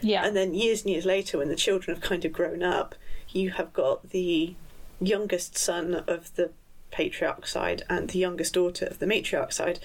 yeah. 0.00 0.24
And 0.24 0.36
then 0.36 0.54
years 0.54 0.82
and 0.82 0.90
years 0.90 1.04
later, 1.04 1.38
when 1.38 1.48
the 1.48 1.56
children 1.56 1.94
have 1.96 2.04
kind 2.04 2.24
of 2.24 2.32
grown 2.32 2.62
up, 2.62 2.94
you 3.30 3.50
have 3.50 3.72
got 3.72 4.10
the 4.10 4.54
youngest 5.00 5.58
son 5.58 6.04
of 6.06 6.34
the 6.36 6.50
patriarch 6.90 7.46
side 7.46 7.82
and 7.90 8.10
the 8.10 8.18
youngest 8.18 8.54
daughter 8.54 8.86
of 8.86 8.98
the 9.00 9.06
matriarch 9.06 9.52
side, 9.52 9.80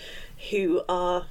who 0.52 0.84
are, 0.88 1.26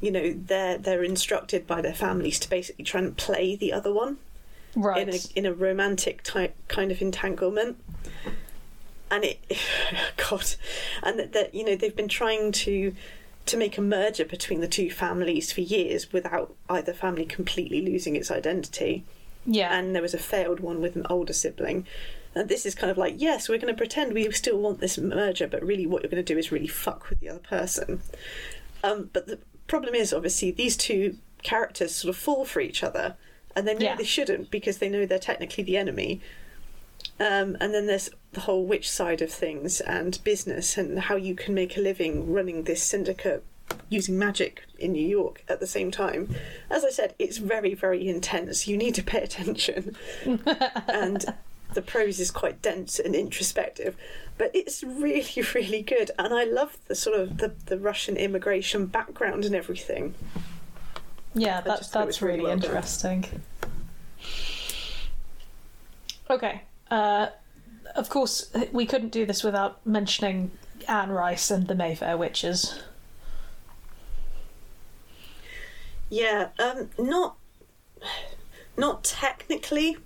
you 0.00 0.10
know, 0.10 0.34
they're 0.34 0.78
they're 0.78 1.04
instructed 1.04 1.66
by 1.66 1.80
their 1.80 1.94
families 1.94 2.38
to 2.40 2.50
basically 2.50 2.84
try 2.84 3.00
and 3.00 3.16
play 3.16 3.56
the 3.56 3.72
other 3.72 3.92
one 3.92 4.18
right. 4.76 5.08
in 5.08 5.14
a 5.14 5.18
in 5.34 5.46
a 5.46 5.52
romantic 5.52 6.22
type 6.22 6.54
kind 6.68 6.90
of 6.90 7.00
entanglement. 7.00 7.76
And 9.10 9.24
it, 9.24 9.38
God, 10.16 10.54
and 11.02 11.18
that, 11.18 11.32
that 11.32 11.54
you 11.54 11.64
know 11.64 11.76
they've 11.76 11.94
been 11.94 12.08
trying 12.08 12.52
to 12.52 12.94
to 13.46 13.56
make 13.56 13.76
a 13.76 13.82
merger 13.82 14.24
between 14.24 14.60
the 14.60 14.68
two 14.68 14.90
families 14.90 15.52
for 15.52 15.60
years 15.60 16.12
without 16.12 16.54
either 16.70 16.92
family 16.92 17.26
completely 17.26 17.82
losing 17.82 18.16
its 18.16 18.30
identity. 18.30 19.04
yeah. 19.46 19.76
And 19.76 19.94
there 19.94 20.02
was 20.02 20.14
a 20.14 20.18
failed 20.18 20.60
one 20.60 20.80
with 20.80 20.96
an 20.96 21.06
older 21.10 21.34
sibling. 21.34 21.86
And 22.34 22.48
this 22.48 22.66
is 22.66 22.74
kind 22.74 22.90
of 22.90 22.96
like, 22.96 23.14
yes, 23.18 23.48
we're 23.48 23.58
going 23.58 23.72
to 23.72 23.76
pretend 23.76 24.12
we 24.12 24.30
still 24.32 24.58
want 24.58 24.80
this 24.80 24.98
merger, 24.98 25.46
but 25.46 25.62
really 25.62 25.86
what 25.86 26.02
you're 26.02 26.10
going 26.10 26.24
to 26.24 26.34
do 26.34 26.38
is 26.38 26.50
really 26.50 26.66
fuck 26.66 27.08
with 27.08 27.20
the 27.20 27.28
other 27.28 27.38
person. 27.38 28.00
Um, 28.82 29.10
but 29.12 29.26
the 29.26 29.38
problem 29.66 29.94
is, 29.94 30.12
obviously, 30.12 30.50
these 30.50 30.76
two 30.76 31.16
characters 31.42 31.94
sort 31.94 32.10
of 32.14 32.16
fall 32.20 32.44
for 32.44 32.60
each 32.60 32.82
other, 32.82 33.16
and 33.54 33.66
they 33.66 33.74
know 33.74 33.84
Yeah. 33.84 33.96
they 33.96 34.04
shouldn't 34.04 34.50
because 34.50 34.78
they 34.78 34.88
know 34.88 35.06
they're 35.06 35.18
technically 35.18 35.64
the 35.64 35.76
enemy. 35.76 36.20
Um, 37.20 37.56
and 37.60 37.72
then 37.74 37.86
there's 37.86 38.10
the 38.32 38.40
whole 38.40 38.64
witch 38.64 38.90
side 38.90 39.22
of 39.22 39.30
things 39.30 39.80
and 39.80 40.18
business 40.24 40.76
and 40.76 40.98
how 40.98 41.16
you 41.16 41.34
can 41.36 41.54
make 41.54 41.76
a 41.76 41.80
living 41.80 42.32
running 42.32 42.64
this 42.64 42.82
syndicate 42.82 43.44
using 43.88 44.18
magic 44.18 44.62
in 44.78 44.92
New 44.92 45.06
York 45.06 45.42
at 45.48 45.60
the 45.60 45.66
same 45.66 45.90
time. 45.90 46.34
As 46.70 46.84
I 46.84 46.90
said, 46.90 47.14
it's 47.18 47.38
very, 47.38 47.74
very 47.74 48.08
intense. 48.08 48.66
You 48.66 48.76
need 48.76 48.94
to 48.96 49.02
pay 49.02 49.22
attention. 49.22 49.96
and 50.88 51.24
the 51.74 51.82
prose 51.82 52.20
is 52.20 52.30
quite 52.30 52.62
dense 52.62 52.98
and 52.98 53.14
introspective, 53.14 53.96
but 54.38 54.50
it's 54.54 54.82
really, 54.82 55.44
really 55.54 55.82
good. 55.82 56.10
And 56.18 56.32
I 56.34 56.44
love 56.44 56.76
the 56.86 56.94
sort 56.94 57.18
of 57.18 57.38
the, 57.38 57.52
the 57.66 57.78
Russian 57.78 58.16
immigration 58.16 58.86
background 58.86 59.44
and 59.44 59.54
everything. 59.54 60.14
Yeah, 61.34 61.60
that, 61.62 61.78
just 61.78 61.92
thought 61.92 62.04
it 62.04 62.06
that's 62.06 62.22
really 62.22 62.38
really 62.38 62.50
well 62.50 62.56
done. 62.58 62.64
interesting. 62.64 63.26
Okay. 66.30 66.62
Uh, 66.90 67.28
of 67.94 68.08
course, 68.08 68.50
we 68.72 68.86
couldn't 68.86 69.10
do 69.10 69.26
this 69.26 69.42
without 69.42 69.84
mentioning 69.86 70.52
Anne 70.88 71.10
Rice 71.10 71.50
and 71.50 71.66
the 71.66 71.74
Mayfair 71.74 72.16
Witches. 72.16 72.80
Yeah, 76.08 76.48
um, 76.58 76.90
not 76.98 77.36
not 78.76 79.04
technically 79.04 79.96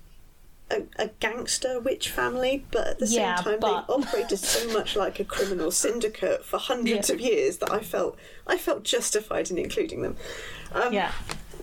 a, 0.70 0.82
a 0.96 1.08
gangster 1.20 1.80
witch 1.80 2.10
family, 2.10 2.64
but 2.70 2.86
at 2.86 2.98
the 2.98 3.06
Yeah, 3.06 3.36
same 3.36 3.44
time 3.44 3.60
but- 3.60 3.86
they 3.86 3.94
operated 3.94 4.38
so 4.38 4.68
much 4.72 4.96
like 4.96 5.18
a 5.20 5.24
criminal 5.24 5.70
syndicate 5.70 6.44
for 6.44 6.58
hundreds 6.58 7.08
Yeah. 7.08 7.14
of 7.14 7.20
years 7.20 7.58
that 7.58 7.70
I 7.70 7.80
felt 7.80 8.16
I 8.46 8.56
felt 8.58 8.82
justified 8.82 9.50
in 9.50 9.58
including 9.58 10.02
them. 10.02 10.16
Um, 10.72 10.92
Yeah. 10.92 11.12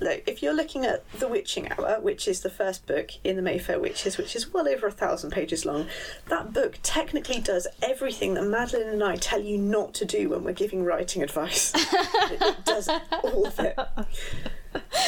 Look, 0.01 0.23
if 0.27 0.43
you're 0.43 0.53
looking 0.53 0.83
at 0.85 1.09
The 1.19 1.27
Witching 1.29 1.71
Hour, 1.71 2.01
which 2.01 2.27
is 2.27 2.41
the 2.41 2.49
first 2.49 2.85
book 2.85 3.11
in 3.23 3.37
the 3.37 3.41
Mayfair 3.41 3.79
Witches, 3.79 4.17
which 4.17 4.35
is 4.35 4.51
well 4.53 4.67
over 4.67 4.87
a 4.87 4.91
thousand 4.91 5.29
pages 5.31 5.65
long, 5.65 5.87
that 6.27 6.51
book 6.51 6.79
technically 6.83 7.39
does 7.39 7.65
everything 7.81 8.33
that 8.33 8.43
Madeleine 8.43 8.89
and 8.89 9.01
I 9.01 9.15
tell 9.15 9.41
you 9.41 9.57
not 9.57 9.93
to 9.93 10.03
do 10.03 10.27
when 10.27 10.43
we're 10.43 10.51
giving 10.51 10.83
writing 10.83 11.23
advice. 11.23 11.71
it, 11.75 12.41
it 12.41 12.65
does 12.65 12.89
all 12.89 13.47
of 13.47 13.57
it. 13.57 13.79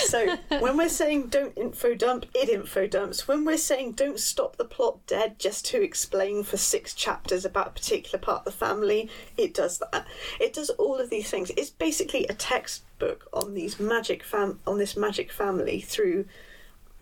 So 0.06 0.38
when 0.60 0.78
we're 0.78 0.90
saying 0.90 1.28
don't 1.28 1.58
info 1.58 1.94
dump, 1.96 2.26
it 2.34 2.50
info 2.50 2.88
dumps. 2.88 3.28
When 3.28 3.46
we're 3.46 3.58
saying 3.58 3.94
don't 3.94 4.20
stop 4.20 4.56
the 4.56 4.66
plot 4.66 5.06
dead 5.08 5.40
just 5.40 5.66
to 5.68 5.82
explain 5.82 6.44
for 6.44 6.58
six 6.58 6.94
chapters 6.94 7.46
about 7.46 7.68
a 7.68 7.72
particular 7.72 8.20
part 8.20 8.40
of 8.40 8.46
the 8.46 8.52
family, 8.52 9.10
it 9.38 9.54
does 9.54 9.80
that. 9.80 10.08
It 10.40 10.54
does 10.54 10.70
all 10.72 10.96
of 10.96 11.10
these 11.10 11.30
things. 11.30 11.52
It's 11.52 11.70
basically 11.70 12.26
a 12.28 12.34
textbook 12.34 13.28
on 13.34 13.54
these 13.54 13.80
magic 13.80 14.24
fam 14.24 14.60
on 14.66 14.78
this 14.78 14.96
magic 14.96 15.32
family 15.32 15.82
through 15.82 16.26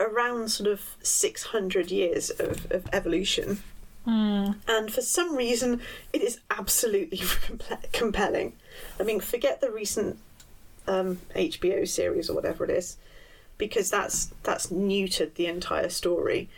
around 0.00 0.50
sort 0.50 0.68
of 0.68 0.96
six 1.02 1.44
hundred 1.44 1.90
years 1.90 2.30
of, 2.30 2.70
of 2.70 2.86
evolution. 2.92 3.62
Hmm. 4.04 4.52
And 4.68 4.92
for 4.92 5.00
some 5.00 5.34
reason, 5.34 5.80
it 6.12 6.22
is 6.22 6.38
absolutely 6.50 7.22
compelling. 7.92 8.52
I 9.00 9.02
mean, 9.02 9.20
forget 9.20 9.60
the 9.60 9.70
recent 9.70 10.18
um, 10.86 11.20
HBO 11.34 11.86
series 11.86 12.30
or 12.30 12.34
whatever 12.34 12.64
it 12.64 12.70
is, 12.70 12.96
because 13.58 13.90
that's 13.90 14.32
that's 14.42 14.68
neutered 14.68 15.34
the 15.34 15.46
entire 15.46 15.88
story. 15.88 16.48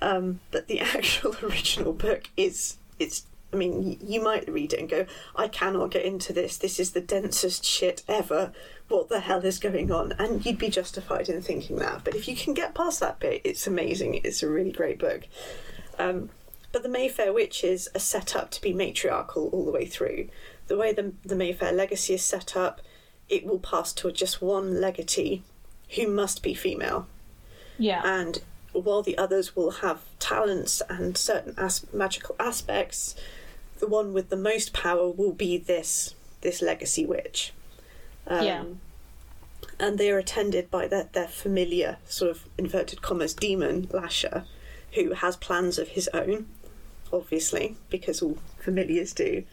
Um, 0.00 0.40
but 0.50 0.68
the 0.68 0.80
actual 0.96 1.36
original 1.42 1.92
book 1.92 2.24
is 2.36 2.76
it's. 2.98 3.24
I 3.52 3.56
mean, 3.56 3.98
you 4.04 4.20
might 4.20 4.48
read 4.48 4.72
it 4.72 4.80
and 4.80 4.88
go, 4.88 5.06
"I 5.36 5.46
cannot 5.46 5.92
get 5.92 6.04
into 6.04 6.32
this. 6.32 6.56
This 6.56 6.80
is 6.80 6.90
the 6.90 7.00
densest 7.00 7.64
shit 7.64 8.02
ever. 8.08 8.52
What 8.88 9.08
the 9.08 9.20
hell 9.20 9.44
is 9.44 9.60
going 9.60 9.92
on?" 9.92 10.12
And 10.18 10.44
you'd 10.44 10.58
be 10.58 10.68
justified 10.70 11.28
in 11.28 11.40
thinking 11.40 11.76
that. 11.76 12.02
But 12.02 12.16
if 12.16 12.26
you 12.26 12.34
can 12.34 12.52
get 12.52 12.74
past 12.74 12.98
that 12.98 13.20
bit, 13.20 13.42
it's 13.44 13.68
amazing. 13.68 14.20
It's 14.24 14.42
a 14.42 14.48
really 14.48 14.72
great 14.72 14.98
book. 14.98 15.28
Um, 16.00 16.30
but 16.74 16.82
the 16.82 16.88
Mayfair 16.88 17.32
witches 17.32 17.88
are 17.94 18.00
set 18.00 18.34
up 18.34 18.50
to 18.50 18.60
be 18.60 18.72
matriarchal 18.72 19.48
all 19.52 19.64
the 19.64 19.70
way 19.70 19.86
through. 19.86 20.28
The 20.66 20.76
way 20.76 20.92
the, 20.92 21.12
the 21.24 21.36
Mayfair 21.36 21.70
legacy 21.70 22.14
is 22.14 22.22
set 22.22 22.56
up, 22.56 22.80
it 23.28 23.46
will 23.46 23.58
pass 23.58 23.92
to 23.94 24.12
just 24.12 24.42
one 24.42 24.80
legatee 24.80 25.42
who 25.96 26.08
must 26.08 26.42
be 26.42 26.54
female. 26.54 27.06
Yeah. 27.78 28.02
And 28.04 28.42
while 28.72 29.02
the 29.02 29.16
others 29.18 29.54
will 29.56 29.70
have 29.70 30.02
talents 30.18 30.82
and 30.88 31.16
certain 31.16 31.54
as- 31.56 31.86
magical 31.92 32.36
aspects, 32.38 33.14
the 33.78 33.86
one 33.86 34.12
with 34.12 34.28
the 34.30 34.36
most 34.36 34.72
power 34.72 35.08
will 35.08 35.32
be 35.32 35.56
this 35.58 36.14
this 36.40 36.60
legacy 36.60 37.06
witch. 37.06 37.52
Um, 38.26 38.44
Yeah. 38.44 38.64
And 39.80 39.98
they 39.98 40.10
are 40.10 40.18
attended 40.18 40.70
by 40.70 40.86
their, 40.86 41.08
their 41.12 41.26
familiar, 41.26 41.96
sort 42.06 42.30
of 42.30 42.44
inverted 42.58 43.02
commas, 43.02 43.34
demon, 43.34 43.88
Lasher, 43.92 44.44
who 44.92 45.14
has 45.14 45.36
plans 45.36 45.78
of 45.78 45.88
his 45.88 46.08
own, 46.14 46.46
obviously, 47.12 47.76
because 47.90 48.22
all 48.22 48.38
familiars 48.60 49.12
do. 49.12 49.44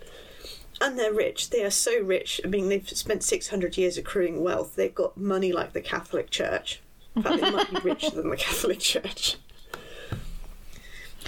And 0.82 0.98
they're 0.98 1.14
rich. 1.14 1.52
They 1.52 1.64
are 1.64 1.70
so 1.70 2.02
rich. 2.02 2.42
I 2.44 2.48
mean, 2.48 2.70
they've 2.70 2.90
spent 2.90 3.24
600 3.24 3.78
years 3.78 3.98
accruing 3.98 4.42
wealth. 4.42 4.76
They've 4.76 4.94
got 4.94 5.16
money 5.16 5.54
like 5.54 5.74
the 5.74 5.82
Catholic 5.82 6.32
Church. 6.32 6.82
In 7.16 7.22
fact, 7.22 7.40
they 7.42 7.52
might 7.52 7.70
be 7.70 7.80
richer 7.82 8.10
than 8.10 8.30
the 8.32 8.38
Catholic 8.38 8.80
Church. 8.94 9.38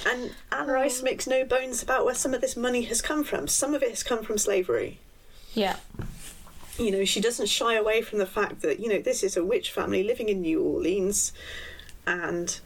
And 0.08 0.32
Anne 0.52 0.70
oh. 0.70 0.74
Rice 0.74 1.04
makes 1.04 1.28
no 1.28 1.46
bones 1.46 1.84
about 1.84 2.04
where 2.04 2.16
some 2.16 2.34
of 2.34 2.42
this 2.42 2.58
money 2.58 2.82
has 2.84 3.02
come 3.02 3.24
from. 3.24 3.48
Some 3.48 3.76
of 3.76 3.84
it 3.84 3.90
has 3.92 4.02
come 4.04 4.24
from 4.24 4.38
slavery. 4.38 5.00
yeah. 5.54 5.78
You 6.80 6.90
know, 6.90 7.06
she 7.06 7.22
doesn't 7.22 7.50
shy 7.50 7.76
away 7.76 8.02
from 8.02 8.18
the 8.18 8.26
fact 8.26 8.64
that, 8.64 8.80
you 8.80 8.90
know, 8.90 9.00
this 9.00 9.22
is 9.22 9.38
a 9.38 9.46
witch 9.46 9.72
family 9.72 10.04
living 10.04 10.30
in 10.30 10.42
New 10.42 10.64
Orleans. 10.64 11.32
And 12.08 12.60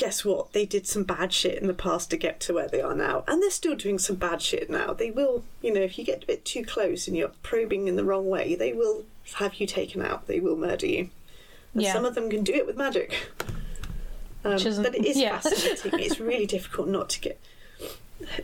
guess 0.00 0.24
what? 0.24 0.54
They 0.54 0.64
did 0.64 0.86
some 0.86 1.04
bad 1.04 1.30
shit 1.30 1.60
in 1.60 1.66
the 1.66 1.74
past 1.74 2.08
to 2.08 2.16
get 2.16 2.40
to 2.40 2.54
where 2.54 2.68
they 2.68 2.80
are 2.80 2.94
now. 2.94 3.22
And 3.28 3.42
they're 3.42 3.50
still 3.50 3.76
doing 3.76 3.98
some 3.98 4.16
bad 4.16 4.40
shit 4.40 4.70
now. 4.70 4.94
They 4.94 5.10
will, 5.10 5.44
you 5.60 5.74
know, 5.74 5.82
if 5.82 5.98
you 5.98 6.06
get 6.06 6.22
a 6.22 6.26
bit 6.26 6.42
too 6.42 6.64
close 6.64 7.06
and 7.06 7.14
you're 7.14 7.32
probing 7.42 7.86
in 7.86 7.96
the 7.96 8.04
wrong 8.04 8.26
way, 8.26 8.54
they 8.54 8.72
will 8.72 9.04
have 9.34 9.56
you 9.56 9.66
taken 9.66 10.00
out. 10.00 10.26
They 10.26 10.40
will 10.40 10.56
murder 10.56 10.86
you. 10.86 11.10
And 11.74 11.82
Yeah. 11.82 11.92
some 11.92 12.06
of 12.06 12.14
them 12.14 12.30
can 12.30 12.42
do 12.42 12.54
it 12.54 12.66
with 12.66 12.78
magic. 12.78 13.14
Um, 14.42 14.52
but 14.54 14.94
it 14.94 15.04
is 15.04 15.18
yeah. 15.18 15.38
fascinating. 15.38 16.00
it's 16.00 16.18
really 16.18 16.46
difficult 16.46 16.88
not 16.88 17.10
to 17.10 17.20
get. 17.20 17.38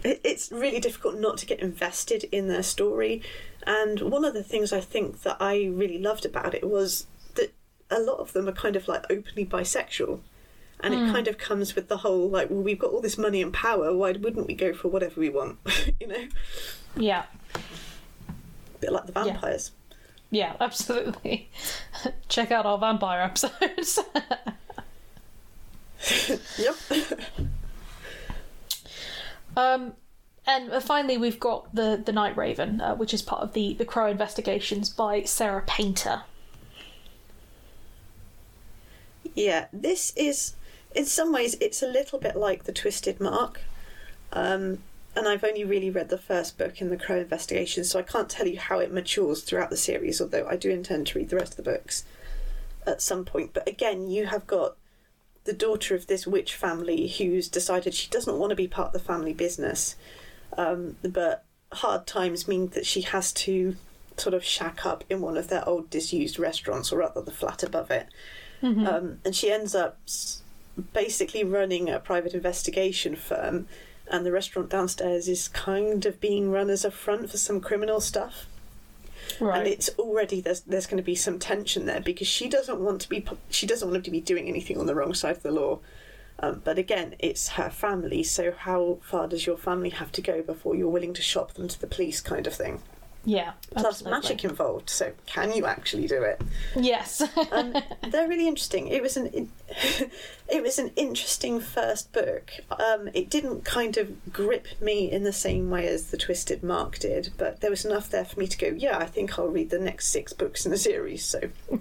It's 0.04 0.52
really 0.52 0.78
difficult 0.78 1.18
not 1.18 1.38
to 1.38 1.46
get 1.46 1.60
invested 1.60 2.24
in 2.24 2.48
their 2.48 2.62
story. 2.62 3.22
And 3.66 4.00
one 4.00 4.26
of 4.26 4.34
the 4.34 4.42
things 4.42 4.74
I 4.74 4.80
think 4.80 5.22
that 5.22 5.38
I 5.40 5.70
really 5.72 5.98
loved 5.98 6.26
about 6.26 6.54
it 6.54 6.68
was 6.68 7.06
that 7.36 7.54
a 7.90 7.98
lot 7.98 8.18
of 8.18 8.34
them 8.34 8.46
are 8.46 8.52
kind 8.52 8.76
of 8.76 8.88
like 8.88 9.06
openly 9.10 9.46
bisexual. 9.46 10.20
And 10.80 10.94
Hmm. 10.94 11.06
it 11.08 11.12
kind 11.12 11.28
of 11.28 11.38
comes 11.38 11.74
with 11.74 11.88
the 11.88 11.98
whole 11.98 12.28
like, 12.28 12.50
well, 12.50 12.60
we've 12.62 12.78
got 12.78 12.92
all 12.92 13.00
this 13.00 13.16
money 13.18 13.40
and 13.42 13.52
power. 13.52 13.94
Why 13.96 14.12
wouldn't 14.12 14.46
we 14.46 14.54
go 14.54 14.72
for 14.74 14.88
whatever 14.88 15.20
we 15.20 15.30
want? 15.30 15.58
you 16.00 16.06
know. 16.06 16.28
Yeah. 16.96 17.24
A 17.54 18.78
bit 18.80 18.92
like 18.92 19.06
the 19.06 19.12
vampires. 19.12 19.70
Yeah, 20.30 20.54
absolutely. 20.60 21.48
Check 22.28 22.50
out 22.50 22.66
our 22.66 22.78
vampire 22.78 23.20
episodes. 23.22 23.98
Yep. 26.58 26.76
um, 29.56 29.94
and 30.46 30.70
uh, 30.70 30.78
finally, 30.80 31.16
we've 31.18 31.40
got 31.40 31.74
the 31.74 32.00
the 32.04 32.12
Night 32.12 32.36
Raven, 32.36 32.80
uh, 32.80 32.94
which 32.94 33.12
is 33.14 33.22
part 33.22 33.42
of 33.42 33.54
the 33.54 33.74
the 33.74 33.84
Crow 33.84 34.06
investigations 34.08 34.88
by 34.90 35.22
Sarah 35.24 35.64
Painter. 35.66 36.22
Yeah, 39.34 39.66
this 39.72 40.12
is, 40.16 40.54
in 40.96 41.04
some 41.04 41.32
ways, 41.32 41.56
it's 41.60 41.82
a 41.82 41.86
little 41.86 42.18
bit 42.18 42.36
like 42.36 42.64
the 42.64 42.72
Twisted 42.72 43.20
Mark. 43.20 43.60
Um, 44.32 44.78
and 45.14 45.28
I've 45.28 45.44
only 45.44 45.64
really 45.64 45.90
read 45.90 46.08
the 46.08 46.18
first 46.18 46.58
book 46.58 46.80
in 46.80 46.90
the 46.90 46.96
Crow 46.96 47.18
Investigation, 47.18 47.84
so 47.84 47.98
I 47.98 48.02
can't 48.02 48.28
tell 48.28 48.46
you 48.46 48.58
how 48.58 48.80
it 48.80 48.92
matures 48.92 49.42
throughout 49.42 49.70
the 49.70 49.76
series, 49.76 50.20
although 50.20 50.46
I 50.46 50.56
do 50.56 50.70
intend 50.70 51.06
to 51.08 51.18
read 51.18 51.28
the 51.28 51.36
rest 51.36 51.58
of 51.58 51.64
the 51.64 51.70
books 51.70 52.04
at 52.86 53.02
some 53.02 53.24
point. 53.24 53.52
But 53.52 53.68
again, 53.68 54.08
you 54.08 54.26
have 54.26 54.46
got 54.46 54.76
the 55.44 55.52
daughter 55.52 55.94
of 55.94 56.06
this 56.06 56.26
witch 56.26 56.54
family 56.54 57.08
who's 57.08 57.48
decided 57.48 57.94
she 57.94 58.10
doesn't 58.10 58.38
want 58.38 58.50
to 58.50 58.56
be 58.56 58.68
part 58.68 58.88
of 58.88 58.92
the 58.94 58.98
family 58.98 59.32
business, 59.32 59.96
um, 60.56 60.96
but 61.02 61.44
hard 61.72 62.06
times 62.06 62.48
mean 62.48 62.68
that 62.68 62.86
she 62.86 63.02
has 63.02 63.32
to 63.32 63.76
sort 64.16 64.34
of 64.34 64.44
shack 64.44 64.86
up 64.86 65.04
in 65.10 65.20
one 65.20 65.36
of 65.36 65.48
their 65.48 65.66
old 65.68 65.90
disused 65.90 66.38
restaurants, 66.38 66.90
or 66.92 66.98
rather 66.98 67.20
the 67.20 67.30
flat 67.30 67.62
above 67.62 67.90
it. 67.90 68.06
Um, 68.88 69.18
and 69.24 69.36
she 69.36 69.50
ends 69.52 69.74
up 69.74 69.98
basically 70.92 71.44
running 71.44 71.88
a 71.88 71.98
private 71.98 72.34
investigation 72.34 73.16
firm, 73.16 73.66
and 74.08 74.24
the 74.24 74.32
restaurant 74.32 74.70
downstairs 74.70 75.28
is 75.28 75.48
kind 75.48 76.06
of 76.06 76.20
being 76.20 76.50
run 76.50 76.70
as 76.70 76.84
a 76.84 76.90
front 76.90 77.30
for 77.30 77.38
some 77.38 77.60
criminal 77.60 78.00
stuff. 78.00 78.46
Right. 79.40 79.58
And 79.58 79.66
it's 79.66 79.90
already 79.98 80.40
there's 80.40 80.60
there's 80.60 80.86
going 80.86 80.98
to 80.98 81.02
be 81.02 81.16
some 81.16 81.38
tension 81.38 81.86
there 81.86 82.00
because 82.00 82.28
she 82.28 82.48
doesn't 82.48 82.78
want 82.78 83.00
to 83.02 83.08
be 83.08 83.26
she 83.50 83.66
doesn't 83.66 83.90
want 83.90 84.04
to 84.04 84.10
be 84.10 84.20
doing 84.20 84.48
anything 84.48 84.78
on 84.78 84.86
the 84.86 84.94
wrong 84.94 85.14
side 85.14 85.36
of 85.36 85.42
the 85.42 85.50
law. 85.50 85.80
Um, 86.38 86.60
but 86.62 86.78
again, 86.78 87.14
it's 87.18 87.48
her 87.50 87.70
family, 87.70 88.22
so 88.22 88.52
how 88.52 88.98
far 89.02 89.26
does 89.26 89.46
your 89.46 89.56
family 89.56 89.88
have 89.88 90.12
to 90.12 90.20
go 90.20 90.42
before 90.42 90.76
you're 90.76 90.88
willing 90.88 91.14
to 91.14 91.22
shop 91.22 91.54
them 91.54 91.66
to 91.66 91.80
the 91.80 91.86
police, 91.86 92.20
kind 92.20 92.46
of 92.46 92.54
thing? 92.54 92.82
Yeah, 93.26 93.52
Plus 93.72 93.84
absolutely. 93.86 94.10
magic 94.20 94.44
involved, 94.44 94.88
so 94.88 95.12
can 95.26 95.52
you 95.52 95.66
actually 95.66 96.06
do 96.06 96.22
it? 96.22 96.40
Yes. 96.76 97.20
um, 97.52 97.74
they're 98.10 98.28
really 98.28 98.46
interesting. 98.48 98.86
It 98.88 99.02
was 99.02 99.16
an 99.18 99.26
in- 99.26 99.50
it 100.48 100.62
was 100.62 100.78
an 100.78 100.92
interesting 100.96 101.60
first 101.60 102.12
book. 102.12 102.52
Um, 102.70 103.08
it 103.12 103.28
didn't 103.28 103.64
kind 103.64 103.96
of 103.96 104.32
grip 104.32 104.68
me 104.80 105.10
in 105.10 105.24
the 105.24 105.32
same 105.32 105.68
way 105.70 105.88
as 105.88 106.06
the 106.12 106.16
Twisted 106.16 106.62
Mark 106.62 106.98
did, 107.00 107.32
but 107.36 107.60
there 107.60 107.70
was 107.70 107.84
enough 107.84 108.08
there 108.08 108.24
for 108.24 108.38
me 108.40 108.46
to 108.46 108.56
go. 108.56 108.68
Yeah, 108.68 108.96
I 108.96 109.06
think 109.06 109.38
I'll 109.38 109.48
read 109.48 109.70
the 109.70 109.78
next 109.80 110.06
six 110.08 110.32
books 110.32 110.64
in 110.64 110.70
the 110.70 110.78
series. 110.78 111.24
So, 111.24 111.40
so 111.68 111.78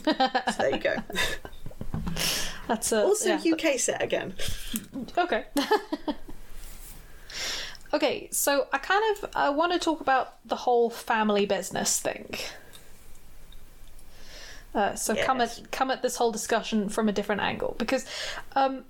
there 0.57 0.71
you 0.71 0.79
go. 0.79 0.95
That's 2.67 2.91
a, 2.91 3.03
Also, 3.03 3.37
yeah. 3.37 3.53
UK 3.53 3.79
set 3.79 4.01
again. 4.01 4.33
Okay. 5.15 5.45
Okay, 7.93 8.27
so 8.31 8.67
I 8.73 8.77
kind 8.77 9.03
of 9.17 9.29
I 9.35 9.49
want 9.49 9.73
to 9.73 9.79
talk 9.79 10.01
about 10.01 10.35
the 10.45 10.55
whole 10.55 10.89
family 10.89 11.45
business 11.45 11.99
thing. 11.99 12.35
Uh, 14.73 14.93
so 14.93 15.15
come 15.15 15.39
at 15.39 15.71
come 15.71 15.89
at 15.89 16.01
this 16.01 16.17
whole 16.17 16.31
discussion 16.31 16.89
from 16.89 17.07
a 17.07 17.11
different 17.13 17.41
angle 17.41 17.75
because 17.77 18.05
um, 18.57 18.83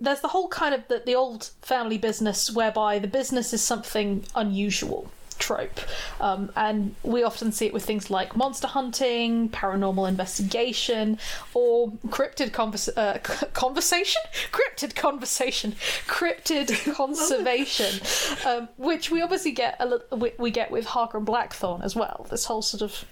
there's 0.00 0.20
the 0.20 0.28
whole 0.28 0.48
kind 0.48 0.74
of 0.74 0.88
the, 0.88 1.02
the 1.04 1.14
old 1.14 1.50
family 1.60 1.98
business 1.98 2.50
whereby 2.50 2.98
the 2.98 3.08
business 3.08 3.52
is 3.52 3.62
something 3.62 4.24
unusual 4.34 5.10
trope. 5.38 5.80
Um, 6.20 6.50
and 6.56 6.94
we 7.02 7.22
often 7.22 7.52
see 7.52 7.66
it 7.66 7.72
with 7.72 7.84
things 7.84 8.10
like 8.10 8.36
monster 8.36 8.66
hunting 8.66 9.48
paranormal 9.48 10.08
investigation 10.08 11.18
or 11.54 11.90
cryptid 12.08 12.52
convers- 12.52 12.88
uh, 12.88 13.18
c- 13.24 13.46
conversation? 13.52 14.22
Cryptid 14.52 14.94
conversation. 14.94 15.72
Cryptid 16.06 16.94
conservation. 16.96 18.00
Um, 18.46 18.68
which 18.76 19.10
we 19.10 19.22
obviously 19.22 19.52
get 19.52 19.76
a 19.80 20.16
we, 20.16 20.32
we 20.38 20.50
get 20.50 20.70
with 20.70 20.86
harker 20.86 21.18
and 21.18 21.26
blackthorn 21.26 21.82
as 21.82 21.94
well. 21.96 22.26
This 22.30 22.44
whole 22.46 22.62
sort 22.62 22.82
of 22.82 23.04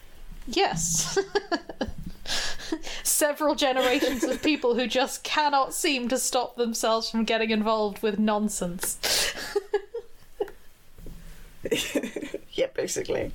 yes. 0.46 1.18
Several 3.02 3.54
generations 3.54 4.24
of 4.24 4.42
people 4.42 4.74
who 4.74 4.86
just 4.86 5.22
cannot 5.22 5.74
seem 5.74 6.08
to 6.08 6.18
stop 6.18 6.56
themselves 6.56 7.10
from 7.10 7.24
getting 7.24 7.50
involved 7.50 8.02
with 8.02 8.18
nonsense 8.18 8.98
yeah, 12.52 12.66
basically. 12.74 13.32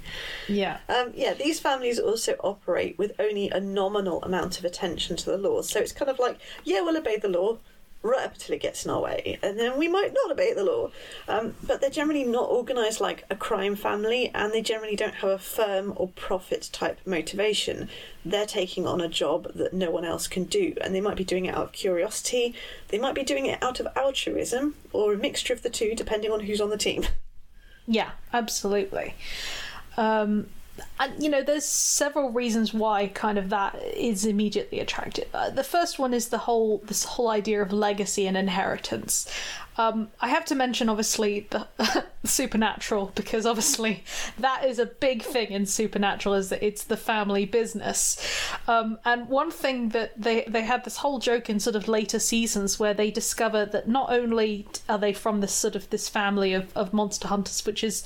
yeah 0.48 0.80
Um, 0.88 1.12
yeah, 1.16 1.34
these 1.34 1.60
families 1.60 2.00
also 2.00 2.34
operate 2.40 2.98
with 2.98 3.14
only 3.20 3.50
a 3.50 3.60
nominal 3.60 4.24
amount 4.24 4.60
of 4.60 4.66
attention 4.66 5.16
to 5.18 5.26
the 5.26 5.38
law. 5.38 5.62
So 5.62 5.80
it's 5.80 5.92
kind 5.92 6.10
of 6.10 6.20
like, 6.20 6.40
yeah, 6.64 6.82
we'll 6.82 6.98
obey 6.98 7.18
the 7.18 7.30
law 7.30 7.58
right 8.02 8.26
up 8.26 8.34
until 8.34 8.56
it 8.56 8.62
gets 8.62 8.86
in 8.86 8.92
our 8.92 9.02
way, 9.02 9.38
and 9.44 9.60
then 9.60 9.78
we 9.78 9.88
might 9.88 10.14
not 10.14 10.32
obey 10.32 10.54
the 10.54 10.64
law. 10.64 10.90
Um, 11.28 11.56
but 11.64 11.82
they're 11.82 11.90
generally 11.90 12.24
not 12.24 12.50
organised 12.50 13.02
like 13.02 13.26
a 13.30 13.36
crime 13.36 13.76
family, 13.76 14.32
and 14.34 14.54
they 14.54 14.62
generally 14.62 14.96
don't 14.96 15.16
have 15.16 15.30
a 15.30 15.38
firm 15.38 15.94
or 15.96 16.08
profit 16.10 16.70
type 16.72 17.00
motivation. 17.06 17.90
They're 18.24 18.46
taking 18.46 18.88
on 18.88 19.02
a 19.02 19.10
job 19.10 19.54
that 19.56 19.74
no 19.74 19.92
one 19.92 20.06
else 20.06 20.28
can 20.28 20.46
do, 20.46 20.76
and 20.82 20.96
they 20.96 21.02
might 21.02 21.18
be 21.18 21.26
doing 21.26 21.46
it 21.46 21.56
out 21.56 21.64
of 21.64 21.72
curiosity, 21.74 22.56
they 22.88 22.98
might 22.98 23.16
be 23.16 23.24
doing 23.24 23.46
it 23.46 23.62
out 23.62 23.80
of 23.80 23.88
altruism, 23.96 24.76
or 24.94 25.14
a 25.14 25.18
mixture 25.18 25.54
of 25.54 25.62
the 25.62 25.70
two, 25.70 25.94
depending 25.94 26.32
on 26.32 26.42
who's 26.42 26.62
on 26.62 26.70
the 26.70 26.78
team. 26.78 27.06
Yeah, 27.92 28.12
absolutely. 28.34 29.16
Um, 29.98 30.46
and 31.00 31.22
you 31.22 31.30
know, 31.30 31.42
there's 31.42 31.66
several 31.66 32.32
reasons 32.32 32.74
why 32.74 33.08
kind 33.08 33.38
of 33.38 33.50
that 33.50 33.76
is 33.96 34.26
immediately 34.26 34.80
attractive. 34.80 35.28
Uh, 35.34 35.50
the 35.50 35.64
first 35.64 36.00
one 36.00 36.14
is 36.14 36.30
the 36.30 36.38
whole 36.40 36.82
this 36.86 37.04
whole 37.04 37.30
idea 37.30 37.62
of 37.62 37.72
legacy 37.72 38.28
and 38.28 38.38
inheritance. 38.38 39.32
Um, 39.80 40.10
I 40.20 40.28
have 40.28 40.44
to 40.46 40.56
mention, 40.56 40.90
obviously, 40.90 41.48
the 41.52 41.66
supernatural 42.26 43.14
because 43.16 43.46
obviously 43.46 44.04
that 44.38 44.66
is 44.66 44.78
a 44.78 44.86
big 44.86 45.24
thing 45.24 45.52
in 45.52 45.66
supernatural 45.66 46.36
is 46.36 46.50
that 46.50 46.62
it's 46.62 46.84
the 46.84 46.98
family 46.98 47.46
business. 47.46 48.20
Um, 48.68 49.00
and 49.06 49.30
one 49.30 49.52
thing 49.52 49.90
that 49.90 50.22
they 50.22 50.44
they 50.48 50.64
had 50.64 50.84
this 50.84 50.98
whole 50.98 51.20
joke 51.20 51.50
in 51.50 51.62
sort 51.62 51.78
of 51.78 51.88
later 51.88 52.20
seasons 52.20 52.78
where 52.78 52.94
they 52.94 53.10
discover 53.10 53.66
that 53.68 53.88
not 53.88 54.12
only 54.12 54.68
are 54.90 54.98
they 54.98 55.14
from 55.14 55.40
this 55.40 55.54
sort 55.54 55.78
of 55.78 55.90
this 55.92 56.10
family 56.10 56.54
of, 56.54 56.76
of 56.76 56.92
monster 56.92 57.30
hunters, 57.30 57.66
which 57.66 57.82
is 57.82 58.04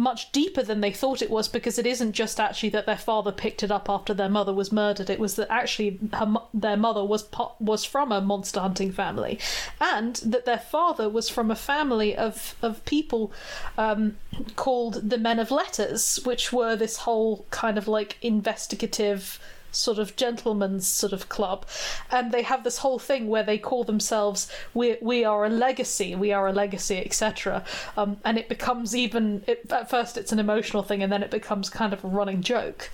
much 0.00 0.32
deeper 0.32 0.62
than 0.62 0.80
they 0.80 0.90
thought 0.90 1.20
it 1.20 1.30
was 1.30 1.46
because 1.46 1.78
it 1.78 1.86
isn't 1.86 2.12
just 2.12 2.40
actually 2.40 2.70
that 2.70 2.86
their 2.86 2.96
father 2.96 3.30
picked 3.30 3.62
it 3.62 3.70
up 3.70 3.90
after 3.90 4.14
their 4.14 4.30
mother 4.30 4.52
was 4.52 4.72
murdered. 4.72 5.10
It 5.10 5.20
was 5.20 5.36
that 5.36 5.50
actually 5.50 5.98
her, 6.14 6.36
their 6.54 6.76
mother 6.76 7.04
was 7.04 7.28
was 7.60 7.84
from 7.84 8.10
a 8.10 8.20
monster 8.22 8.60
hunting 8.60 8.92
family, 8.92 9.38
and 9.80 10.16
that 10.16 10.46
their 10.46 10.58
father 10.58 11.08
was 11.08 11.28
from 11.28 11.50
a 11.50 11.54
family 11.54 12.16
of 12.16 12.54
of 12.62 12.82
people 12.86 13.30
um, 13.76 14.16
called 14.56 15.10
the 15.10 15.18
Men 15.18 15.38
of 15.38 15.50
Letters, 15.50 16.18
which 16.24 16.50
were 16.52 16.74
this 16.76 16.96
whole 16.98 17.44
kind 17.50 17.76
of 17.76 17.86
like 17.86 18.16
investigative 18.22 19.38
sort 19.70 19.98
of 19.98 20.16
gentleman's 20.16 20.86
sort 20.86 21.12
of 21.12 21.28
club. 21.28 21.66
And 22.10 22.32
they 22.32 22.42
have 22.42 22.64
this 22.64 22.78
whole 22.78 22.98
thing 22.98 23.28
where 23.28 23.42
they 23.42 23.58
call 23.58 23.84
themselves 23.84 24.50
we 24.74 24.96
we 25.00 25.24
are 25.24 25.44
a 25.44 25.48
legacy 25.48 26.14
we 26.14 26.32
are 26.32 26.46
a 26.48 26.52
legacy 26.52 26.98
etc 26.98 27.64
um, 27.96 28.16
and 28.24 28.38
it 28.38 28.48
becomes 28.48 28.94
even 28.96 29.42
it, 29.46 29.70
at 29.70 29.88
first 29.90 30.16
it's 30.16 30.32
an 30.32 30.38
emotional 30.38 30.82
thing 30.82 31.02
and 31.02 31.12
then 31.12 31.22
it 31.22 31.30
becomes 31.30 31.70
kind 31.70 31.92
of 31.92 32.04
a 32.04 32.08
running 32.08 32.42
joke. 32.42 32.90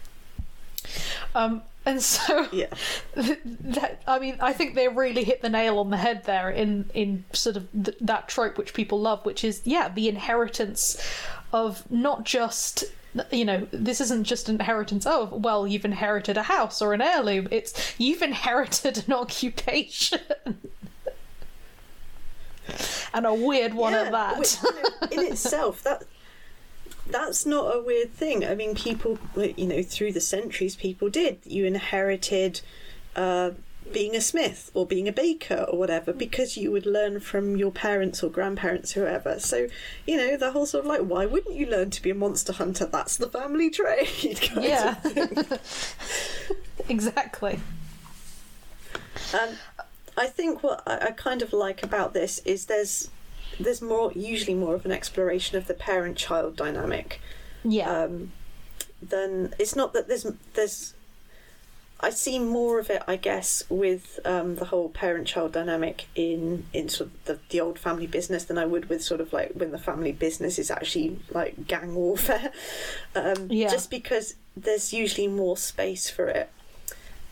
Um, 1.34 1.62
and 1.84 2.02
so 2.14 2.48
Yeah. 2.52 2.66
that, 3.14 4.02
I 4.06 4.18
mean, 4.18 4.36
I 4.40 4.52
think 4.52 4.74
they 4.74 4.88
really 4.88 5.24
hit 5.24 5.42
the 5.42 5.48
nail 5.48 5.78
on 5.78 5.90
the 5.90 5.96
head 5.96 6.24
there 6.24 6.50
in 6.50 6.90
in 6.94 7.24
sort 7.32 7.56
of 7.56 7.68
th- 7.72 7.96
that 8.00 8.28
trope 8.28 8.58
which 8.58 8.74
people 8.74 9.00
love, 9.00 9.24
which 9.24 9.44
is 9.44 9.62
yeah, 9.64 9.88
the 9.88 10.08
inheritance 10.08 10.96
of 11.52 11.88
not 11.90 12.24
just 12.24 12.84
you 13.30 13.44
know 13.44 13.66
this 13.72 14.00
isn't 14.00 14.24
just 14.24 14.48
inheritance 14.48 15.06
of 15.06 15.32
well 15.32 15.66
you've 15.66 15.84
inherited 15.84 16.36
a 16.36 16.44
house 16.44 16.82
or 16.82 16.92
an 16.92 17.00
heirloom 17.00 17.48
it's 17.50 17.94
you've 17.98 18.22
inherited 18.22 19.04
an 19.06 19.12
occupation 19.12 20.20
and 23.14 23.26
a 23.26 23.34
weird 23.34 23.74
one 23.74 23.94
at 23.94 24.12
that 24.12 24.38
which, 24.38 24.56
you 24.62 24.70
know, 24.70 24.88
in 25.10 25.32
itself, 25.32 25.82
that 25.82 26.04
that's 27.08 27.46
not 27.46 27.74
a 27.74 27.82
weird 27.82 28.12
thing. 28.12 28.44
I 28.44 28.54
mean, 28.54 28.74
people, 28.74 29.18
you 29.36 29.66
know, 29.66 29.82
through 29.82 30.12
the 30.12 30.20
centuries, 30.20 30.76
people 30.76 31.08
did. 31.08 31.38
You 31.44 31.64
inherited 31.64 32.60
uh, 33.14 33.52
being 33.92 34.14
a 34.16 34.20
smith 34.20 34.70
or 34.74 34.84
being 34.84 35.08
a 35.08 35.12
baker 35.12 35.64
or 35.68 35.78
whatever 35.78 36.12
because 36.12 36.56
you 36.56 36.70
would 36.72 36.86
learn 36.86 37.20
from 37.20 37.56
your 37.56 37.70
parents 37.70 38.22
or 38.22 38.28
grandparents, 38.30 38.92
whoever. 38.92 39.38
So, 39.38 39.68
you 40.06 40.16
know, 40.16 40.36
the 40.36 40.50
whole 40.52 40.66
sort 40.66 40.84
of 40.84 40.88
like, 40.88 41.00
why 41.02 41.24
wouldn't 41.26 41.54
you 41.54 41.66
learn 41.66 41.90
to 41.90 42.02
be 42.02 42.10
a 42.10 42.14
monster 42.14 42.52
hunter? 42.52 42.84
That's 42.86 43.16
the 43.16 43.28
family 43.28 43.70
trade. 43.70 44.40
kind 44.42 44.58
of 44.58 44.64
yeah 44.64 44.96
exactly 46.88 47.60
Um, 49.34 49.50
I 50.16 50.26
think 50.26 50.62
what 50.62 50.82
I, 50.86 51.06
I 51.06 51.10
kind 51.12 51.42
of 51.42 51.52
like 51.52 51.82
about 51.82 52.12
this 52.14 52.38
is 52.40 52.66
there's 52.66 53.10
there's 53.58 53.80
more 53.82 54.12
usually 54.12 54.54
more 54.54 54.74
of 54.74 54.84
an 54.84 54.92
exploration 54.92 55.56
of 55.56 55.66
the 55.66 55.74
parent-child 55.74 56.56
dynamic. 56.56 57.20
yeah 57.64 58.04
Um, 58.04 58.32
than 59.02 59.54
it's 59.58 59.76
not 59.76 59.92
that 59.92 60.08
there's 60.08 60.26
there's 60.54 60.94
I 61.98 62.10
see 62.10 62.38
more 62.38 62.78
of 62.78 62.90
it, 62.90 63.02
I 63.08 63.16
guess, 63.16 63.62
with 63.70 64.20
um, 64.26 64.56
the 64.56 64.66
whole 64.66 64.90
parent-child 64.90 65.52
dynamic 65.52 66.06
in 66.14 66.66
in 66.74 66.88
sort 66.90 67.10
of 67.10 67.24
the, 67.24 67.38
the 67.48 67.60
old 67.60 67.78
family 67.78 68.06
business 68.06 68.44
than 68.44 68.58
I 68.58 68.66
would 68.66 68.88
with 68.90 69.02
sort 69.02 69.20
of 69.20 69.32
like 69.32 69.52
when 69.54 69.70
the 69.70 69.78
family 69.78 70.12
business 70.12 70.58
is 70.58 70.70
actually 70.70 71.18
like 71.30 71.66
gang 71.66 71.94
warfare. 71.94 72.52
Um, 73.14 73.48
Yeah. 73.50 73.70
Just 73.70 73.90
because 73.90 74.34
there's 74.54 74.92
usually 74.92 75.26
more 75.26 75.56
space 75.56 76.10
for 76.10 76.28
it, 76.28 76.50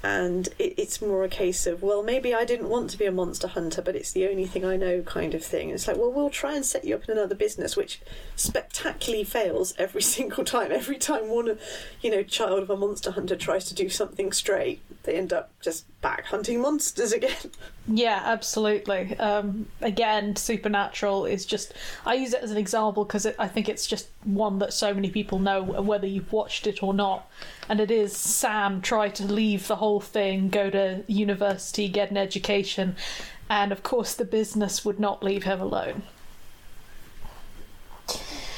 and 0.04 0.48
it, 0.58 0.74
it's 0.76 1.00
more 1.00 1.24
a 1.24 1.30
case 1.30 1.66
of 1.66 1.82
well, 1.82 2.02
maybe 2.02 2.34
I 2.34 2.44
didn't 2.44 2.68
want 2.68 2.90
to 2.90 2.98
be 2.98 3.06
a 3.06 3.10
monster 3.10 3.48
hunter, 3.48 3.80
but 3.80 3.96
it's 3.96 4.12
the 4.12 4.28
only 4.28 4.46
thing 4.46 4.62
I 4.62 4.76
know, 4.76 5.00
kind 5.00 5.34
of 5.34 5.42
thing. 5.42 5.70
It's 5.70 5.88
like 5.88 5.96
well, 5.96 6.12
we'll 6.12 6.28
try 6.28 6.54
and 6.54 6.64
set 6.64 6.84
you 6.84 6.94
up 6.94 7.04
in 7.08 7.16
another 7.16 7.34
business, 7.34 7.74
which 7.74 8.02
spectacularly 8.36 9.24
fails 9.24 9.72
every 9.78 10.02
single 10.16 10.44
time. 10.44 10.70
Every 10.70 10.98
time 10.98 11.30
one, 11.30 11.58
you 12.02 12.10
know, 12.10 12.22
child 12.22 12.62
of 12.62 12.68
a 12.68 12.76
monster 12.76 13.12
hunter 13.12 13.34
tries 13.34 13.64
to 13.66 13.74
do 13.74 13.88
something 13.88 14.30
straight, 14.30 14.82
they 15.04 15.16
end 15.16 15.32
up 15.32 15.50
just 15.62 15.86
back 16.02 16.26
hunting 16.26 16.60
monsters 16.60 17.12
again. 17.12 17.36
Yeah, 17.86 18.22
absolutely. 18.24 19.14
Um, 19.18 19.66
again, 19.82 20.36
Supernatural 20.36 21.26
is 21.26 21.44
just. 21.44 21.74
I 22.06 22.14
use 22.14 22.32
it 22.32 22.42
as 22.42 22.50
an 22.50 22.56
example 22.56 23.04
because 23.04 23.26
I 23.38 23.46
think 23.46 23.68
it's 23.68 23.86
just 23.86 24.08
one 24.22 24.58
that 24.60 24.72
so 24.72 24.94
many 24.94 25.10
people 25.10 25.38
know, 25.38 25.62
whether 25.62 26.06
you've 26.06 26.32
watched 26.32 26.66
it 26.66 26.82
or 26.82 26.94
not. 26.94 27.30
And 27.68 27.80
it 27.80 27.90
is 27.90 28.16
Sam 28.16 28.80
try 28.80 29.10
to 29.10 29.26
leave 29.26 29.66
the 29.66 29.76
whole 29.76 29.93
thing, 30.00 30.48
go 30.48 30.70
to 30.70 31.02
university, 31.06 31.88
get 31.88 32.10
an 32.10 32.16
education, 32.16 32.96
and 33.48 33.72
of 33.72 33.82
course 33.82 34.14
the 34.14 34.24
business 34.24 34.84
would 34.84 34.98
not 35.00 35.22
leave 35.22 35.44
him 35.44 35.60
alone. 35.60 36.02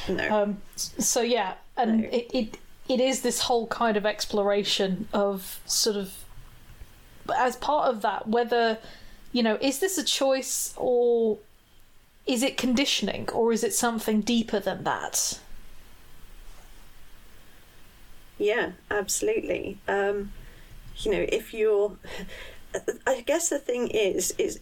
No. 0.07 0.43
Um, 0.43 0.61
so 0.75 1.21
yeah, 1.21 1.55
and 1.75 2.01
No. 2.01 2.09
it, 2.11 2.27
it 2.33 2.57
it 2.87 2.99
is 3.01 3.21
this 3.21 3.41
whole 3.41 3.67
kind 3.67 3.97
of 3.97 4.05
exploration 4.05 5.07
of 5.13 5.59
sort 5.65 5.97
of 5.97 6.13
as 7.37 7.57
part 7.57 7.89
of 7.89 8.01
that 8.03 8.25
whether 8.27 8.77
you 9.33 9.43
know 9.43 9.57
is 9.59 9.79
this 9.79 9.97
a 9.97 10.03
choice 10.03 10.73
or 10.77 11.37
is 12.25 12.41
it 12.43 12.55
conditioning 12.57 13.27
or 13.33 13.51
is 13.51 13.63
it 13.63 13.73
something 13.73 14.21
deeper 14.21 14.59
than 14.59 14.83
that? 14.85 15.39
Yeah, 18.37 18.71
absolutely. 18.91 19.79
Um, 19.87 20.31
you 20.99 21.11
know, 21.11 21.25
if 21.29 21.53
you're, 21.53 21.97
I 23.05 23.21
guess 23.21 23.49
the 23.49 23.59
thing 23.59 23.87
is, 23.87 24.33
is 24.37 24.59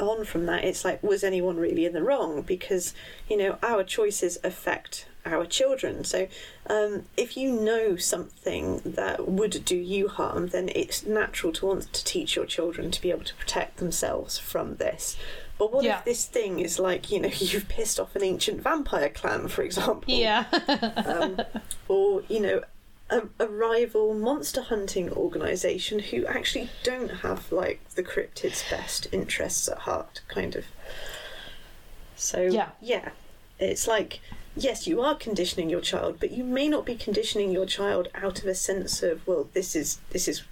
on 0.00 0.24
from 0.24 0.46
that, 0.46 0.64
it's 0.64 0.84
like, 0.84 1.02
was 1.02 1.22
anyone 1.24 1.56
really 1.56 1.84
in 1.84 1.92
the 1.92 2.02
wrong? 2.02 2.42
Because 2.42 2.94
you 3.28 3.36
know, 3.36 3.58
our 3.62 3.84
choices 3.84 4.38
affect 4.42 5.06
our 5.24 5.44
children. 5.44 6.04
So, 6.04 6.28
um, 6.68 7.04
if 7.16 7.36
you 7.36 7.50
know 7.52 7.96
something 7.96 8.80
that 8.84 9.28
would 9.28 9.64
do 9.64 9.76
you 9.76 10.08
harm, 10.08 10.48
then 10.48 10.70
it's 10.74 11.04
natural 11.04 11.52
to 11.54 11.66
want 11.66 11.92
to 11.92 12.04
teach 12.04 12.36
your 12.36 12.46
children 12.46 12.90
to 12.92 13.02
be 13.02 13.10
able 13.10 13.24
to 13.24 13.34
protect 13.34 13.78
themselves 13.78 14.38
from 14.38 14.76
this. 14.76 15.16
But 15.58 15.72
what 15.72 15.84
Yeah. 15.84 15.98
if 15.98 16.04
this 16.04 16.26
thing 16.26 16.60
is 16.60 16.78
like, 16.78 17.10
you 17.10 17.18
know, 17.20 17.30
you've 17.38 17.68
pissed 17.68 17.98
off 17.98 18.14
an 18.14 18.22
ancient 18.22 18.60
vampire 18.62 19.08
clan, 19.08 19.48
for 19.48 19.62
example? 19.62 20.14
Yeah, 20.14 20.44
um, 21.06 21.40
or 21.88 22.22
you 22.28 22.40
know 22.40 22.62
a, 23.10 23.22
a 23.38 23.46
rival 23.46 24.14
monster 24.14 24.62
hunting 24.62 25.10
organization 25.10 25.98
who 26.00 26.26
actually 26.26 26.70
don't 26.82 27.18
have 27.22 27.52
like 27.52 27.80
the 27.94 28.02
cryptid's 28.02 28.64
best 28.68 29.06
interests 29.12 29.68
at 29.68 29.78
heart 29.78 30.20
kind 30.28 30.56
of. 30.56 30.64
So 32.16 32.42
Yeah. 32.42 32.70
yeah. 32.80 33.10
It's 33.58 33.86
like 33.86 34.20
yes 34.58 34.86
you 34.86 35.02
are 35.02 35.14
conditioning 35.14 35.68
your 35.68 35.82
child 35.82 36.16
but 36.18 36.30
you 36.30 36.42
may 36.42 36.66
not 36.66 36.86
be 36.86 36.94
conditioning 36.94 37.50
your 37.50 37.66
child 37.66 38.08
out 38.14 38.38
of 38.40 38.46
a 38.46 38.54
sense 38.54 39.02
of 39.02 39.26
well 39.26 39.48
this 39.52 39.76
is 39.76 39.98
this 40.10 40.26
is 40.26 40.42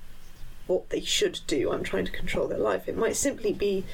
what 0.66 0.90
they 0.90 1.00
should 1.00 1.40
do. 1.46 1.72
I'm 1.72 1.82
trying 1.82 2.06
to 2.06 2.12
control 2.12 2.48
their 2.48 2.58
life. 2.58 2.88
It 2.88 2.96
might 2.96 3.16
simply 3.16 3.52
be 3.52 3.84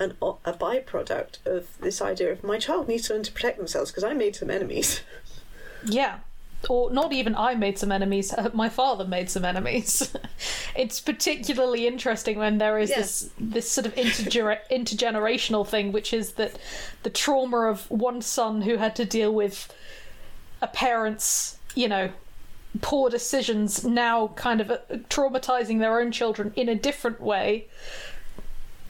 an, 0.00 0.16
a 0.22 0.52
byproduct 0.52 1.44
of 1.46 1.78
this 1.80 2.00
idea 2.00 2.32
of 2.32 2.42
my 2.42 2.58
child 2.58 2.88
needs 2.88 3.06
to 3.08 3.14
learn 3.14 3.22
to 3.24 3.32
protect 3.32 3.58
themselves 3.58 3.90
because 3.90 4.04
i 4.04 4.12
made 4.14 4.36
some 4.36 4.50
enemies. 4.50 5.02
Yeah. 5.86 6.20
Or 6.68 6.90
not 6.90 7.12
even 7.12 7.34
I 7.34 7.54
made 7.54 7.78
some 7.78 7.92
enemies. 7.92 8.34
My 8.54 8.68
father 8.68 9.04
made 9.04 9.30
some 9.30 9.44
enemies. 9.44 10.14
it's 10.76 11.00
particularly 11.00 11.86
interesting 11.86 12.38
when 12.38 12.58
there 12.58 12.78
is 12.78 12.90
Yeah. 12.90 12.98
this 12.98 13.30
this 13.38 13.70
sort 13.70 13.86
of 13.86 13.94
interger- 13.94 14.60
intergenerational 14.70 15.66
thing, 15.66 15.92
which 15.92 16.12
is 16.12 16.32
that 16.32 16.52
the 17.02 17.10
trauma 17.10 17.68
of 17.68 17.90
one 17.90 18.22
son 18.22 18.62
who 18.62 18.76
had 18.76 18.96
to 18.96 19.04
deal 19.04 19.32
with 19.32 19.72
a 20.62 20.66
parent's, 20.68 21.58
you 21.74 21.88
know, 21.88 22.10
poor 22.80 23.08
decisions 23.10 23.84
now 23.84 24.28
kind 24.28 24.60
of 24.60 24.70
uh, 24.70 24.78
traumatizing 25.08 25.78
their 25.78 26.00
own 26.00 26.10
children 26.10 26.52
in 26.56 26.68
a 26.68 26.74
different 26.74 27.20
way 27.20 27.66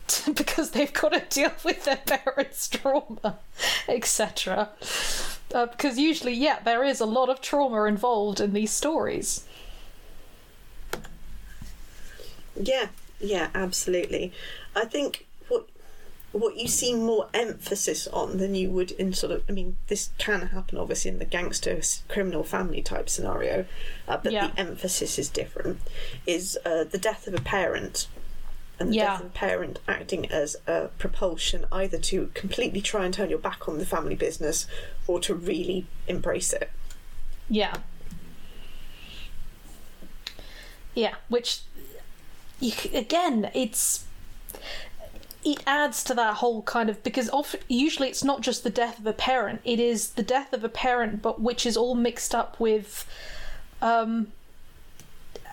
because 0.34 0.70
they've 0.72 0.92
got 0.92 1.12
to 1.12 1.20
deal 1.28 1.52
with 1.64 1.84
their 1.84 1.96
parents' 1.96 2.68
trauma, 2.68 3.38
etc. 3.88 4.70
Uh, 5.54 5.66
because 5.66 5.98
usually, 5.98 6.34
yeah, 6.34 6.58
there 6.64 6.82
is 6.84 7.00
a 7.00 7.06
lot 7.06 7.28
of 7.28 7.40
trauma 7.40 7.84
involved 7.84 8.40
in 8.40 8.52
these 8.52 8.70
stories. 8.72 9.44
Yeah, 12.60 12.88
yeah, 13.20 13.48
absolutely. 13.54 14.32
I 14.76 14.84
think 14.84 15.26
what 15.48 15.66
what 16.32 16.56
you 16.56 16.66
see 16.68 16.94
more 16.94 17.28
emphasis 17.32 18.06
on 18.08 18.38
than 18.38 18.54
you 18.54 18.70
would 18.70 18.90
in 18.92 19.12
sort 19.12 19.32
of 19.32 19.42
I 19.48 19.52
mean 19.52 19.76
this 19.88 20.10
can 20.18 20.48
happen 20.48 20.78
obviously 20.78 21.10
in 21.10 21.18
the 21.18 21.24
gangster 21.24 21.80
criminal 22.08 22.44
family 22.44 22.82
type 22.82 23.08
scenario, 23.08 23.64
uh, 24.08 24.18
but 24.22 24.32
Yeah. 24.32 24.48
the 24.48 24.60
emphasis 24.60 25.18
is 25.18 25.28
different. 25.28 25.80
Is 26.26 26.58
uh, 26.64 26.84
the 26.84 26.98
death 26.98 27.26
of 27.26 27.34
a 27.34 27.40
parent. 27.40 28.06
And 28.78 28.90
the 28.90 28.96
Yeah. 28.96 29.04
death 29.12 29.20
of 29.20 29.26
a 29.26 29.30
parent 29.30 29.78
acting 29.86 30.30
as 30.30 30.56
a 30.66 30.88
propulsion 30.98 31.64
either 31.70 31.98
to 31.98 32.30
completely 32.34 32.80
try 32.80 33.04
and 33.04 33.14
turn 33.14 33.30
your 33.30 33.38
back 33.38 33.68
on 33.68 33.78
the 33.78 33.86
family 33.86 34.16
business 34.16 34.66
or 35.06 35.20
to 35.20 35.34
really 35.34 35.86
embrace 36.08 36.52
it. 36.52 36.70
Yeah. 37.48 37.76
Yeah, 40.94 41.14
which 41.28 41.60
you, 42.60 42.72
again, 42.92 43.50
it's 43.54 44.04
it 45.44 45.62
adds 45.66 46.02
to 46.04 46.14
that 46.14 46.36
whole 46.36 46.62
kind 46.62 46.88
of 46.88 47.02
because 47.02 47.28
often 47.30 47.60
usually 47.68 48.08
it's 48.08 48.24
not 48.24 48.40
just 48.40 48.64
the 48.64 48.70
death 48.70 48.98
of 48.98 49.06
a 49.06 49.12
parent; 49.12 49.60
it 49.64 49.78
is 49.80 50.10
the 50.10 50.22
death 50.22 50.52
of 50.52 50.64
a 50.64 50.68
parent, 50.68 51.20
but 51.20 51.40
which 51.40 51.66
is 51.66 51.76
all 51.76 51.94
mixed 51.94 52.34
up 52.34 52.58
with, 52.60 53.06
um, 53.82 54.28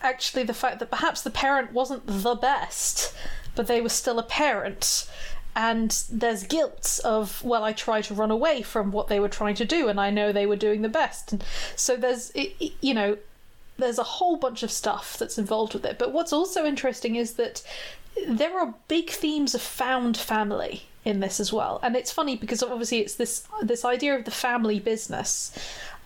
actually 0.01 0.43
the 0.43 0.53
fact 0.53 0.79
that 0.79 0.91
perhaps 0.91 1.21
the 1.21 1.29
parent 1.29 1.73
wasn't 1.73 2.03
the 2.05 2.35
best, 2.35 3.13
but 3.55 3.67
they 3.67 3.81
were 3.81 3.89
still 3.89 4.19
a 4.19 4.23
parent. 4.23 5.09
And 5.55 5.91
there's 6.09 6.43
guilt 6.43 6.99
of 7.03 7.43
well, 7.43 7.63
I 7.63 7.73
tried 7.73 8.05
to 8.05 8.13
run 8.13 8.31
away 8.31 8.61
from 8.61 8.91
what 8.91 9.09
they 9.09 9.19
were 9.19 9.29
trying 9.29 9.55
to 9.55 9.65
do, 9.65 9.89
and 9.89 9.99
I 9.99 10.09
know 10.09 10.31
they 10.31 10.45
were 10.45 10.55
doing 10.55 10.81
the 10.81 10.89
best. 10.89 11.33
And 11.33 11.43
so 11.75 11.97
there's, 11.97 12.31
you 12.35 12.93
know, 12.93 13.17
there's 13.77 13.99
a 13.99 14.03
whole 14.03 14.37
bunch 14.37 14.63
of 14.63 14.71
stuff 14.71 15.17
that's 15.17 15.37
involved 15.37 15.73
with 15.73 15.85
it. 15.85 15.97
But 15.99 16.13
what's 16.13 16.31
also 16.31 16.65
interesting 16.65 17.15
is 17.15 17.33
that 17.33 17.63
there 18.27 18.57
are 18.57 18.75
big 18.87 19.09
themes 19.09 19.53
of 19.53 19.61
found 19.61 20.15
family 20.15 20.83
in 21.03 21.19
this 21.19 21.39
as 21.39 21.51
well, 21.51 21.79
and 21.81 21.95
it's 21.95 22.11
funny 22.11 22.35
because 22.35 22.61
obviously 22.61 22.99
it's 22.99 23.15
this 23.15 23.47
this 23.61 23.83
idea 23.83 24.15
of 24.15 24.25
the 24.25 24.31
family 24.31 24.79
business. 24.79 25.51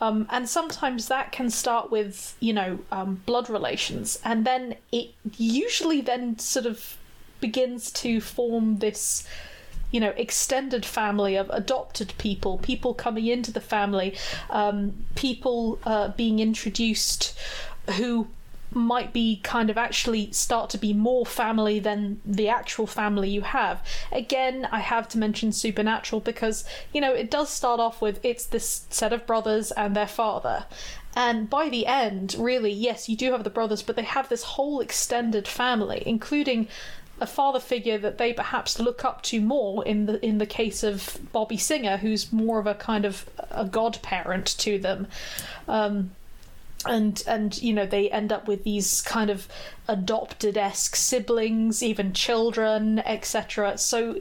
Um, 0.01 0.27
and 0.29 0.47
sometimes 0.47 1.07
that 1.07 1.31
can 1.31 1.49
start 1.49 1.89
with, 1.89 2.35
you 2.39 2.53
know, 2.53 2.79
um, 2.91 3.21
blood 3.25 3.49
relations, 3.49 4.19
and 4.25 4.45
then 4.45 4.75
it 4.91 5.11
usually 5.37 6.01
then 6.01 6.37
sort 6.37 6.65
of 6.65 6.97
begins 7.39 7.91
to 7.91 8.19
form 8.19 8.79
this 8.79 9.27
you 9.91 9.99
know 9.99 10.13
extended 10.17 10.85
family 10.85 11.35
of 11.35 11.49
adopted 11.51 12.11
people 12.17 12.57
people 12.57 12.93
coming 12.93 13.27
into 13.27 13.51
the 13.51 13.61
family 13.61 14.15
um, 14.49 15.05
people 15.15 15.77
uh, 15.83 16.07
being 16.09 16.39
introduced 16.39 17.37
who 17.97 18.27
might 18.75 19.13
be 19.13 19.39
kind 19.43 19.69
of 19.69 19.77
actually 19.77 20.31
start 20.31 20.69
to 20.69 20.77
be 20.77 20.93
more 20.93 21.25
family 21.25 21.79
than 21.79 22.19
the 22.25 22.49
actual 22.49 22.85
family 22.85 23.29
you 23.29 23.41
have 23.41 23.81
again 24.11 24.67
i 24.71 24.79
have 24.79 25.07
to 25.07 25.17
mention 25.17 25.51
supernatural 25.51 26.19
because 26.19 26.65
you 26.93 26.99
know 26.99 27.13
it 27.13 27.31
does 27.31 27.49
start 27.49 27.79
off 27.79 28.01
with 28.01 28.19
it's 28.23 28.45
this 28.45 28.85
set 28.89 29.13
of 29.13 29.25
brothers 29.25 29.71
and 29.71 29.95
their 29.95 30.07
father 30.07 30.65
and 31.15 31.49
by 31.49 31.69
the 31.69 31.85
end 31.85 32.35
really 32.37 32.71
yes 32.71 33.07
you 33.07 33.15
do 33.15 33.31
have 33.31 33.43
the 33.43 33.49
brothers 33.49 33.81
but 33.81 33.95
they 33.95 34.03
have 34.03 34.27
this 34.27 34.43
whole 34.43 34.81
extended 34.81 35.47
family 35.47 36.03
including 36.05 36.67
a 37.19 37.27
father 37.27 37.59
figure 37.59 37.97
that 37.97 38.17
they 38.17 38.33
perhaps 38.33 38.79
look 38.79 39.05
up 39.05 39.21
to 39.21 39.39
more 39.39 39.85
in 39.85 40.05
the 40.05 40.23
in 40.25 40.37
the 40.37 40.45
case 40.45 40.83
of 40.83 41.17
Bobby 41.31 41.57
Singer, 41.57 41.97
who's 41.97 42.33
more 42.33 42.59
of 42.59 42.67
a 42.67 42.73
kind 42.73 43.05
of 43.05 43.29
a 43.51 43.63
godparent 43.65 44.47
to 44.59 44.77
them. 44.77 45.07
Um, 45.67 46.11
and 46.85 47.23
and 47.27 47.61
you 47.61 47.73
know 47.73 47.85
they 47.85 48.09
end 48.09 48.31
up 48.31 48.47
with 48.47 48.63
these 48.63 49.01
kind 49.01 49.29
of 49.29 49.47
adopted 49.87 50.57
esque 50.57 50.95
siblings, 50.95 51.81
even 51.83 52.13
children, 52.13 52.99
etc. 52.99 53.77
So 53.77 54.19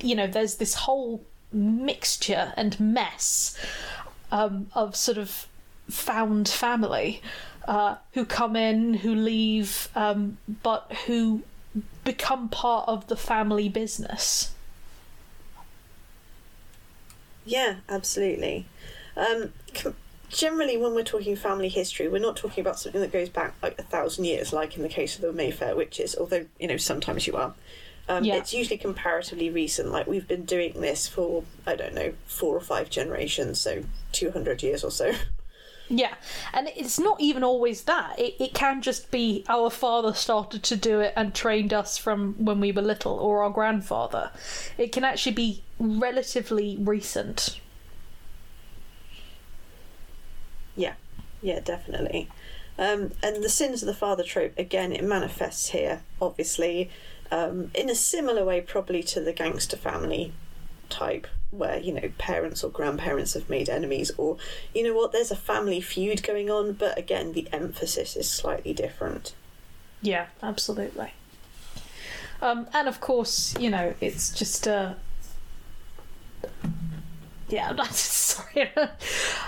you 0.00 0.14
know 0.14 0.26
there's 0.26 0.56
this 0.56 0.74
whole 0.74 1.22
mixture 1.52 2.52
and 2.56 2.78
mess 2.78 3.58
um, 4.30 4.68
of 4.74 4.96
sort 4.96 5.18
of 5.18 5.46
found 5.88 6.48
family 6.48 7.22
uh, 7.66 7.96
who 8.12 8.24
come 8.24 8.56
in, 8.56 8.94
who 8.94 9.14
leave, 9.14 9.88
um, 9.94 10.38
but 10.62 10.90
who 11.06 11.42
become 12.04 12.48
part 12.48 12.88
of 12.88 13.08
the 13.08 13.16
family 13.16 13.68
business. 13.68 14.52
Yeah, 17.44 17.76
absolutely. 17.88 18.66
Um, 19.16 19.52
generally, 20.28 20.76
when 20.76 20.94
we're 20.94 21.04
talking 21.04 21.36
family 21.36 21.68
history, 21.68 22.08
we're 22.08 22.20
not 22.20 22.36
talking 22.36 22.62
about 22.62 22.78
something 22.78 23.00
that 23.00 23.12
goes 23.12 23.28
back 23.28 23.54
like 23.62 23.78
a 23.78 23.82
thousand 23.82 24.24
years, 24.24 24.52
like 24.52 24.76
in 24.76 24.82
the 24.82 24.88
case 24.88 25.16
of 25.16 25.22
the 25.22 25.32
Mayfair 25.32 25.76
witches, 25.76 26.16
although, 26.18 26.46
you 26.58 26.68
know, 26.68 26.76
sometimes 26.76 27.26
you 27.26 27.36
are. 27.36 27.54
Um, 28.08 28.24
yeah. 28.24 28.36
It's 28.36 28.54
usually 28.54 28.78
comparatively 28.78 29.50
recent, 29.50 29.90
like 29.90 30.06
we've 30.06 30.28
been 30.28 30.44
doing 30.44 30.80
this 30.80 31.08
for, 31.08 31.42
I 31.66 31.74
don't 31.74 31.94
know, 31.94 32.12
four 32.26 32.56
or 32.56 32.60
five 32.60 32.88
generations, 32.88 33.60
so 33.60 33.82
200 34.12 34.62
years 34.62 34.84
or 34.84 34.90
so. 34.90 35.12
Yeah, 35.88 36.14
and 36.52 36.68
it's 36.76 36.98
not 36.98 37.20
even 37.20 37.44
always 37.44 37.82
that. 37.82 38.18
It, 38.18 38.34
it 38.40 38.54
can 38.54 38.82
just 38.82 39.10
be 39.10 39.44
our 39.48 39.70
father 39.70 40.14
started 40.14 40.62
to 40.64 40.76
do 40.76 41.00
it 41.00 41.12
and 41.16 41.32
trained 41.34 41.72
us 41.72 41.96
from 41.96 42.34
when 42.44 42.60
we 42.60 42.72
were 42.72 42.82
little, 42.82 43.12
or 43.12 43.44
our 43.44 43.50
grandfather. 43.50 44.30
It 44.78 44.90
can 44.90 45.04
actually 45.04 45.32
be 45.32 45.62
relatively 45.78 46.76
recent. 46.80 47.60
Yeah, 50.76 50.94
yeah, 51.42 51.60
definitely. 51.60 52.28
Um, 52.78 53.12
and 53.22 53.42
the 53.42 53.48
sins 53.48 53.82
of 53.82 53.86
the 53.86 53.94
father 53.94 54.22
trope, 54.22 54.58
again, 54.58 54.92
it 54.92 55.02
manifests 55.02 55.68
here, 55.68 56.02
obviously, 56.20 56.90
um, 57.30 57.70
in 57.74 57.88
a 57.88 57.94
similar 57.94 58.44
way, 58.44 58.60
probably 58.60 59.02
to 59.04 59.20
the 59.20 59.32
gangster 59.32 59.76
family 59.76 60.32
type 60.88 61.26
where 61.50 61.78
you 61.78 61.92
know 61.92 62.10
parents 62.18 62.62
or 62.62 62.70
grandparents 62.70 63.34
have 63.34 63.48
made 63.48 63.68
enemies 63.68 64.10
or 64.18 64.36
you 64.74 64.82
know 64.82 64.94
what 64.94 65.12
there's 65.12 65.30
a 65.30 65.36
family 65.36 65.80
feud 65.80 66.22
going 66.22 66.50
on 66.50 66.72
but 66.72 66.96
again 66.98 67.32
the 67.32 67.48
emphasis 67.52 68.16
is 68.16 68.30
slightly 68.30 68.72
different. 68.72 69.34
Yeah 70.02 70.26
absolutely. 70.42 71.12
Um, 72.42 72.66
and 72.72 72.88
of 72.88 73.00
course 73.00 73.54
you 73.58 73.70
know 73.70 73.94
it's 74.00 74.30
just 74.30 74.68
uh 74.68 74.94
yeah 77.48 77.74
I'm 77.76 77.86
sorry 77.92 78.70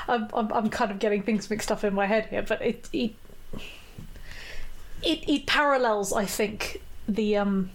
I'm, 0.09 0.29
I'm, 0.33 0.53
I'm 0.53 0.71
kind 0.71 0.91
of 0.91 0.99
getting 0.99 1.23
things 1.23 1.51
mixed 1.51 1.71
up 1.71 1.85
in 1.85 1.95
my 1.95 2.07
head 2.07 2.27
here 2.27 2.43
but 2.43 2.63
it 2.63 2.89
it 2.93 3.15
it, 5.03 5.29
it 5.29 5.47
parallels 5.47 6.13
i 6.13 6.25
think 6.25 6.83
the 7.09 7.37
um 7.37 7.71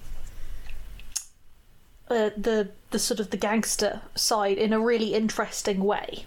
uh, 2.09 2.29
the 2.37 2.69
the 2.91 2.99
sort 2.99 3.19
of 3.19 3.31
the 3.31 3.37
gangster 3.37 4.01
side 4.13 4.57
in 4.57 4.71
a 4.71 4.79
really 4.79 5.13
interesting 5.13 5.83
way. 5.83 6.25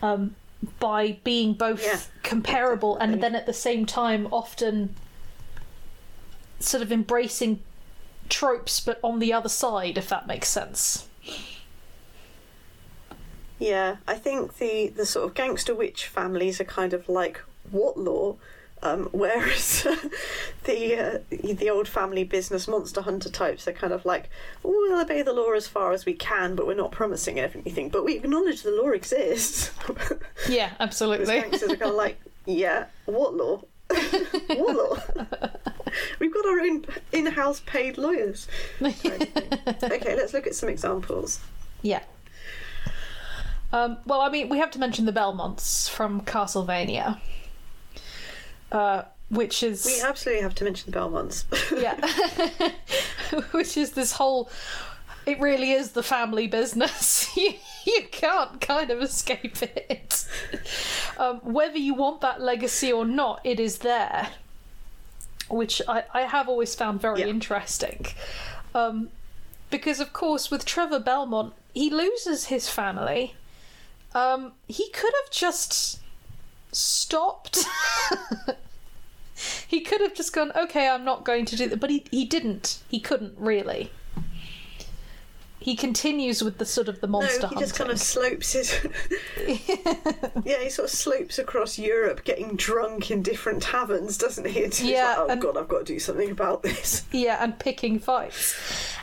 Um, 0.00 0.36
by 0.78 1.18
being 1.24 1.54
both 1.54 1.82
yeah, 1.82 2.00
comparable 2.22 2.94
definitely. 2.94 3.14
and 3.14 3.22
then 3.22 3.34
at 3.34 3.46
the 3.46 3.52
same 3.52 3.84
time 3.84 4.26
often 4.32 4.94
sort 6.60 6.82
of 6.82 6.90
embracing 6.90 7.60
tropes 8.28 8.80
but 8.80 8.98
on 9.02 9.18
the 9.18 9.32
other 9.32 9.48
side 9.48 9.96
if 9.96 10.08
that 10.08 10.26
makes 10.26 10.48
sense 10.48 11.07
yeah 13.58 13.96
i 14.06 14.14
think 14.14 14.58
the 14.58 14.88
the 14.88 15.06
sort 15.06 15.26
of 15.26 15.34
gangster 15.34 15.74
witch 15.74 16.06
families 16.06 16.60
are 16.60 16.64
kind 16.64 16.92
of 16.92 17.08
like 17.08 17.40
what 17.70 17.98
law 17.98 18.36
um, 18.82 19.08
whereas 19.12 19.86
the 20.64 20.96
uh, 20.96 21.18
the 21.30 21.70
old 21.70 21.88
family 21.88 22.24
business 22.24 22.68
monster 22.68 23.02
hunter 23.02 23.28
types 23.28 23.66
are 23.66 23.72
kind 23.72 23.92
of 23.92 24.04
like, 24.04 24.30
we'll 24.62 25.00
obey 25.00 25.22
the 25.22 25.32
law 25.32 25.52
as 25.52 25.66
far 25.66 25.92
as 25.92 26.04
we 26.04 26.14
can, 26.14 26.54
but 26.54 26.66
we're 26.66 26.74
not 26.74 26.92
promising 26.92 27.38
anything. 27.38 27.88
But 27.88 28.04
we 28.04 28.16
acknowledge 28.16 28.62
the 28.62 28.70
law 28.70 28.90
exists. 28.90 29.70
Yeah, 30.48 30.70
absolutely. 30.80 31.26
gangsters 31.26 31.70
are 31.70 31.76
kind 31.76 31.90
of 31.90 31.96
like, 31.96 32.18
yeah, 32.46 32.86
what 33.04 33.34
law? 33.34 33.62
what 33.90 34.76
law? 34.76 34.96
We've 36.18 36.32
got 36.32 36.46
our 36.46 36.60
own 36.60 36.86
in-house 37.12 37.60
paid 37.66 37.98
lawyers. 37.98 38.48
okay, 38.80 39.18
let's 39.82 40.32
look 40.32 40.46
at 40.46 40.54
some 40.54 40.68
examples. 40.68 41.40
Yeah. 41.82 42.02
Um, 43.72 43.98
well, 44.06 44.20
I 44.20 44.30
mean, 44.30 44.48
we 44.48 44.58
have 44.58 44.70
to 44.72 44.78
mention 44.78 45.04
the 45.04 45.12
Belmonts 45.12 45.88
from 45.88 46.22
Castlevania 46.22 47.20
uh, 48.72 49.02
which 49.30 49.62
is 49.62 49.84
we 49.84 50.00
absolutely 50.02 50.42
have 50.42 50.54
to 50.56 50.64
mention 50.64 50.90
the 50.90 50.98
Belmonts. 50.98 51.44
yeah, 51.76 52.70
which 53.52 53.76
is 53.76 53.92
this 53.92 54.12
whole. 54.12 54.50
It 55.26 55.38
really 55.40 55.72
is 55.72 55.92
the 55.92 56.02
family 56.02 56.46
business. 56.46 57.28
you, 57.36 57.54
you 57.84 58.04
can't 58.10 58.60
kind 58.62 58.90
of 58.90 59.02
escape 59.02 59.62
it. 59.62 60.26
Um, 61.18 61.40
whether 61.40 61.76
you 61.76 61.92
want 61.92 62.22
that 62.22 62.40
legacy 62.40 62.90
or 62.90 63.04
not, 63.04 63.40
it 63.44 63.60
is 63.60 63.78
there, 63.78 64.28
which 65.50 65.82
I, 65.86 66.04
I 66.14 66.22
have 66.22 66.48
always 66.48 66.74
found 66.74 67.02
very 67.02 67.20
yeah. 67.20 67.26
interesting. 67.26 68.06
Um, 68.74 69.10
because, 69.70 70.00
of 70.00 70.14
course, 70.14 70.50
with 70.50 70.64
Trevor 70.64 71.00
Belmont, 71.00 71.52
he 71.74 71.90
loses 71.90 72.46
his 72.46 72.70
family. 72.70 73.34
Um, 74.18 74.52
he 74.66 74.88
could 74.90 75.12
have 75.22 75.30
just 75.30 76.00
stopped. 76.72 77.64
he 79.68 79.80
could 79.80 80.00
have 80.00 80.14
just 80.14 80.32
gone, 80.32 80.52
okay, 80.56 80.88
I'm 80.88 81.04
not 81.04 81.24
going 81.24 81.44
to 81.46 81.56
do 81.56 81.68
that, 81.68 81.80
but 81.80 81.90
he 81.90 82.04
he 82.10 82.24
didn't. 82.24 82.82
He 82.88 83.00
couldn't 83.00 83.34
really. 83.38 83.92
He 85.60 85.74
continues 85.74 86.42
with 86.42 86.58
the 86.58 86.64
sort 86.64 86.88
of 86.88 87.00
the 87.00 87.08
monster. 87.08 87.42
No, 87.42 87.48
he 87.48 87.54
hunting. 87.56 87.68
just 87.68 87.78
kind 87.78 87.90
of 87.90 88.00
slopes 88.00 88.52
his. 88.52 88.74
yeah, 90.44 90.62
he 90.62 90.70
sort 90.70 90.88
of 90.88 90.90
slopes 90.90 91.38
across 91.38 91.78
Europe, 91.78 92.22
getting 92.24 92.54
drunk 92.56 93.10
in 93.10 93.22
different 93.22 93.62
taverns, 93.62 94.16
doesn't 94.16 94.46
he? 94.46 94.60
It's 94.60 94.80
yeah, 94.80 95.08
like, 95.08 95.18
oh 95.18 95.26
and, 95.28 95.42
god, 95.42 95.56
I've 95.56 95.68
got 95.68 95.80
to 95.80 95.84
do 95.84 95.98
something 95.98 96.30
about 96.30 96.62
this. 96.62 97.04
Yeah, 97.10 97.42
and 97.42 97.58
picking 97.58 97.98
fights. 97.98 98.56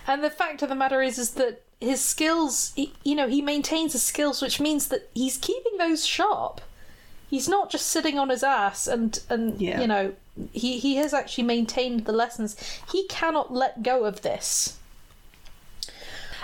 And 0.08 0.24
the 0.24 0.30
fact 0.30 0.62
of 0.62 0.70
the 0.70 0.76
matter 0.76 1.02
is, 1.02 1.18
is 1.20 1.32
that 1.32 1.65
his 1.80 2.04
skills, 2.04 2.74
he, 2.76 2.94
you 3.04 3.16
know, 3.16 3.28
he 3.28 3.42
maintains 3.42 3.94
his 3.94 4.04
skills, 4.04 4.42
which 4.42 4.60
means 4.60 4.88
that 4.88 5.10
he's 5.14 5.38
keeping 5.38 5.78
those 5.78 6.06
sharp 6.06 6.62
he's 7.28 7.50
not 7.50 7.70
just 7.70 7.88
sitting 7.88 8.18
on 8.20 8.30
his 8.30 8.44
ass 8.44 8.88
and 8.88 9.20
and 9.30 9.60
yeah. 9.60 9.82
you 9.82 9.88
know 9.88 10.14
he 10.52 10.80
he 10.80 10.96
has 10.98 11.14
actually 11.14 11.44
maintained 11.44 12.06
the 12.06 12.12
lessons. 12.12 12.56
He 12.92 13.08
cannot 13.08 13.54
let 13.54 13.84
go 13.84 14.06
of 14.06 14.22
this. 14.22 14.78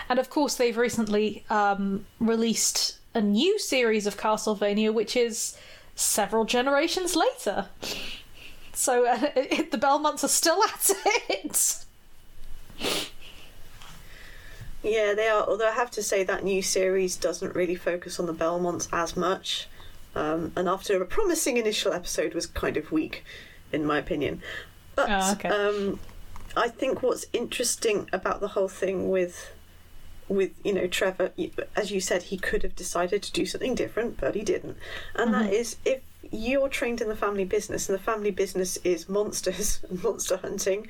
And 0.10 0.20
of 0.20 0.30
course, 0.30 0.56
they've 0.56 0.78
recently 0.78 1.46
um, 1.50 2.06
released 2.20 2.98
a 3.14 3.22
new 3.22 3.58
series 3.60 4.06
of 4.06 4.18
Castlevania, 4.18 4.94
which 4.94 5.16
is 5.16 5.58
several 5.96 6.44
generations 6.44 7.16
later. 7.16 7.68
So 8.74 9.06
uh, 9.08 9.18
the 9.72 9.78
Belmonts 9.78 10.24
are 10.24 10.30
still 10.30 10.62
at 10.64 10.90
it. 11.30 11.86
Yeah, 14.84 15.14
they 15.14 15.28
are. 15.28 15.44
Although 15.44 15.68
I 15.68 15.74
have 15.74 15.92
to 15.92 16.04
say 16.04 16.24
that 16.24 16.44
new 16.44 16.62
series 16.62 17.16
doesn't 17.16 17.56
really 17.56 17.76
focus 17.76 18.20
on 18.20 18.26
the 18.26 18.34
Belmonts 18.34 18.88
as 18.92 19.16
much. 19.16 19.68
Um, 20.16 20.52
and 20.56 20.68
after 20.68 21.02
a 21.02 21.06
promising 21.06 21.58
initial 21.58 21.94
episode 21.94 22.34
was 22.34 22.46
kind 22.46 22.78
of 22.78 22.92
weak, 22.92 23.24
in 23.72 23.86
my 23.86 23.98
opinion. 23.98 24.42
But 24.96 25.10
oh, 25.10 25.32
okay. 25.34 25.50
um, 25.50 26.00
I 26.56 26.68
think 26.68 27.02
what's 27.02 27.26
interesting 27.32 28.10
about 28.12 28.42
the 28.42 28.50
whole 28.50 28.68
thing 28.68 29.10
with 29.10 29.52
with 30.28 30.52
you 30.64 30.74
know 30.74 30.88
Trevor, 30.88 31.32
as 31.76 31.92
you 31.92 32.00
said, 32.00 32.24
he 32.24 32.38
could 32.38 32.64
have 32.64 32.76
decided 32.76 33.22
to 33.24 33.32
do 33.32 33.46
something 33.46 33.76
different, 33.76 34.20
but 34.20 34.36
he 34.36 34.44
didn't. 34.44 34.78
And 35.16 35.32
mm-hmm. 35.32 35.44
that 35.44 35.54
is 35.54 35.78
if 35.86 36.02
you're 36.32 36.70
trained 36.70 37.02
in 37.02 37.10
the 37.10 37.16
family 37.16 37.46
business 37.46 37.90
and 37.90 37.98
the 37.98 38.04
family 38.04 38.32
business 38.32 38.78
is 38.84 39.10
monsters 39.10 39.82
and 39.90 40.02
monster 40.04 40.38
hunting, 40.38 40.88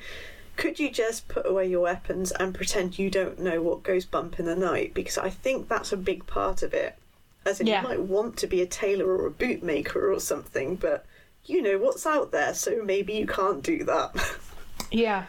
could 0.56 0.78
you 0.78 0.90
just 0.90 1.28
put 1.28 1.46
away 1.46 1.66
your 1.66 1.80
weapons 1.80 2.30
and 2.32 2.54
pretend 2.54 2.98
you 2.98 3.10
don't 3.10 3.38
know 3.38 3.62
what 3.62 3.82
goes 3.82 4.04
bump 4.04 4.38
in 4.38 4.46
the 4.46 4.56
night? 4.56 4.94
Because 4.94 5.18
I 5.18 5.30
think 5.30 5.68
that's 5.68 5.92
a 5.92 5.96
big 5.96 6.26
part 6.26 6.62
of 6.62 6.74
it. 6.74 6.96
As 7.44 7.60
in, 7.60 7.66
yeah. 7.66 7.82
you 7.82 7.88
might 7.88 8.02
want 8.02 8.36
to 8.38 8.46
be 8.46 8.60
a 8.60 8.66
tailor 8.66 9.06
or 9.06 9.26
a 9.26 9.30
bootmaker 9.30 10.14
or 10.14 10.20
something, 10.20 10.76
but 10.76 11.04
you 11.44 11.60
know 11.60 11.78
what's 11.78 12.06
out 12.06 12.30
there, 12.30 12.54
so 12.54 12.82
maybe 12.84 13.14
you 13.14 13.26
can't 13.26 13.62
do 13.62 13.82
that. 13.84 14.14
yeah. 14.90 15.26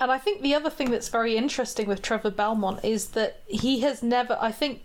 And 0.00 0.10
I 0.10 0.16
think 0.16 0.40
the 0.40 0.54
other 0.54 0.70
thing 0.70 0.90
that's 0.90 1.08
very 1.08 1.36
interesting 1.36 1.86
with 1.86 2.00
Trevor 2.00 2.30
Belmont 2.30 2.82
is 2.82 3.08
that 3.08 3.42
he 3.46 3.80
has 3.80 4.02
never, 4.02 4.38
I 4.40 4.52
think 4.52 4.82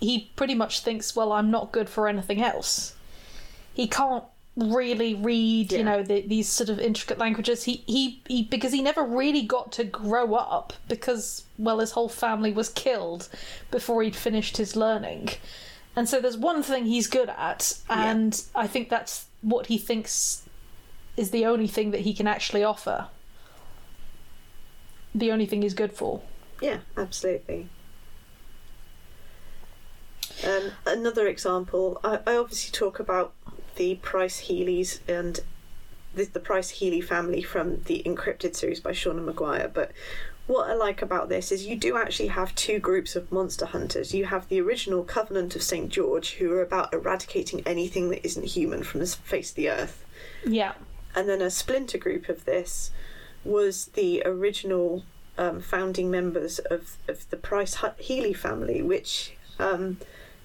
he 0.00 0.30
pretty 0.36 0.54
much 0.54 0.80
thinks, 0.80 1.16
well, 1.16 1.32
I'm 1.32 1.50
not 1.50 1.72
good 1.72 1.88
for 1.88 2.06
anything 2.06 2.42
else. 2.42 2.94
He 3.72 3.88
can't 3.88 4.24
really 4.58 5.14
read, 5.14 5.72
yeah. 5.72 5.78
you 5.78 5.84
know, 5.84 6.02
the, 6.02 6.22
these 6.22 6.48
sort 6.48 6.68
of 6.68 6.80
intricate 6.80 7.18
languages. 7.18 7.64
He, 7.64 7.84
he, 7.86 8.20
he, 8.26 8.42
because 8.42 8.72
he 8.72 8.82
never 8.82 9.02
really 9.02 9.42
got 9.42 9.72
to 9.72 9.84
grow 9.84 10.34
up 10.34 10.72
because, 10.88 11.44
well, 11.58 11.78
his 11.78 11.92
whole 11.92 12.08
family 12.08 12.52
was 12.52 12.68
killed 12.68 13.28
before 13.70 14.02
he'd 14.02 14.16
finished 14.16 14.56
his 14.56 14.76
learning. 14.76 15.30
And 15.94 16.08
so 16.08 16.20
there's 16.20 16.36
one 16.36 16.62
thing 16.62 16.86
he's 16.86 17.06
good 17.06 17.28
at, 17.28 17.78
and 17.88 18.34
yeah. 18.34 18.60
I 18.62 18.66
think 18.66 18.88
that's 18.88 19.26
what 19.40 19.66
he 19.66 19.78
thinks 19.78 20.42
is 21.16 21.30
the 21.30 21.44
only 21.44 21.66
thing 21.66 21.90
that 21.90 22.02
he 22.02 22.14
can 22.14 22.28
actually 22.28 22.62
offer. 22.62 23.08
The 25.14 25.32
only 25.32 25.46
thing 25.46 25.62
he's 25.62 25.74
good 25.74 25.92
for. 25.92 26.20
Yeah, 26.60 26.78
absolutely. 26.96 27.68
Um, 30.44 30.70
another 30.86 31.26
example, 31.26 32.00
I, 32.04 32.20
I, 32.24 32.36
obviously 32.36 32.70
talk 32.70 33.00
about 33.00 33.32
the 33.78 33.94
Price 33.96 34.40
Healy's 34.40 35.00
and 35.08 35.40
the, 36.14 36.24
the 36.24 36.40
Price 36.40 36.68
Healy 36.70 37.00
family 37.00 37.42
from 37.42 37.82
the 37.84 38.02
InCryptid 38.04 38.54
series 38.54 38.80
by 38.80 38.90
Seanan 38.90 39.32
McGuire. 39.32 39.72
But 39.72 39.92
what 40.48 40.68
I 40.68 40.74
like 40.74 41.00
about 41.00 41.28
this 41.28 41.52
is 41.52 41.66
you 41.66 41.76
do 41.76 41.96
actually 41.96 42.28
have 42.28 42.54
two 42.54 42.80
groups 42.80 43.14
of 43.14 43.30
monster 43.30 43.66
hunters. 43.66 44.14
You 44.14 44.26
have 44.26 44.48
the 44.48 44.60
original 44.60 45.04
Covenant 45.04 45.54
of 45.54 45.62
St. 45.62 45.88
George, 45.90 46.32
who 46.32 46.52
are 46.52 46.62
about 46.62 46.92
eradicating 46.92 47.62
anything 47.64 48.10
that 48.10 48.24
isn't 48.26 48.46
human 48.46 48.82
from 48.82 49.00
the 49.00 49.06
face 49.06 49.50
of 49.50 49.56
the 49.56 49.70
earth. 49.70 50.04
Yeah. 50.44 50.72
And 51.14 51.28
then 51.28 51.40
a 51.40 51.50
splinter 51.50 51.98
group 51.98 52.28
of 52.28 52.44
this 52.46 52.90
was 53.44 53.86
the 53.94 54.22
original 54.26 55.04
um, 55.36 55.60
founding 55.60 56.10
members 56.10 56.58
of, 56.58 56.96
of 57.06 57.30
the 57.30 57.36
Price 57.36 57.78
Healy 57.98 58.32
family, 58.32 58.82
which, 58.82 59.36
um, 59.60 59.98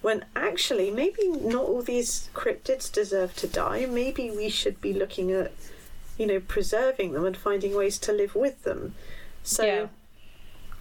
when 0.04 0.26
actually 0.36 0.92
maybe 0.92 1.30
not 1.30 1.64
all 1.64 1.82
these 1.82 2.30
cryptids 2.36 2.92
deserve 2.92 3.36
to 3.38 3.48
die. 3.48 3.88
Maybe 3.90 4.30
we 4.30 4.50
should 4.50 4.80
be 4.82 4.94
looking 4.94 5.32
at, 5.32 5.54
you 6.18 6.28
know, 6.28 6.42
preserving 6.42 7.14
them 7.14 7.26
and 7.26 7.36
finding 7.36 7.74
ways 7.74 7.98
to 8.00 8.12
live 8.12 8.36
with 8.36 8.64
them. 8.64 8.94
So, 9.44 9.66
Yeah. 9.66 9.88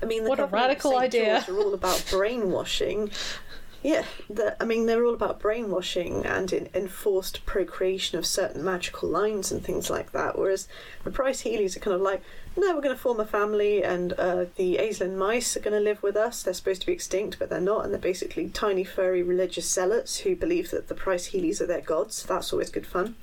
I 0.03 0.07
mean, 0.07 0.25
the 0.25 0.31
What 0.31 0.41
a 0.41 0.47
radical 0.47 0.99
idea. 0.99 1.45
Are 1.49 1.57
all 1.57 1.73
about 1.73 2.05
brainwashing. 2.11 3.13
Yeah, 3.83 4.05
the, 4.31 4.61
I 4.63 4.65
mean, 4.65 4.87
they're 4.87 5.05
all 5.05 5.15
about 5.15 5.41
brainwashing 5.41 6.25
and 6.25 6.53
in, 6.53 6.69
enforced 6.73 7.45
procreation 7.45 8.17
of 8.17 8.25
certain 8.25 8.65
magical 8.65 9.09
lines 9.09 9.51
and 9.51 9.65
things 9.65 9.91
like 9.91 10.13
that. 10.13 10.39
Whereas 10.39 10.69
the 11.03 11.11
Price 11.11 11.43
Healys 11.43 11.77
are 11.77 11.81
kind 11.81 11.95
of 11.95 12.01
like, 12.01 12.23
no, 12.57 12.75
we're 12.75 12.83
going 12.83 12.95
to 12.95 13.01
form 13.01 13.19
a 13.19 13.27
family, 13.27 13.83
and 13.83 14.13
uh, 14.13 14.45
the 14.57 14.77
Aeslin 14.77 15.17
mice 15.17 15.57
are 15.57 15.61
going 15.61 15.77
to 15.77 15.81
live 15.81 16.03
with 16.03 16.17
us. 16.17 16.43
They're 16.43 16.55
supposed 16.55 16.83
to 16.83 16.87
be 16.87 16.93
extinct, 16.93 17.39
but 17.39 17.51
they're 17.51 17.61
not, 17.61 17.85
and 17.85 17.93
they're 17.93 18.01
basically 18.01 18.49
tiny, 18.51 18.85
furry 18.85 19.23
religious 19.23 19.69
zealots 19.69 20.19
who 20.19 20.37
believe 20.37 20.71
that 20.71 20.89
the 20.89 20.95
Price 20.95 21.31
Healys 21.31 21.61
are 21.61 21.67
their 21.67 21.81
gods. 21.81 22.23
That's 22.23 22.53
always 22.53 22.71
good 22.71 22.87
fun. 22.87 23.17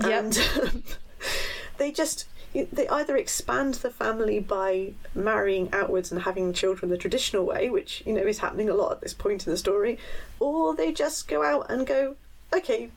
Yep. 0.00 0.10
And 0.10 0.82
they 1.78 1.92
just 1.92 2.26
they 2.54 2.88
either 2.88 3.16
expand 3.16 3.74
the 3.74 3.90
family 3.90 4.38
by 4.38 4.92
marrying 5.14 5.70
outwards 5.72 6.12
and 6.12 6.22
having 6.22 6.52
children 6.52 6.90
the 6.90 6.98
traditional 6.98 7.44
way, 7.44 7.70
which 7.70 8.02
you 8.06 8.12
know 8.12 8.22
is 8.22 8.38
happening 8.38 8.68
a 8.68 8.74
lot 8.74 8.92
at 8.92 9.00
this 9.00 9.14
point 9.14 9.46
in 9.46 9.52
the 9.52 9.58
story, 9.58 9.98
or 10.38 10.74
they 10.74 10.92
just 10.92 11.28
go 11.28 11.42
out 11.42 11.70
and 11.70 11.86
go, 11.86 12.16
okay, 12.52 12.90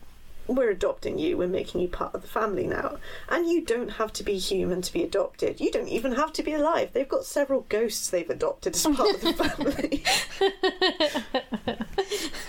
we're 0.47 0.69
adopting 0.69 1.17
you, 1.17 1.37
we're 1.37 1.47
making 1.47 1.81
you 1.81 1.87
part 1.87 2.13
of 2.13 2.21
the 2.21 2.27
family 2.27 2.67
now, 2.67 2.97
and 3.29 3.47
you 3.47 3.61
don't 3.61 3.91
have 3.91 4.13
to 4.13 4.23
be 4.23 4.37
human 4.37 4.81
to 4.81 4.93
be 4.93 5.03
adopted. 5.03 5.59
You 5.59 5.71
don't 5.71 5.87
even 5.87 6.13
have 6.13 6.33
to 6.33 6.43
be 6.43 6.53
alive. 6.53 6.91
They've 6.93 7.07
got 7.07 7.25
several 7.25 7.61
ghosts 7.61 8.09
they've 8.09 8.29
adopted 8.29 8.75
as 8.75 8.85
part 8.85 9.15
of 9.15 9.21
the 9.21 9.33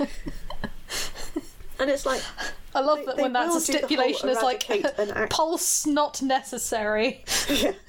family. 0.05 0.35
and 1.79 1.91
it's 1.91 2.07
like 2.07 2.23
I 2.75 2.81
love 2.81 2.99
They- 2.99 3.05
that 3.07 3.17
when 3.19 3.33
that's 3.33 3.55
a 3.69 3.73
do 3.73 3.73
the 3.73 3.79
whole 3.79 3.89
stipulation 3.89 4.29
is 4.29 4.43
like 4.43 4.69
eradicate 4.69 4.99
and 4.99 5.11
act- 5.17 5.33
pulse 5.33 5.87
not 5.87 6.21
necessary. 6.23 7.25
Yeah. 7.49 7.73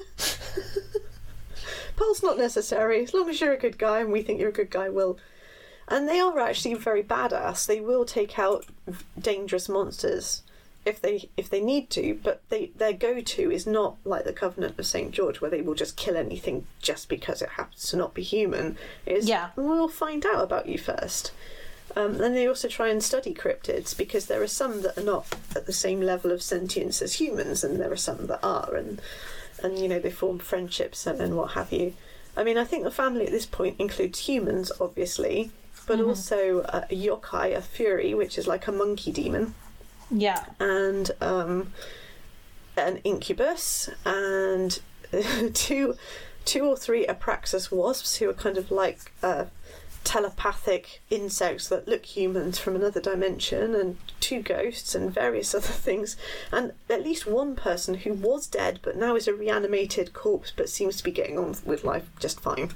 Pulse 1.95 2.21
not 2.21 2.37
necessary. 2.37 3.01
As 3.03 3.13
long 3.13 3.27
as 3.29 3.41
you're 3.41 3.53
a 3.53 3.57
good 3.57 3.77
guy 3.79 3.99
and 4.01 4.11
we 4.11 4.21
think 4.21 4.39
you're 4.39 4.49
a 4.49 4.53
good 4.53 4.69
guy, 4.69 4.87
will. 4.89 5.17
And 5.87 6.07
they 6.07 6.19
are 6.19 6.37
actually 6.39 6.75
very 6.75 7.01
badass. 7.01 7.65
They 7.65 7.79
will 7.79 8.05
take 8.05 8.37
out 8.37 8.65
dangerous 9.19 9.67
monsters 9.67 10.43
if 10.85 11.01
they 11.01 11.29
if 11.37 11.49
they 11.49 11.61
need 11.61 11.89
to. 11.91 12.19
But 12.21 12.41
they 12.49 12.67
their 12.75 12.93
go 12.93 13.19
to 13.21 13.51
is 13.51 13.65
not 13.65 13.95
like 14.05 14.25
the 14.25 14.33
Covenant 14.33 14.77
of 14.77 14.85
Saint 14.85 15.11
George, 15.11 15.41
where 15.41 15.49
they 15.49 15.61
will 15.61 15.73
just 15.73 15.95
kill 15.97 16.15
anything 16.17 16.67
just 16.81 17.09
because 17.09 17.41
it 17.41 17.49
happens 17.49 17.89
to 17.89 17.97
not 17.97 18.13
be 18.13 18.21
human. 18.21 18.77
Is 19.07 19.27
Yeah. 19.27 19.49
we'll 19.55 19.87
find 19.87 20.23
out 20.25 20.43
about 20.43 20.67
you 20.67 20.77
first. 20.77 21.31
Um, 21.97 22.21
and 22.21 22.35
they 22.35 22.47
also 22.47 22.67
try 22.67 22.89
and 22.89 23.01
study 23.03 23.33
cryptids 23.33 23.97
because 23.97 24.27
there 24.27 24.41
are 24.43 24.47
some 24.47 24.81
that 24.83 24.97
are 24.97 25.03
not 25.03 25.25
at 25.55 25.65
the 25.65 25.73
same 25.73 25.99
level 26.01 26.31
of 26.31 26.41
sentience 26.43 27.01
as 27.01 27.15
humans, 27.15 27.63
and 27.63 27.79
there 27.79 27.91
are 27.91 27.95
some 27.95 28.27
that 28.27 28.39
are, 28.43 28.75
and 28.75 29.01
and 29.63 29.79
you 29.79 29.87
know 29.87 29.99
they 29.99 30.11
form 30.11 30.37
friendships 30.37 31.07
and, 31.07 31.19
and 31.19 31.35
what 31.35 31.51
have 31.51 31.71
you. 31.71 31.93
I 32.35 32.43
mean, 32.43 32.57
I 32.57 32.65
think 32.65 32.83
the 32.83 32.91
family 32.91 33.25
at 33.25 33.31
this 33.31 33.47
point 33.47 33.79
includes 33.79 34.19
humans, 34.19 34.71
obviously, 34.79 35.49
but 35.87 35.99
also 35.99 36.61
uh, 36.61 36.85
a 36.91 36.95
yokai, 36.95 37.55
a 37.57 37.61
fūri, 37.61 38.15
which 38.15 38.37
is 38.37 38.45
like 38.45 38.67
a 38.67 38.71
monkey 38.71 39.11
demon, 39.11 39.55
Yeah. 40.11 40.45
and 40.59 41.09
um, 41.19 41.73
an 42.77 42.97
incubus, 43.03 43.89
and 44.05 44.79
two, 45.55 45.95
two 46.45 46.65
or 46.65 46.77
three 46.77 47.07
Apraxis 47.07 47.71
wasps, 47.71 48.17
who 48.17 48.29
are 48.29 48.33
kind 48.33 48.57
of 48.59 48.69
like 48.69 49.11
uh, 49.23 49.45
telepathic 50.07 51.01
insects 51.09 51.67
that 51.67 51.85
look 51.87 52.05
humans 52.05 52.57
from 52.57 52.75
another 52.77 53.01
dimension, 53.01 53.75
and 53.75 53.97
two 54.21 54.41
ghosts, 54.41 54.95
and 54.95 55.13
various 55.13 55.53
other 55.53 55.67
things, 55.87 56.15
and 56.51 56.71
at 56.89 57.03
least 57.03 57.27
one 57.27 57.55
person 57.55 57.95
who 57.95 58.13
was 58.13 58.47
dead 58.47 58.79
but 58.81 58.95
now 58.95 59.15
is 59.17 59.27
a 59.27 59.33
reanimated 59.33 60.13
corpse, 60.13 60.53
but 60.55 60.69
seems 60.69 60.95
to 60.97 61.03
be 61.03 61.11
getting 61.11 61.37
on 61.37 61.55
with 61.65 61.83
life 61.83 62.09
just 62.19 62.39
fine. 62.39 62.71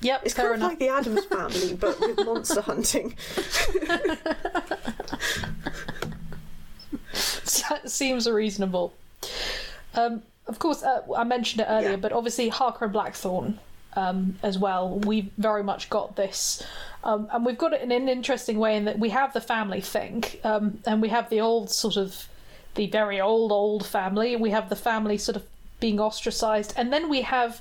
Yep. 0.00 0.22
It's 0.24 0.34
kind 0.34 0.48
of 0.48 0.54
enough. 0.56 0.68
like 0.70 0.78
the 0.80 0.88
Addams 0.88 1.24
family, 1.36 1.74
but 1.74 1.98
with 2.00 2.24
monster 2.26 2.60
hunting. 2.60 3.14
That 7.68 7.90
seems 7.90 8.28
reasonable. 8.28 8.94
Um, 9.94 10.22
of 10.46 10.58
course, 10.58 10.82
uh, 10.82 11.02
I 11.16 11.24
mentioned 11.24 11.60
it 11.62 11.66
earlier, 11.68 11.90
Yeah. 11.90 11.96
but 11.96 12.12
obviously 12.12 12.48
Harker 12.48 12.84
and 12.86 12.92
Blackthorn 12.92 13.58
um, 13.98 14.36
as 14.42 14.58
well. 14.58 14.98
We've 15.00 15.30
very 15.36 15.64
much 15.64 15.90
got 15.90 16.16
this, 16.16 16.64
um, 17.02 17.28
and 17.32 17.44
we've 17.44 17.58
got 17.58 17.72
it 17.72 17.82
in 17.82 17.90
an 17.90 18.08
interesting 18.08 18.58
way 18.58 18.76
in 18.76 18.84
that 18.84 18.98
we 18.98 19.10
have 19.10 19.32
the 19.32 19.40
family 19.40 19.80
thing, 19.80 20.24
um, 20.44 20.78
and 20.86 21.02
we 21.02 21.08
have 21.08 21.28
the 21.30 21.40
old 21.40 21.70
sort 21.70 21.96
of 21.96 22.28
the 22.76 22.86
very 22.86 23.20
old 23.20 23.50
old 23.50 23.84
family. 23.84 24.36
We 24.36 24.50
have 24.50 24.68
the 24.68 24.76
family 24.76 25.18
sort 25.18 25.36
of 25.36 25.44
being 25.80 26.00
ostracized, 26.00 26.72
and 26.76 26.92
then 26.92 27.08
we 27.08 27.22
have 27.22 27.60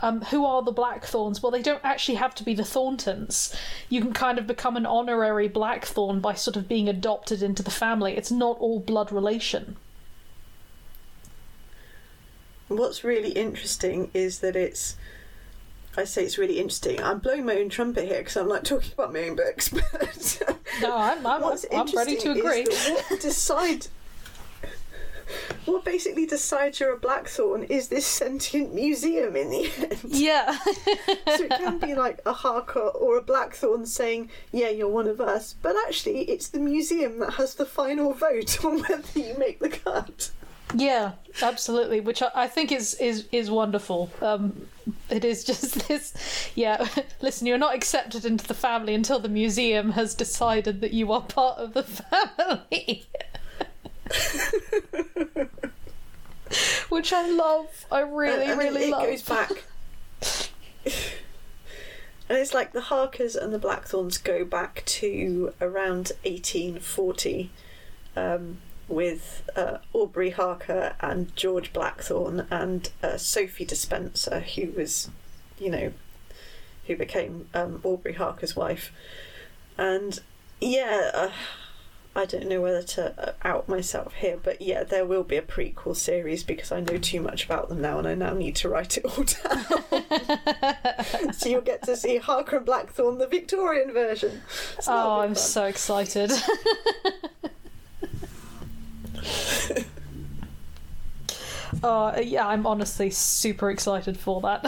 um, 0.00 0.20
who 0.22 0.44
are 0.44 0.62
the 0.62 0.72
Blackthorns? 0.72 1.42
Well, 1.42 1.52
they 1.52 1.62
don't 1.62 1.84
actually 1.84 2.16
have 2.16 2.34
to 2.36 2.44
be 2.44 2.54
the 2.54 2.64
Thorntons. 2.64 3.54
You 3.88 4.00
can 4.00 4.12
kind 4.12 4.38
of 4.38 4.46
become 4.46 4.76
an 4.76 4.86
honorary 4.86 5.48
Blackthorn 5.48 6.20
by 6.20 6.34
sort 6.34 6.56
of 6.56 6.68
being 6.68 6.88
adopted 6.88 7.42
into 7.42 7.62
the 7.62 7.70
family. 7.70 8.16
It's 8.16 8.30
not 8.30 8.58
all 8.58 8.80
blood 8.80 9.12
relation. 9.12 9.76
What's 12.68 13.04
really 13.04 13.30
interesting 13.30 14.10
is 14.14 14.40
that 14.40 14.56
it's. 14.56 14.96
I 15.98 16.04
say 16.04 16.24
it's 16.24 16.38
really 16.38 16.58
interesting. 16.58 17.02
I'm 17.02 17.18
blowing 17.18 17.44
my 17.44 17.56
own 17.56 17.68
trumpet 17.68 18.06
here 18.06 18.18
because 18.18 18.36
I'm 18.36 18.48
like 18.48 18.64
talking 18.64 18.92
about 18.92 19.12
my 19.12 19.24
own 19.28 19.36
books, 19.36 19.68
but 19.70 20.42
No, 20.80 20.92
uh, 20.92 21.14
I'm, 21.16 21.26
I'm, 21.26 21.42
what's 21.42 21.66
I'm 21.72 21.86
ready 21.94 22.16
to 22.16 22.32
agree. 22.32 22.66
Decide 23.20 23.86
what 25.64 25.84
basically 25.84 26.26
decides 26.26 26.80
you're 26.80 26.92
a 26.92 26.98
blackthorn 26.98 27.64
is 27.64 27.88
this 27.88 28.06
sentient 28.06 28.74
museum 28.74 29.36
in 29.36 29.50
the 29.50 29.72
end. 29.78 29.98
Yeah. 30.04 30.58
so 30.66 31.44
it 31.44 31.50
can 31.50 31.78
be 31.78 31.94
like 31.94 32.20
a 32.26 32.32
Harker 32.32 32.80
or 32.80 33.16
a 33.16 33.22
Blackthorn 33.22 33.86
saying, 33.86 34.30
"Yeah, 34.52 34.68
you're 34.68 34.88
one 34.88 35.08
of 35.08 35.20
us," 35.20 35.54
but 35.62 35.76
actually, 35.86 36.22
it's 36.22 36.48
the 36.48 36.58
museum 36.58 37.18
that 37.20 37.34
has 37.34 37.54
the 37.54 37.66
final 37.66 38.12
vote 38.12 38.64
on 38.64 38.80
whether 38.82 39.18
you 39.18 39.36
make 39.38 39.60
the 39.60 39.70
cut. 39.70 40.30
Yeah, 40.74 41.12
absolutely. 41.40 42.00
Which 42.00 42.22
I, 42.22 42.30
I 42.34 42.48
think 42.48 42.72
is 42.72 42.94
is 42.94 43.26
is 43.30 43.50
wonderful. 43.50 44.10
Um, 44.20 44.66
it 45.08 45.24
is 45.24 45.44
just 45.44 45.88
this. 45.88 46.12
Yeah, 46.54 46.86
listen, 47.22 47.46
you're 47.46 47.58
not 47.58 47.74
accepted 47.74 48.24
into 48.24 48.46
the 48.46 48.54
family 48.54 48.94
until 48.94 49.18
the 49.18 49.28
museum 49.28 49.92
has 49.92 50.14
decided 50.14 50.80
that 50.80 50.92
you 50.92 51.12
are 51.12 51.22
part 51.22 51.58
of 51.58 51.74
the 51.74 51.82
family. 52.74 53.06
Which 56.88 57.12
I 57.12 57.28
love. 57.30 57.86
I 57.90 58.00
really, 58.00 58.42
and, 58.42 58.50
and 58.52 58.58
really 58.58 58.84
it, 58.84 58.90
love. 58.90 59.04
it 59.04 59.10
goes 59.10 59.22
back. 59.22 59.50
and 62.28 62.38
it's 62.38 62.54
like 62.54 62.72
the 62.72 62.82
Harkers 62.82 63.36
and 63.36 63.52
the 63.52 63.58
Blackthorns 63.58 64.18
go 64.18 64.44
back 64.44 64.82
to 64.86 65.52
around 65.60 66.12
1840 66.24 67.50
um, 68.16 68.58
with 68.88 69.48
uh, 69.56 69.78
Aubrey 69.92 70.30
Harker 70.30 70.94
and 71.00 71.34
George 71.36 71.72
Blackthorn 71.72 72.46
and 72.50 72.90
uh, 73.02 73.16
Sophie 73.16 73.64
Dispenser, 73.64 74.40
who 74.40 74.72
was, 74.72 75.10
you 75.58 75.70
know, 75.70 75.92
who 76.86 76.96
became 76.96 77.48
um, 77.54 77.80
Aubrey 77.82 78.14
Harker's 78.14 78.54
wife. 78.54 78.92
And 79.78 80.20
yeah, 80.60 81.10
uh, 81.14 81.30
I 82.16 82.26
don't 82.26 82.48
know 82.48 82.60
whether 82.60 82.82
to 82.82 83.28
uh, 83.28 83.32
out 83.42 83.68
myself 83.68 84.14
here, 84.14 84.38
but 84.40 84.62
yeah, 84.62 84.84
there 84.84 85.04
will 85.04 85.24
be 85.24 85.36
a 85.36 85.42
prequel 85.42 85.96
series 85.96 86.44
because 86.44 86.70
I 86.70 86.78
know 86.80 86.96
too 86.98 87.20
much 87.20 87.44
about 87.44 87.68
them 87.68 87.80
now 87.80 87.98
and 87.98 88.06
I 88.06 88.14
now 88.14 88.34
need 88.34 88.54
to 88.56 88.68
write 88.68 88.96
it 88.98 89.04
all 89.04 89.24
down. 89.24 89.64
so 91.32 91.48
you'll 91.48 91.60
get 91.60 91.82
to 91.84 91.96
see 91.96 92.18
Harker 92.18 92.58
and 92.58 92.66
Blackthorn, 92.66 93.18
the 93.18 93.26
Victorian 93.26 93.92
version. 93.92 94.42
So 94.80 94.92
oh, 94.92 95.20
I'm 95.20 95.30
fun. 95.30 95.36
so 95.36 95.64
excited. 95.64 96.30
Oh 101.82 102.18
yeah, 102.20 102.46
I'm 102.46 102.66
honestly 102.66 103.10
super 103.10 103.70
excited 103.70 104.16
for 104.18 104.40
that. 104.42 104.64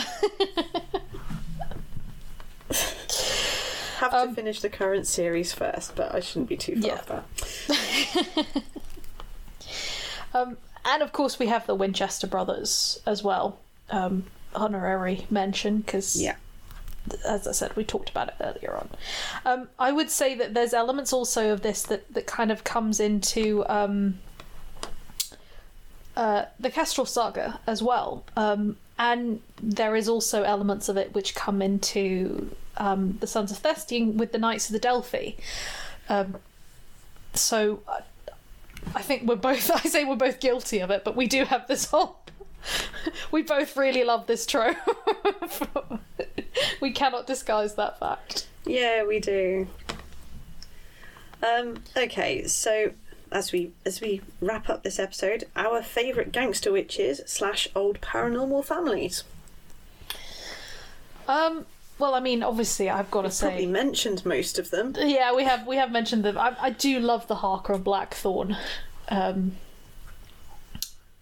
Have 3.99 4.11
to 4.11 4.17
Um, 4.19 4.35
finish 4.35 4.61
the 4.61 4.69
current 4.69 5.07
series 5.07 5.53
first, 5.53 5.95
but 5.97 6.15
I 6.15 6.21
shouldn't 6.21 6.49
be 6.49 6.57
too 6.57 6.81
far 6.81 6.91
yeah. 6.91 6.95
off 6.95 7.07
that. 7.07 8.47
Um, 10.35 10.59
and 10.85 11.03
of 11.03 11.13
course, 11.13 11.39
we 11.39 11.47
have 11.47 11.67
the 11.67 11.75
Winchester 11.75 12.27
brothers 12.27 13.01
as 13.07 13.23
well. 13.25 13.59
Um, 13.89 14.25
honorary 14.55 15.27
mention 15.31 15.79
because 15.79 16.21
Yeah. 16.21 16.35
as 17.27 17.47
I 17.47 17.53
said, 17.53 17.75
we 17.75 17.85
talked 17.85 18.11
about 18.11 18.29
it 18.29 18.35
earlier 18.41 18.77
on. 18.77 18.91
Um, 19.47 19.69
I 19.79 19.93
would 19.93 20.11
say 20.11 20.35
that 20.35 20.53
there's 20.53 20.75
elements 20.75 21.11
also 21.15 21.53
of 21.55 21.63
this 21.63 21.83
that, 21.85 22.13
that 22.13 22.27
kind 22.27 22.53
of 22.53 22.65
comes 22.65 23.01
into 23.01 23.65
um, 23.67 24.19
uh, 26.17 26.47
the 26.59 26.71
Kestrel 26.71 27.07
saga 27.07 27.61
as 27.67 27.83
well. 27.83 28.25
Um, 28.37 28.77
and 28.99 29.41
there 29.62 29.95
is 29.95 30.09
also 30.09 30.43
elements 30.43 30.89
of 30.89 30.97
it 30.97 31.14
which 31.14 31.35
come 31.35 31.61
into 31.61 32.55
um, 32.79 33.19
the 33.21 33.27
Sons 33.27 33.53
of 33.53 33.62
Thestian 33.62 34.14
with 34.14 34.33
the 34.33 34.39
Knights 34.39 34.69
of 34.69 34.73
the 34.73 34.79
Delphi. 34.79 35.33
Um, 36.09 36.37
so 37.35 37.81
I 38.95 39.03
think 39.03 39.29
we're 39.29 39.37
both, 39.37 39.71
I 39.75 39.81
say 39.81 40.05
we're 40.05 40.17
both 40.17 40.41
guilty 40.41 40.81
of 40.81 40.91
it, 40.91 41.05
but 41.05 41.17
we 41.17 41.27
do 41.27 41.45
have 41.45 41.67
this 41.69 41.87
whole. 41.91 42.19
we 43.31 43.43
both 43.43 43.77
really 43.77 44.03
love 44.03 44.27
this 44.27 44.47
trope. 44.47 44.77
we 46.81 46.91
cannot 46.91 47.27
disguise 47.27 47.75
that 47.75 47.99
fact. 48.01 48.47
Yeah, 48.64 49.05
we 49.05 49.21
do. 49.21 49.69
Um, 51.43 51.83
okay, 51.97 52.47
so 52.47 52.93
as 53.37 53.53
we 53.53 53.70
as 53.84 54.01
we 54.01 54.22
wrap 54.41 54.70
up 54.70 54.82
this 54.82 54.99
episode, 54.99 55.45
our 55.55 55.82
favourite 55.82 56.32
gangster 56.32 56.72
witches 56.72 57.20
slash 57.26 57.68
old 57.74 58.01
paranormal 58.01 58.64
families. 58.64 59.24
Um, 61.28 61.66
well, 61.99 62.14
I 62.14 62.20
mean, 62.20 62.43
obviously, 62.43 62.89
I've 62.89 63.11
got 63.11 63.22
to 63.22 63.30
say, 63.30 63.49
Probably 63.49 63.66
mentioned 63.66 64.24
most 64.24 64.59
of 64.59 64.70
them. 64.70 64.95
yeah, 64.99 65.34
we 65.34 65.45
have 65.45 65.66
we 65.66 65.76
have 65.76 65.93
mentioned 65.93 66.24
them. 66.24 66.39
I, 66.39 66.57
I 66.59 66.70
do 66.70 66.99
love 66.99 67.26
the 67.26 67.37
Harker 67.37 67.74
and 67.74 67.84
Blackthorn 67.84 68.57
um, 69.09 69.57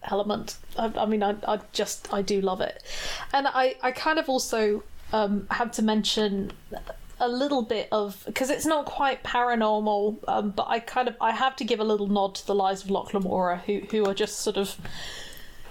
element. 0.05 0.57
I, 0.79 0.93
I 0.97 1.07
mean, 1.07 1.25
I, 1.25 1.35
I 1.49 1.59
just 1.73 2.15
I 2.15 2.23
do 2.23 2.41
love 2.41 2.61
it, 2.61 2.81
and 3.33 3.49
I 3.49 3.75
I 3.83 3.91
kind 3.91 4.21
of 4.21 4.29
also 4.29 4.85
um, 5.13 5.49
have 5.51 5.73
to 5.73 5.83
mention 5.83 6.53
a 7.21 7.29
little 7.29 7.63
bit 7.63 7.89
of 7.93 8.23
because 8.27 8.51
it's 8.51 8.67
not 8.67 8.87
quite 8.87 9.23
paranormal, 9.23 10.19
um, 10.29 10.51
but 10.51 10.67
I 10.69 10.81
kind 10.81 11.09
of 11.09 11.17
I 11.21 11.33
have 11.33 11.57
to 11.57 11.65
give 11.65 11.81
a 11.81 11.85
little 11.85 12.09
nod 12.09 12.35
to 12.37 12.47
the 12.47 12.55
lies 12.55 12.83
of 12.85 12.91
Locke 12.91 13.15
Lamora, 13.15 13.59
who 13.67 13.81
who 13.91 14.05
are 14.07 14.15
just 14.15 14.41
sort 14.41 14.57
of 14.57 14.77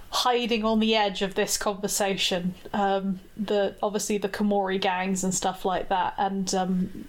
hiding 0.10 0.64
on 0.64 0.80
the 0.80 0.96
edge 0.96 1.22
of 1.22 1.36
this 1.36 1.58
conversation. 1.58 2.56
Um, 2.72 3.20
the 3.36 3.76
obviously 3.82 4.18
the 4.18 4.30
Camorri 4.30 4.80
gangs 4.80 5.24
and 5.24 5.34
stuff 5.34 5.66
like 5.66 5.90
that, 5.90 6.14
and 6.18 6.54
um, 6.56 7.06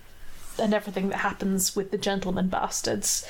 and 0.58 0.74
everything 0.74 1.08
that 1.10 1.18
happens 1.18 1.76
with 1.76 1.90
the 1.90 1.98
gentleman 1.98 2.48
bastards, 2.48 3.26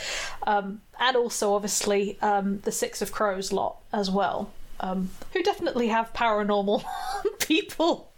um, 0.46 0.80
and 0.98 1.16
also 1.16 1.54
obviously 1.54 2.18
um, 2.22 2.60
the 2.60 2.72
Six 2.72 3.02
of 3.02 3.12
Crows 3.12 3.52
lot 3.52 3.76
as 3.92 4.10
well, 4.10 4.50
um, 4.80 5.10
who 5.32 5.42
definitely 5.42 5.88
have 5.88 6.12
paranormal 6.14 6.84
people 7.40 8.10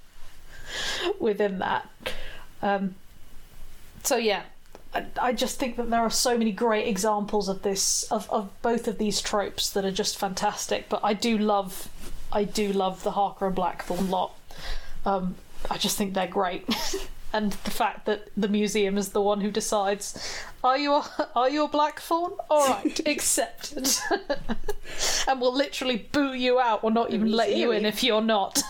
within 1.19 1.59
that. 1.59 1.89
Um, 2.63 2.95
so 4.03 4.17
yeah, 4.17 4.43
I, 4.95 5.07
I 5.21 5.33
just 5.33 5.59
think 5.59 5.77
that 5.77 5.91
there 5.91 6.01
are 6.01 6.11
so 6.11 6.39
many 6.39 6.53
great 6.53 6.87
examples 6.87 7.49
of 7.49 7.63
this 7.63 8.05
of, 8.05 8.31
of 8.31 8.51
both 8.63 8.89
of 8.89 8.99
these 8.99 9.21
tropes 9.21 9.71
that 9.71 9.85
are 9.85 9.91
just 9.91 10.17
fantastic. 10.17 10.89
But 10.89 11.01
I 11.03 11.15
do 11.15 11.37
love, 11.39 11.89
I 12.33 12.45
do 12.45 12.73
love 12.73 13.03
the 13.03 13.13
Harker 13.13 13.47
and 13.47 13.55
Blackthorn 13.55 14.11
lot. 14.11 14.35
Um, 15.05 15.37
I 15.71 15.77
just 15.79 15.97
think 15.97 16.15
they're 16.15 16.27
great. 16.27 16.65
And 17.33 17.53
the 17.53 17.71
fact 17.71 18.07
that 18.07 18.31
the 18.35 18.49
museum 18.49 18.97
is 18.97 19.11
the 19.11 19.21
one 19.21 19.43
who 19.43 19.51
decides, 19.51 20.41
are 20.65 20.79
you 20.79 20.95
a, 20.95 21.29
are 21.35 21.51
you 21.51 21.65
a 21.65 21.69
Blackthorn? 21.69 22.33
All 22.49 22.67
right, 22.67 22.99
accepted. 23.07 23.89
and 25.29 25.41
will 25.41 25.55
literally 25.55 26.09
boo 26.13 26.33
you 26.33 26.59
out 26.59 26.83
or 26.83 26.91
not 26.91 27.13
even 27.13 27.31
let 27.31 27.55
you 27.55 27.73
in 27.73 27.85
if 27.85 28.03
you're 28.03 28.23
not. 28.23 28.63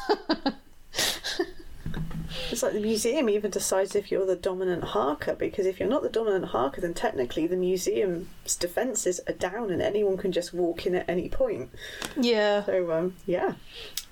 It's 2.50 2.62
like 2.62 2.72
the 2.74 2.80
museum 2.80 3.28
even 3.28 3.50
decides 3.50 3.94
if 3.96 4.10
you're 4.10 4.26
the 4.26 4.36
dominant 4.36 4.84
Harker, 4.84 5.34
because 5.34 5.66
if 5.66 5.80
you're 5.80 5.88
not 5.88 6.02
the 6.02 6.08
dominant 6.08 6.46
Harker, 6.46 6.80
then 6.80 6.94
technically 6.94 7.46
the 7.46 7.56
museum's 7.56 8.56
defences 8.58 9.20
are 9.26 9.32
down 9.34 9.70
and 9.70 9.82
anyone 9.82 10.16
can 10.16 10.32
just 10.32 10.54
walk 10.54 10.86
in 10.86 10.94
at 10.94 11.08
any 11.08 11.28
point. 11.28 11.70
yeah. 12.16 12.64
So, 12.64 12.92
um, 12.92 13.14
yeah, 13.26 13.54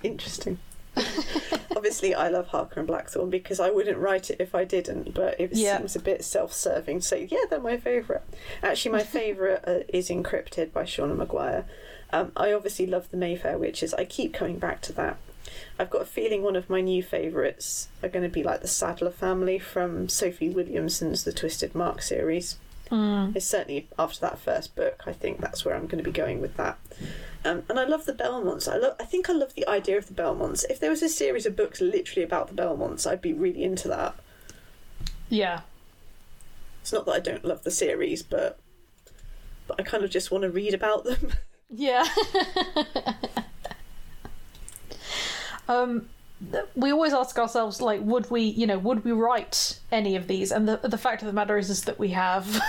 interesting. 0.03 0.59
Obviously, 1.77 2.15
I 2.15 2.29
love 2.29 2.49
Harker 2.49 2.81
and 2.81 2.87
Blackthorn 2.87 3.31
because 3.31 3.59
I 3.61 3.71
wouldn't 3.71 3.99
write 3.99 4.31
it 4.31 4.37
if 4.41 4.55
I 4.55 4.65
didn't, 4.65 5.13
but 5.15 5.39
it 5.41 5.51
Yeah. 5.53 5.79
seems 5.79 5.97
a 5.97 6.01
bit 6.01 6.25
self 6.25 6.53
serving. 6.53 7.01
So, 7.01 7.17
yeah, 7.17 7.45
they're 7.51 7.61
my 7.61 7.77
favourite. 7.77 8.23
Actually, 8.63 8.93
my 8.93 9.03
favourite 9.19 9.61
uh, 9.67 9.81
is 9.89 10.09
InCryptid 10.09 10.73
by 10.73 10.85
Seanan 10.85 11.25
McGuire. 11.25 11.65
Um, 12.13 12.31
I 12.37 12.53
obviously 12.53 12.87
love 12.87 13.11
the 13.11 13.17
Mayfair 13.17 13.59
Witches. 13.59 13.93
I 13.95 14.05
keep 14.05 14.33
coming 14.35 14.59
back 14.59 14.81
to 14.83 14.93
that. 14.95 15.17
I've 15.79 15.91
got 15.91 16.03
a 16.03 16.07
feeling 16.07 16.43
one 16.43 16.57
of 16.57 16.71
my 16.71 16.81
new 16.81 17.03
favourites 17.03 17.89
are 18.03 18.09
going 18.09 18.23
to 18.23 18.29
be 18.29 18.43
like 18.43 18.61
the 18.61 18.69
Sadler 18.69 19.11
family 19.11 19.59
from 19.59 20.09
Sophie 20.09 20.49
Williamson's 20.49 21.25
The 21.25 21.33
Twisted 21.33 21.75
Mark 21.75 22.03
series. 22.03 22.57
Mm. 22.91 23.35
It's 23.35 23.47
certainly 23.47 23.89
after 23.99 24.21
that 24.21 24.39
first 24.39 24.75
book. 24.77 25.03
I 25.07 25.13
think 25.13 25.41
that's 25.41 25.65
where 25.65 25.75
I'm 25.75 25.87
going 25.87 26.03
to 26.03 26.11
be 26.11 26.13
going 26.13 26.41
with 26.41 26.57
that. 26.57 26.79
Um, 27.45 27.63
and 27.69 27.79
I 27.79 27.85
love 27.85 28.07
the 28.07 28.15
Belmonts. 28.15 28.69
I 28.69 28.77
love. 28.77 28.97
I 28.99 29.05
think 29.05 29.29
I 29.29 29.33
love 29.33 29.55
the 29.55 29.69
idea 29.69 29.99
of 29.99 30.07
the 30.07 30.15
Belmonts. 30.15 30.65
If 30.65 30.81
there 30.81 30.91
was 30.91 31.03
a 31.03 31.09
series 31.09 31.45
of 31.45 31.57
books 31.57 31.81
literally 31.81 32.23
about 32.23 32.49
the 32.49 32.55
Belmonts, 32.55 33.07
I'd 33.07 33.21
be 33.21 33.33
really 33.33 33.65
into 33.65 33.89
that. 33.89 34.15
Yeah. 35.29 35.61
It's 36.81 36.93
not 36.93 37.07
that 37.07 37.13
I 37.13 37.21
don't 37.21 37.45
love 37.45 37.65
the 37.65 37.71
series, 37.71 38.23
but 38.23 38.59
but 39.67 39.81
I 39.81 39.83
kind 39.83 40.05
of 40.05 40.11
just 40.11 40.31
want 40.31 40.43
to 40.43 40.51
read 40.51 40.75
about 40.75 41.05
them. 41.05 41.33
Yeah. 41.71 42.07
um, 45.69 46.09
we 46.75 46.91
always 46.91 47.13
ask 47.13 47.39
ourselves, 47.39 47.81
like, 47.81 48.01
would 48.03 48.31
we, 48.31 48.43
you 48.43 48.67
know, 48.67 48.79
would 48.79 49.05
we 49.05 49.13
write 49.13 49.79
any 49.91 50.17
of 50.17 50.27
these? 50.27 50.53
And 50.53 50.69
the 50.69 50.81
the 50.83 50.99
fact 50.99 51.23
of 51.23 51.27
the 51.27 51.33
matter 51.33 51.57
is, 51.57 51.71
is 51.71 51.83
that 51.83 51.99
we 51.99 52.11
have. 52.11 52.61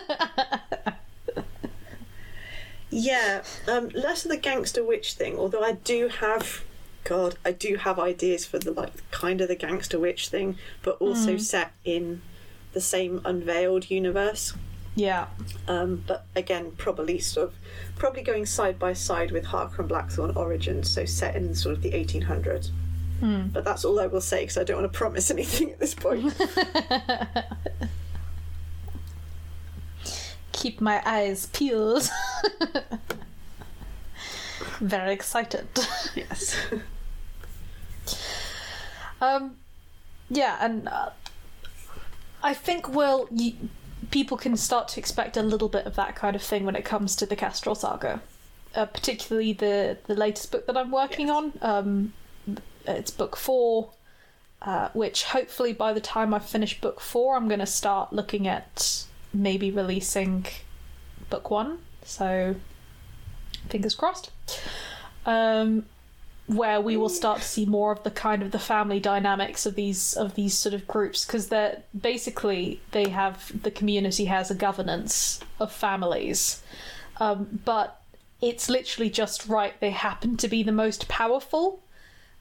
yeah, 2.90 3.42
um, 3.68 3.88
less 3.88 4.24
of 4.24 4.30
the 4.30 4.36
gangster 4.36 4.84
witch 4.84 5.14
thing. 5.14 5.38
Although 5.38 5.62
I 5.62 5.72
do 5.72 6.08
have, 6.08 6.62
God, 7.04 7.36
I 7.44 7.52
do 7.52 7.76
have 7.76 7.98
ideas 7.98 8.46
for 8.46 8.58
the 8.58 8.72
like 8.72 9.10
kind 9.10 9.40
of 9.40 9.48
the 9.48 9.56
gangster 9.56 9.98
witch 9.98 10.28
thing, 10.28 10.56
but 10.82 10.96
also 11.00 11.36
set 11.36 11.72
in 11.84 12.22
the 12.72 12.80
same 12.80 13.20
unveiled 13.24 13.90
universe. 13.90 14.54
Yeah. 14.94 15.26
Um, 15.68 16.04
but 16.06 16.26
again, 16.36 16.72
probably 16.76 17.18
sort 17.18 17.48
of 17.48 17.54
probably 17.96 18.22
going 18.22 18.46
side 18.46 18.78
by 18.78 18.92
side 18.92 19.30
with 19.30 19.44
Harker 19.44 19.82
and 19.82 19.88
Blackthorn 19.88 20.32
Origins, 20.36 20.90
so 20.90 21.04
set 21.04 21.36
in 21.36 21.54
sort 21.54 21.76
of 21.76 21.82
the 21.82 21.92
1800s. 21.92 22.70
But 23.52 23.64
that's 23.64 23.84
all 23.84 24.00
I 24.00 24.08
will 24.08 24.20
say 24.20 24.40
because 24.40 24.58
I 24.58 24.64
don't 24.64 24.80
want 24.80 24.92
to 24.92 24.98
promise 24.98 25.30
anything 25.30 25.70
at 25.70 25.78
this 25.78 25.94
point. 25.94 26.34
Keep 30.52 30.80
my 30.80 31.00
eyes 31.06 31.46
peeled. 31.46 32.10
Very 34.80 35.12
excited. 35.12 35.68
yes. 36.16 36.56
Um, 39.20 39.54
yeah, 40.30 40.56
and 40.60 40.88
uh, 40.88 41.10
I 42.42 42.54
think 42.54 42.92
well, 42.92 43.28
people 44.10 44.36
can 44.36 44.56
start 44.56 44.88
to 44.88 45.00
expect 45.00 45.36
a 45.36 45.42
little 45.42 45.68
bit 45.68 45.86
of 45.86 45.94
that 45.96 46.14
kind 46.16 46.34
of 46.36 46.42
thing 46.42 46.64
when 46.64 46.76
it 46.76 46.84
comes 46.84 47.14
to 47.16 47.26
the 47.26 47.36
Kestrel 47.36 47.74
saga, 47.74 48.20
uh, 48.74 48.86
particularly 48.86 49.52
the 49.52 49.98
the 50.06 50.14
latest 50.14 50.50
book 50.52 50.66
that 50.66 50.76
I'm 50.76 50.90
working 50.90 51.28
Yes. 51.28 51.36
on. 51.36 51.52
Um, 51.62 52.12
it's 52.86 53.10
book 53.10 53.36
four, 53.36 53.90
uh, 54.62 54.88
which 54.92 55.24
hopefully 55.24 55.72
by 55.72 55.92
the 55.92 56.00
time 56.00 56.34
I 56.34 56.38
finish 56.38 56.80
book 56.80 57.00
four, 57.00 57.36
I'm 57.36 57.48
going 57.48 57.60
to 57.60 57.66
start 57.66 58.12
looking 58.12 58.48
at 58.48 59.04
maybe 59.32 59.70
releasing 59.70 60.46
book 61.30 61.50
one. 61.50 61.78
So, 62.04 62.56
fingers 63.68 63.94
crossed. 63.94 64.30
Um, 65.24 65.86
where 66.46 66.80
we 66.80 66.96
will 66.96 67.08
start 67.08 67.38
to 67.40 67.46
see 67.46 67.64
more 67.64 67.92
of 67.92 68.02
the 68.02 68.10
kind 68.10 68.42
of 68.42 68.50
the 68.50 68.58
family 68.58 68.98
dynamics 68.98 69.64
of 69.64 69.74
these 69.74 70.14
of 70.14 70.34
these 70.34 70.54
sort 70.54 70.74
of 70.74 70.86
groups 70.86 71.24
because 71.24 71.48
they're 71.48 71.82
basically 71.98 72.80
they 72.90 73.08
have 73.08 73.62
the 73.62 73.70
community 73.70 74.24
has 74.26 74.50
a 74.50 74.54
governance 74.54 75.40
of 75.60 75.72
families. 75.72 76.62
Um, 77.18 77.60
but 77.64 78.00
it's 78.40 78.68
literally 78.68 79.08
just 79.08 79.46
right 79.46 79.78
they 79.80 79.90
happen 79.90 80.36
to 80.38 80.48
be 80.48 80.62
the 80.62 80.72
most 80.72 81.08
powerful. 81.08 81.80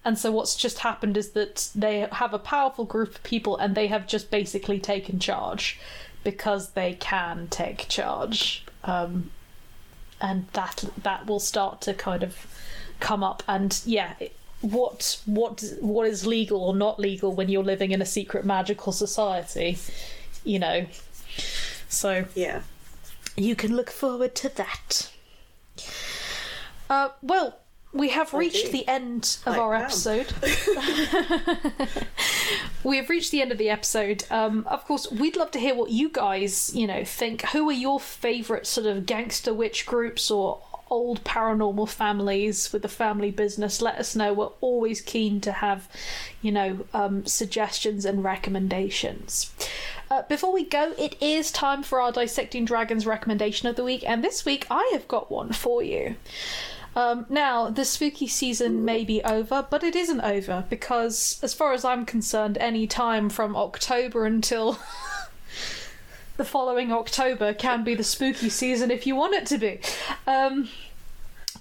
And 0.04 0.18
so 0.18 0.32
what's 0.32 0.56
just 0.56 0.80
happened 0.80 1.16
is 1.16 1.32
that 1.32 1.70
they 1.76 2.08
have 2.12 2.34
a 2.34 2.40
powerful 2.40 2.86
group 2.86 3.16
of 3.16 3.24
people 3.24 3.56
and 3.58 3.76
they 3.76 3.86
have 3.88 4.08
just 4.08 4.32
basically 4.32 4.80
taken 4.80 5.20
charge 5.20 5.80
because 6.24 6.72
they 6.72 6.94
can 6.94 7.48
take 7.50 7.88
charge. 7.88 8.66
Um, 8.84 9.30
and 10.20 10.48
that 10.54 10.86
that 11.04 11.28
will 11.28 11.40
start 11.40 11.82
to 11.82 11.94
kind 11.94 12.24
of 12.24 12.48
come 13.02 13.24
up 13.24 13.44
and 13.48 13.82
yeah 13.86 14.14
what 14.62 15.20
what 15.26 15.64
what 15.82 16.08
is 16.08 16.26
legal 16.26 16.62
or 16.64 16.76
not 16.76 17.00
legal 17.00 17.34
when 17.34 17.50
you're 17.50 17.64
living 17.64 17.92
in 17.92 18.02
a 18.02 18.06
secret 18.06 18.46
magical 18.46 18.92
society 18.94 19.78
you 20.44 20.60
know 20.60 20.86
so 21.90 22.26
Yeah. 22.36 22.62
you 23.36 23.56
can 23.56 23.76
look 23.76 23.90
forward 23.90 24.36
to 24.36 24.50
that 24.56 25.10
Uh, 26.90 27.10
well, 27.22 27.58
we 27.94 28.10
have 28.10 28.34
reached 28.34 28.72
the 28.74 28.86
end 28.88 29.38
of 29.46 29.56
I 29.56 29.60
our 29.60 29.76
am. 29.76 29.84
episode. 29.84 30.34
we 32.84 32.98
have 32.98 33.10
reached 33.10 33.32
the 33.32 33.42
end 33.42 33.52
of 33.52 33.58
the 33.58 33.70
episode. 33.70 34.26
Um, 34.30 34.66
of 34.70 34.86
course, 34.86 35.10
we'd 35.12 35.38
love 35.38 35.52
to 35.52 35.60
hear 35.60 35.74
what 35.76 35.92
you 35.92 36.10
guys, 36.10 36.72
you 36.76 36.88
know, 36.88 37.04
think. 37.06 37.44
Who 37.50 37.70
are 37.70 37.74
your 37.74 38.00
favourite 38.00 38.68
sort 38.68 38.88
of 38.88 39.06
gangster 39.06 39.54
witch 39.54 39.86
groups 39.86 40.30
or 40.30 40.62
old 40.92 41.24
paranormal 41.24 41.90
families 41.90 42.72
with 42.72 42.84
the 42.84 42.88
family 42.88 43.32
business? 43.32 43.82
Let 43.82 43.96
us 43.98 44.16
know. 44.16 44.34
We're 44.34 44.46
always 44.62 45.02
keen 45.02 45.42
to 45.42 45.52
have, 45.52 45.90
you 46.44 46.52
know, 46.52 46.86
um, 46.94 47.26
suggestions 47.26 48.06
and 48.06 48.24
recommendations. 48.24 49.52
Uh, 50.12 50.22
before 50.24 50.54
we 50.54 50.66
go, 50.66 50.94
it 51.00 51.16
is 51.22 51.52
time 51.52 51.82
for 51.82 52.02
our 52.02 52.12
Dissecting 52.12 52.66
Dragons 52.66 53.08
recommendation 53.08 53.68
of 53.70 53.78
the 53.78 53.84
week, 53.84 54.04
and 54.08 54.24
this 54.24 54.46
week 54.46 54.68
I 54.70 54.90
have 54.92 55.08
got 55.08 55.32
one 55.32 55.54
for 55.54 55.82
you. 55.82 56.18
Um, 56.96 57.26
now, 57.30 57.70
the 57.70 57.86
spooky 57.86 58.28
season 58.28 58.84
may 58.84 59.06
be 59.06 59.24
over, 59.24 59.66
but 59.70 59.84
it 59.84 59.96
isn't 59.96 60.22
over 60.22 60.66
because, 60.70 61.40
as 61.42 61.54
far 61.54 61.72
as 61.72 61.86
I'm 61.86 62.06
concerned, 62.06 62.58
any 62.58 62.86
time 62.86 63.30
from 63.30 63.56
October 63.56 64.26
until 64.26 64.78
the 66.38 66.46
following 66.46 66.92
October 66.92 67.54
can 67.54 67.84
be 67.84 67.96
the 67.96 68.04
spooky 68.04 68.50
season 68.50 68.92
if 68.92 69.06
you 69.06 69.16
want 69.16 69.34
it 69.34 69.46
to 69.48 69.58
be. 69.58 69.80
Um, 70.28 70.70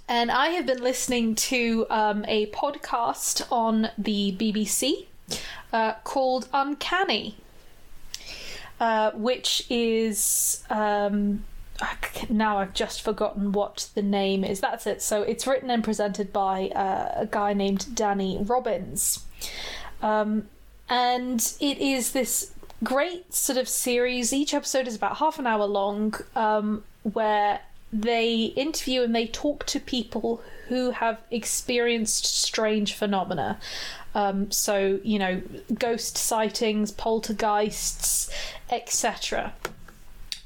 and 0.08 0.30
I 0.30 0.48
have 0.48 0.66
been 0.66 0.82
listening 0.82 1.34
to 1.36 1.86
um, 1.90 2.24
a 2.26 2.46
podcast 2.46 3.46
on 3.50 3.90
the 3.96 4.34
BBC 4.38 5.06
uh, 5.72 5.94
called 6.04 6.48
Uncanny, 6.52 7.36
uh, 8.78 9.12
which 9.12 9.64
is. 9.70 10.64
Um, 10.70 11.44
now 12.28 12.58
I've 12.58 12.74
just 12.74 13.00
forgotten 13.00 13.52
what 13.52 13.88
the 13.94 14.02
name 14.02 14.44
is. 14.44 14.60
That's 14.60 14.86
it. 14.86 15.00
So 15.00 15.22
it's 15.22 15.46
written 15.46 15.70
and 15.70 15.82
presented 15.82 16.30
by 16.30 16.68
uh, 16.74 17.22
a 17.22 17.26
guy 17.26 17.54
named 17.54 17.94
Danny 17.94 18.38
Robins. 18.38 19.24
Um, 20.02 20.48
and 20.90 21.54
it 21.58 21.78
is 21.78 22.12
this 22.12 22.52
great 22.82 23.32
sort 23.34 23.58
of 23.58 23.68
series. 23.68 24.32
Each 24.32 24.54
episode 24.54 24.86
is 24.86 24.94
about 24.94 25.18
half 25.18 25.38
an 25.38 25.46
hour 25.46 25.66
long, 25.66 26.14
um, 26.34 26.84
where 27.02 27.60
they 27.92 28.44
interview 28.56 29.02
and 29.02 29.14
they 29.14 29.26
talk 29.26 29.66
to 29.66 29.80
people 29.80 30.42
who 30.68 30.90
have 30.90 31.18
experienced 31.30 32.24
strange 32.24 32.94
phenomena. 32.94 33.58
Um, 34.14 34.50
so, 34.50 35.00
you 35.02 35.18
know, 35.18 35.42
ghost 35.74 36.16
sightings, 36.16 36.92
poltergeists, 36.92 38.30
etc. 38.70 39.52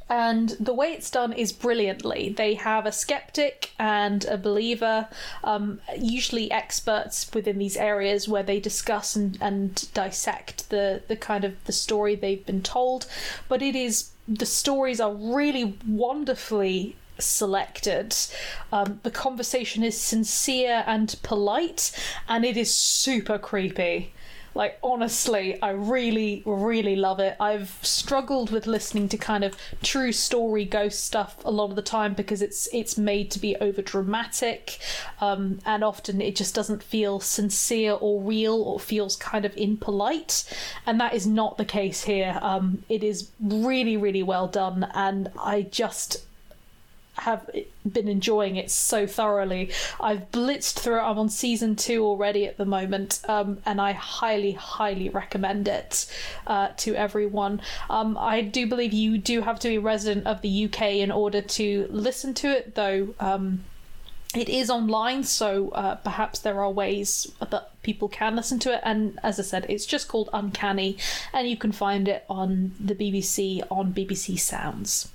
And 0.09 0.51
the 0.61 0.75
way 0.75 0.89
it's 0.89 1.11
done 1.11 1.33
is 1.33 1.51
brilliantly. 1.53 2.29
They 2.37 2.55
have 2.55 2.85
a 2.85 2.93
skeptic 2.93 3.71
and 3.79 4.25
a 4.27 4.37
believer, 4.37 5.09
um, 5.43 5.81
usually 5.99 6.51
experts 6.51 7.31
within 7.33 7.59
these 7.59 7.77
areas, 7.77 8.29
where 8.29 8.43
they 8.43 8.61
discuss 8.61 9.17
and, 9.17 9.39
and 9.41 9.89
dissect 9.95 10.69
the, 10.69 11.03
the 11.09 11.17
kind 11.17 11.45
of 11.45 11.63
the 11.65 11.73
story 11.73 12.15
they've 12.15 12.45
been 12.45 12.63
told. 12.63 13.07
But 13.49 13.63
it 13.63 13.75
is 13.75 14.11
the 14.29 14.47
stories 14.47 15.01
are 15.01 15.15
really 15.15 15.79
wonderfully 15.87 16.97
selected. 17.19 18.15
Um, 18.73 19.01
the 19.03 19.11
conversation 19.11 19.83
is 19.83 19.99
sincere 20.01 20.85
and 20.87 21.15
polite, 21.23 21.93
and 22.29 22.45
it 22.45 22.57
is 22.57 22.75
super 22.75 23.39
creepy. 23.39 24.13
Like, 24.55 24.79
honestly, 24.83 25.61
I 25.61 25.71
really, 25.71 26.43
really 26.47 26.95
love 26.95 27.19
it. 27.19 27.37
I've 27.41 27.79
struggled 27.83 28.51
with 28.51 28.67
listening 28.67 29.09
to 29.09 29.17
kind 29.17 29.43
of 29.43 29.57
true 29.83 30.13
story 30.13 30.65
ghost 30.65 31.05
stuff 31.05 31.37
a 31.45 31.51
lot 31.51 31.71
of 31.71 31.77
the 31.77 31.83
time 31.83 32.15
because 32.15 32.41
it's 32.41 32.69
it's 32.73 32.97
made 32.97 33.31
to 33.33 33.39
be 33.41 33.57
over 33.57 33.83
dramatic, 33.83 34.79
um, 35.21 35.59
and 35.67 35.83
often 35.83 36.21
it 36.21 36.37
just 36.37 36.55
doesn't 36.55 36.83
feel 36.83 37.21
sincere 37.21 37.99
or 38.01 38.23
real 38.23 38.63
or 38.63 38.79
feels 38.79 39.17
kind 39.17 39.45
of 39.45 39.57
impolite. 39.57 40.45
And 40.87 41.01
that 41.01 41.15
is 41.15 41.27
not 41.27 41.59
the 41.59 41.65
case 41.65 42.05
here. 42.05 42.39
Um, 42.41 42.85
it 42.89 43.03
is 43.03 43.31
really, 43.41 43.97
really 43.97 44.23
well 44.23 44.47
done, 44.47 44.89
and 44.95 45.31
I 45.39 45.63
just 45.63 46.25
have 47.17 47.49
been 47.91 48.09
enjoying 48.09 48.57
it 48.57 48.71
so 48.71 49.07
thoroughly. 49.07 49.71
I've 50.01 50.31
blitzed 50.31 50.81
through 50.81 50.99
it. 50.99 51.03
I'm 51.03 51.19
on 51.19 51.29
season 51.29 51.77
two 51.77 52.05
already 52.05 52.47
at 52.47 52.57
the 52.57 52.65
moment, 52.65 53.21
um, 53.29 53.59
and 53.65 53.81
I 53.81 53.93
highly, 53.93 54.53
highly 54.53 55.09
recommend 55.09 55.69
it 55.69 56.07
uh, 56.47 56.69
to 56.79 56.95
everyone. 56.95 57.61
Um, 57.89 58.17
I 58.19 58.41
do 58.41 58.67
believe 58.67 58.93
you 58.93 59.19
do 59.19 59.43
have 59.43 59.59
to 59.61 59.69
be 59.69 59.77
a 59.77 59.81
resident 59.81 60.27
of 60.27 60.43
the 60.43 60.65
UK 60.65 60.83
in 60.95 61.11
order 61.11 61.41
to 61.41 61.87
listen 61.91 62.35
to 62.35 62.49
it, 62.49 62.75
though. 62.75 63.15
Um, 63.21 63.65
it 64.35 64.49
is 64.49 64.69
online, 64.69 65.23
so 65.23 65.69
uh, 65.71 65.95
perhaps 65.97 66.41
there 66.41 66.61
are 66.61 66.71
ways 66.71 67.33
that 67.39 67.71
people 67.83 68.09
can 68.09 68.35
listen 68.35 68.59
to 68.61 68.75
it. 68.75 68.81
And 68.83 69.19
as 69.23 69.39
I 69.39 69.45
said, 69.45 69.67
it's 69.69 69.87
just 69.87 70.09
called 70.09 70.29
Uncanny, 70.33 70.99
and 71.33 71.49
you 71.49 71.57
can 71.57 71.71
find 71.71 72.09
it 72.09 72.25
on 72.29 72.73
the 72.81 72.97
BBC 72.97 73.63
on 73.71 73.93
BBC 73.93 74.39
Sounds. 74.39 75.09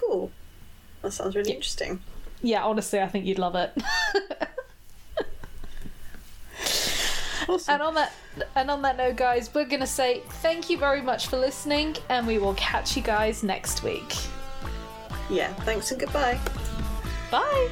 Cool. 0.00 0.30
That 1.02 1.12
sounds 1.12 1.36
really 1.36 1.52
interesting. 1.52 2.00
Yeah, 2.42 2.64
honestly, 2.64 3.00
I 3.00 3.06
think 3.08 3.26
you'd 3.26 3.38
love 3.38 3.54
it. 3.54 3.70
Awesome. 7.48 7.74
and 7.74 7.82
on 7.82 7.94
that 7.94 8.12
and 8.54 8.70
on 8.70 8.82
that 8.82 8.96
note, 8.96 9.16
guys, 9.16 9.52
we're 9.52 9.64
gonna 9.64 9.86
say 9.86 10.22
thank 10.42 10.70
you 10.70 10.78
very 10.78 11.00
much 11.00 11.26
for 11.26 11.36
listening, 11.36 11.96
and 12.08 12.24
we 12.26 12.38
will 12.38 12.54
catch 12.54 12.96
you 12.96 13.02
guys 13.02 13.42
next 13.42 13.82
week. 13.82 14.14
yeah, 15.28 15.52
thanks 15.64 15.90
and 15.90 15.98
goodbye. 16.00 16.38
Bye. 17.30 17.68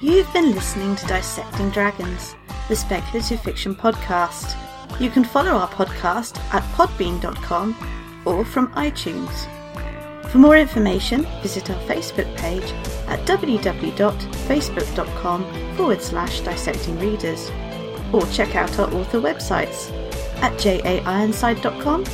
You've 0.00 0.32
been 0.32 0.52
listening 0.52 0.96
to 0.96 1.06
Dissecting 1.06 1.70
Dragons, 1.70 2.34
the 2.68 2.74
speculative 2.76 3.40
fiction 3.40 3.74
podcast. 3.74 4.56
You 5.00 5.10
can 5.10 5.24
follow 5.24 5.52
our 5.52 5.68
podcast 5.68 6.38
at 6.54 6.62
podbean.com 6.74 7.76
or 8.24 8.44
from 8.44 8.68
iTunes. 8.72 9.48
For 10.30 10.38
more 10.38 10.56
information, 10.56 11.26
visit 11.42 11.68
our 11.70 11.80
Facebook 11.82 12.34
page 12.36 12.72
at 13.08 13.18
www.facebook.com 13.26 15.76
forward 15.76 16.00
slash 16.00 16.40
dissecting 16.40 16.98
readers 16.98 17.50
or 18.12 18.24
check 18.26 18.54
out 18.54 18.78
our 18.78 18.92
author 18.94 19.20
websites 19.20 19.90
at 20.42 20.52
jaironside.com 20.58 22.04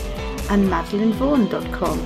and 0.51 0.69
madeleinevaughan.com. 0.69 1.99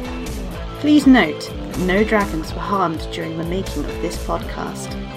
Please 0.80 1.06
note, 1.06 1.50
no 1.80 2.02
dragons 2.04 2.52
were 2.52 2.60
harmed 2.60 3.00
during 3.12 3.38
the 3.38 3.44
making 3.44 3.84
of 3.84 4.02
this 4.02 4.16
podcast. 4.26 5.11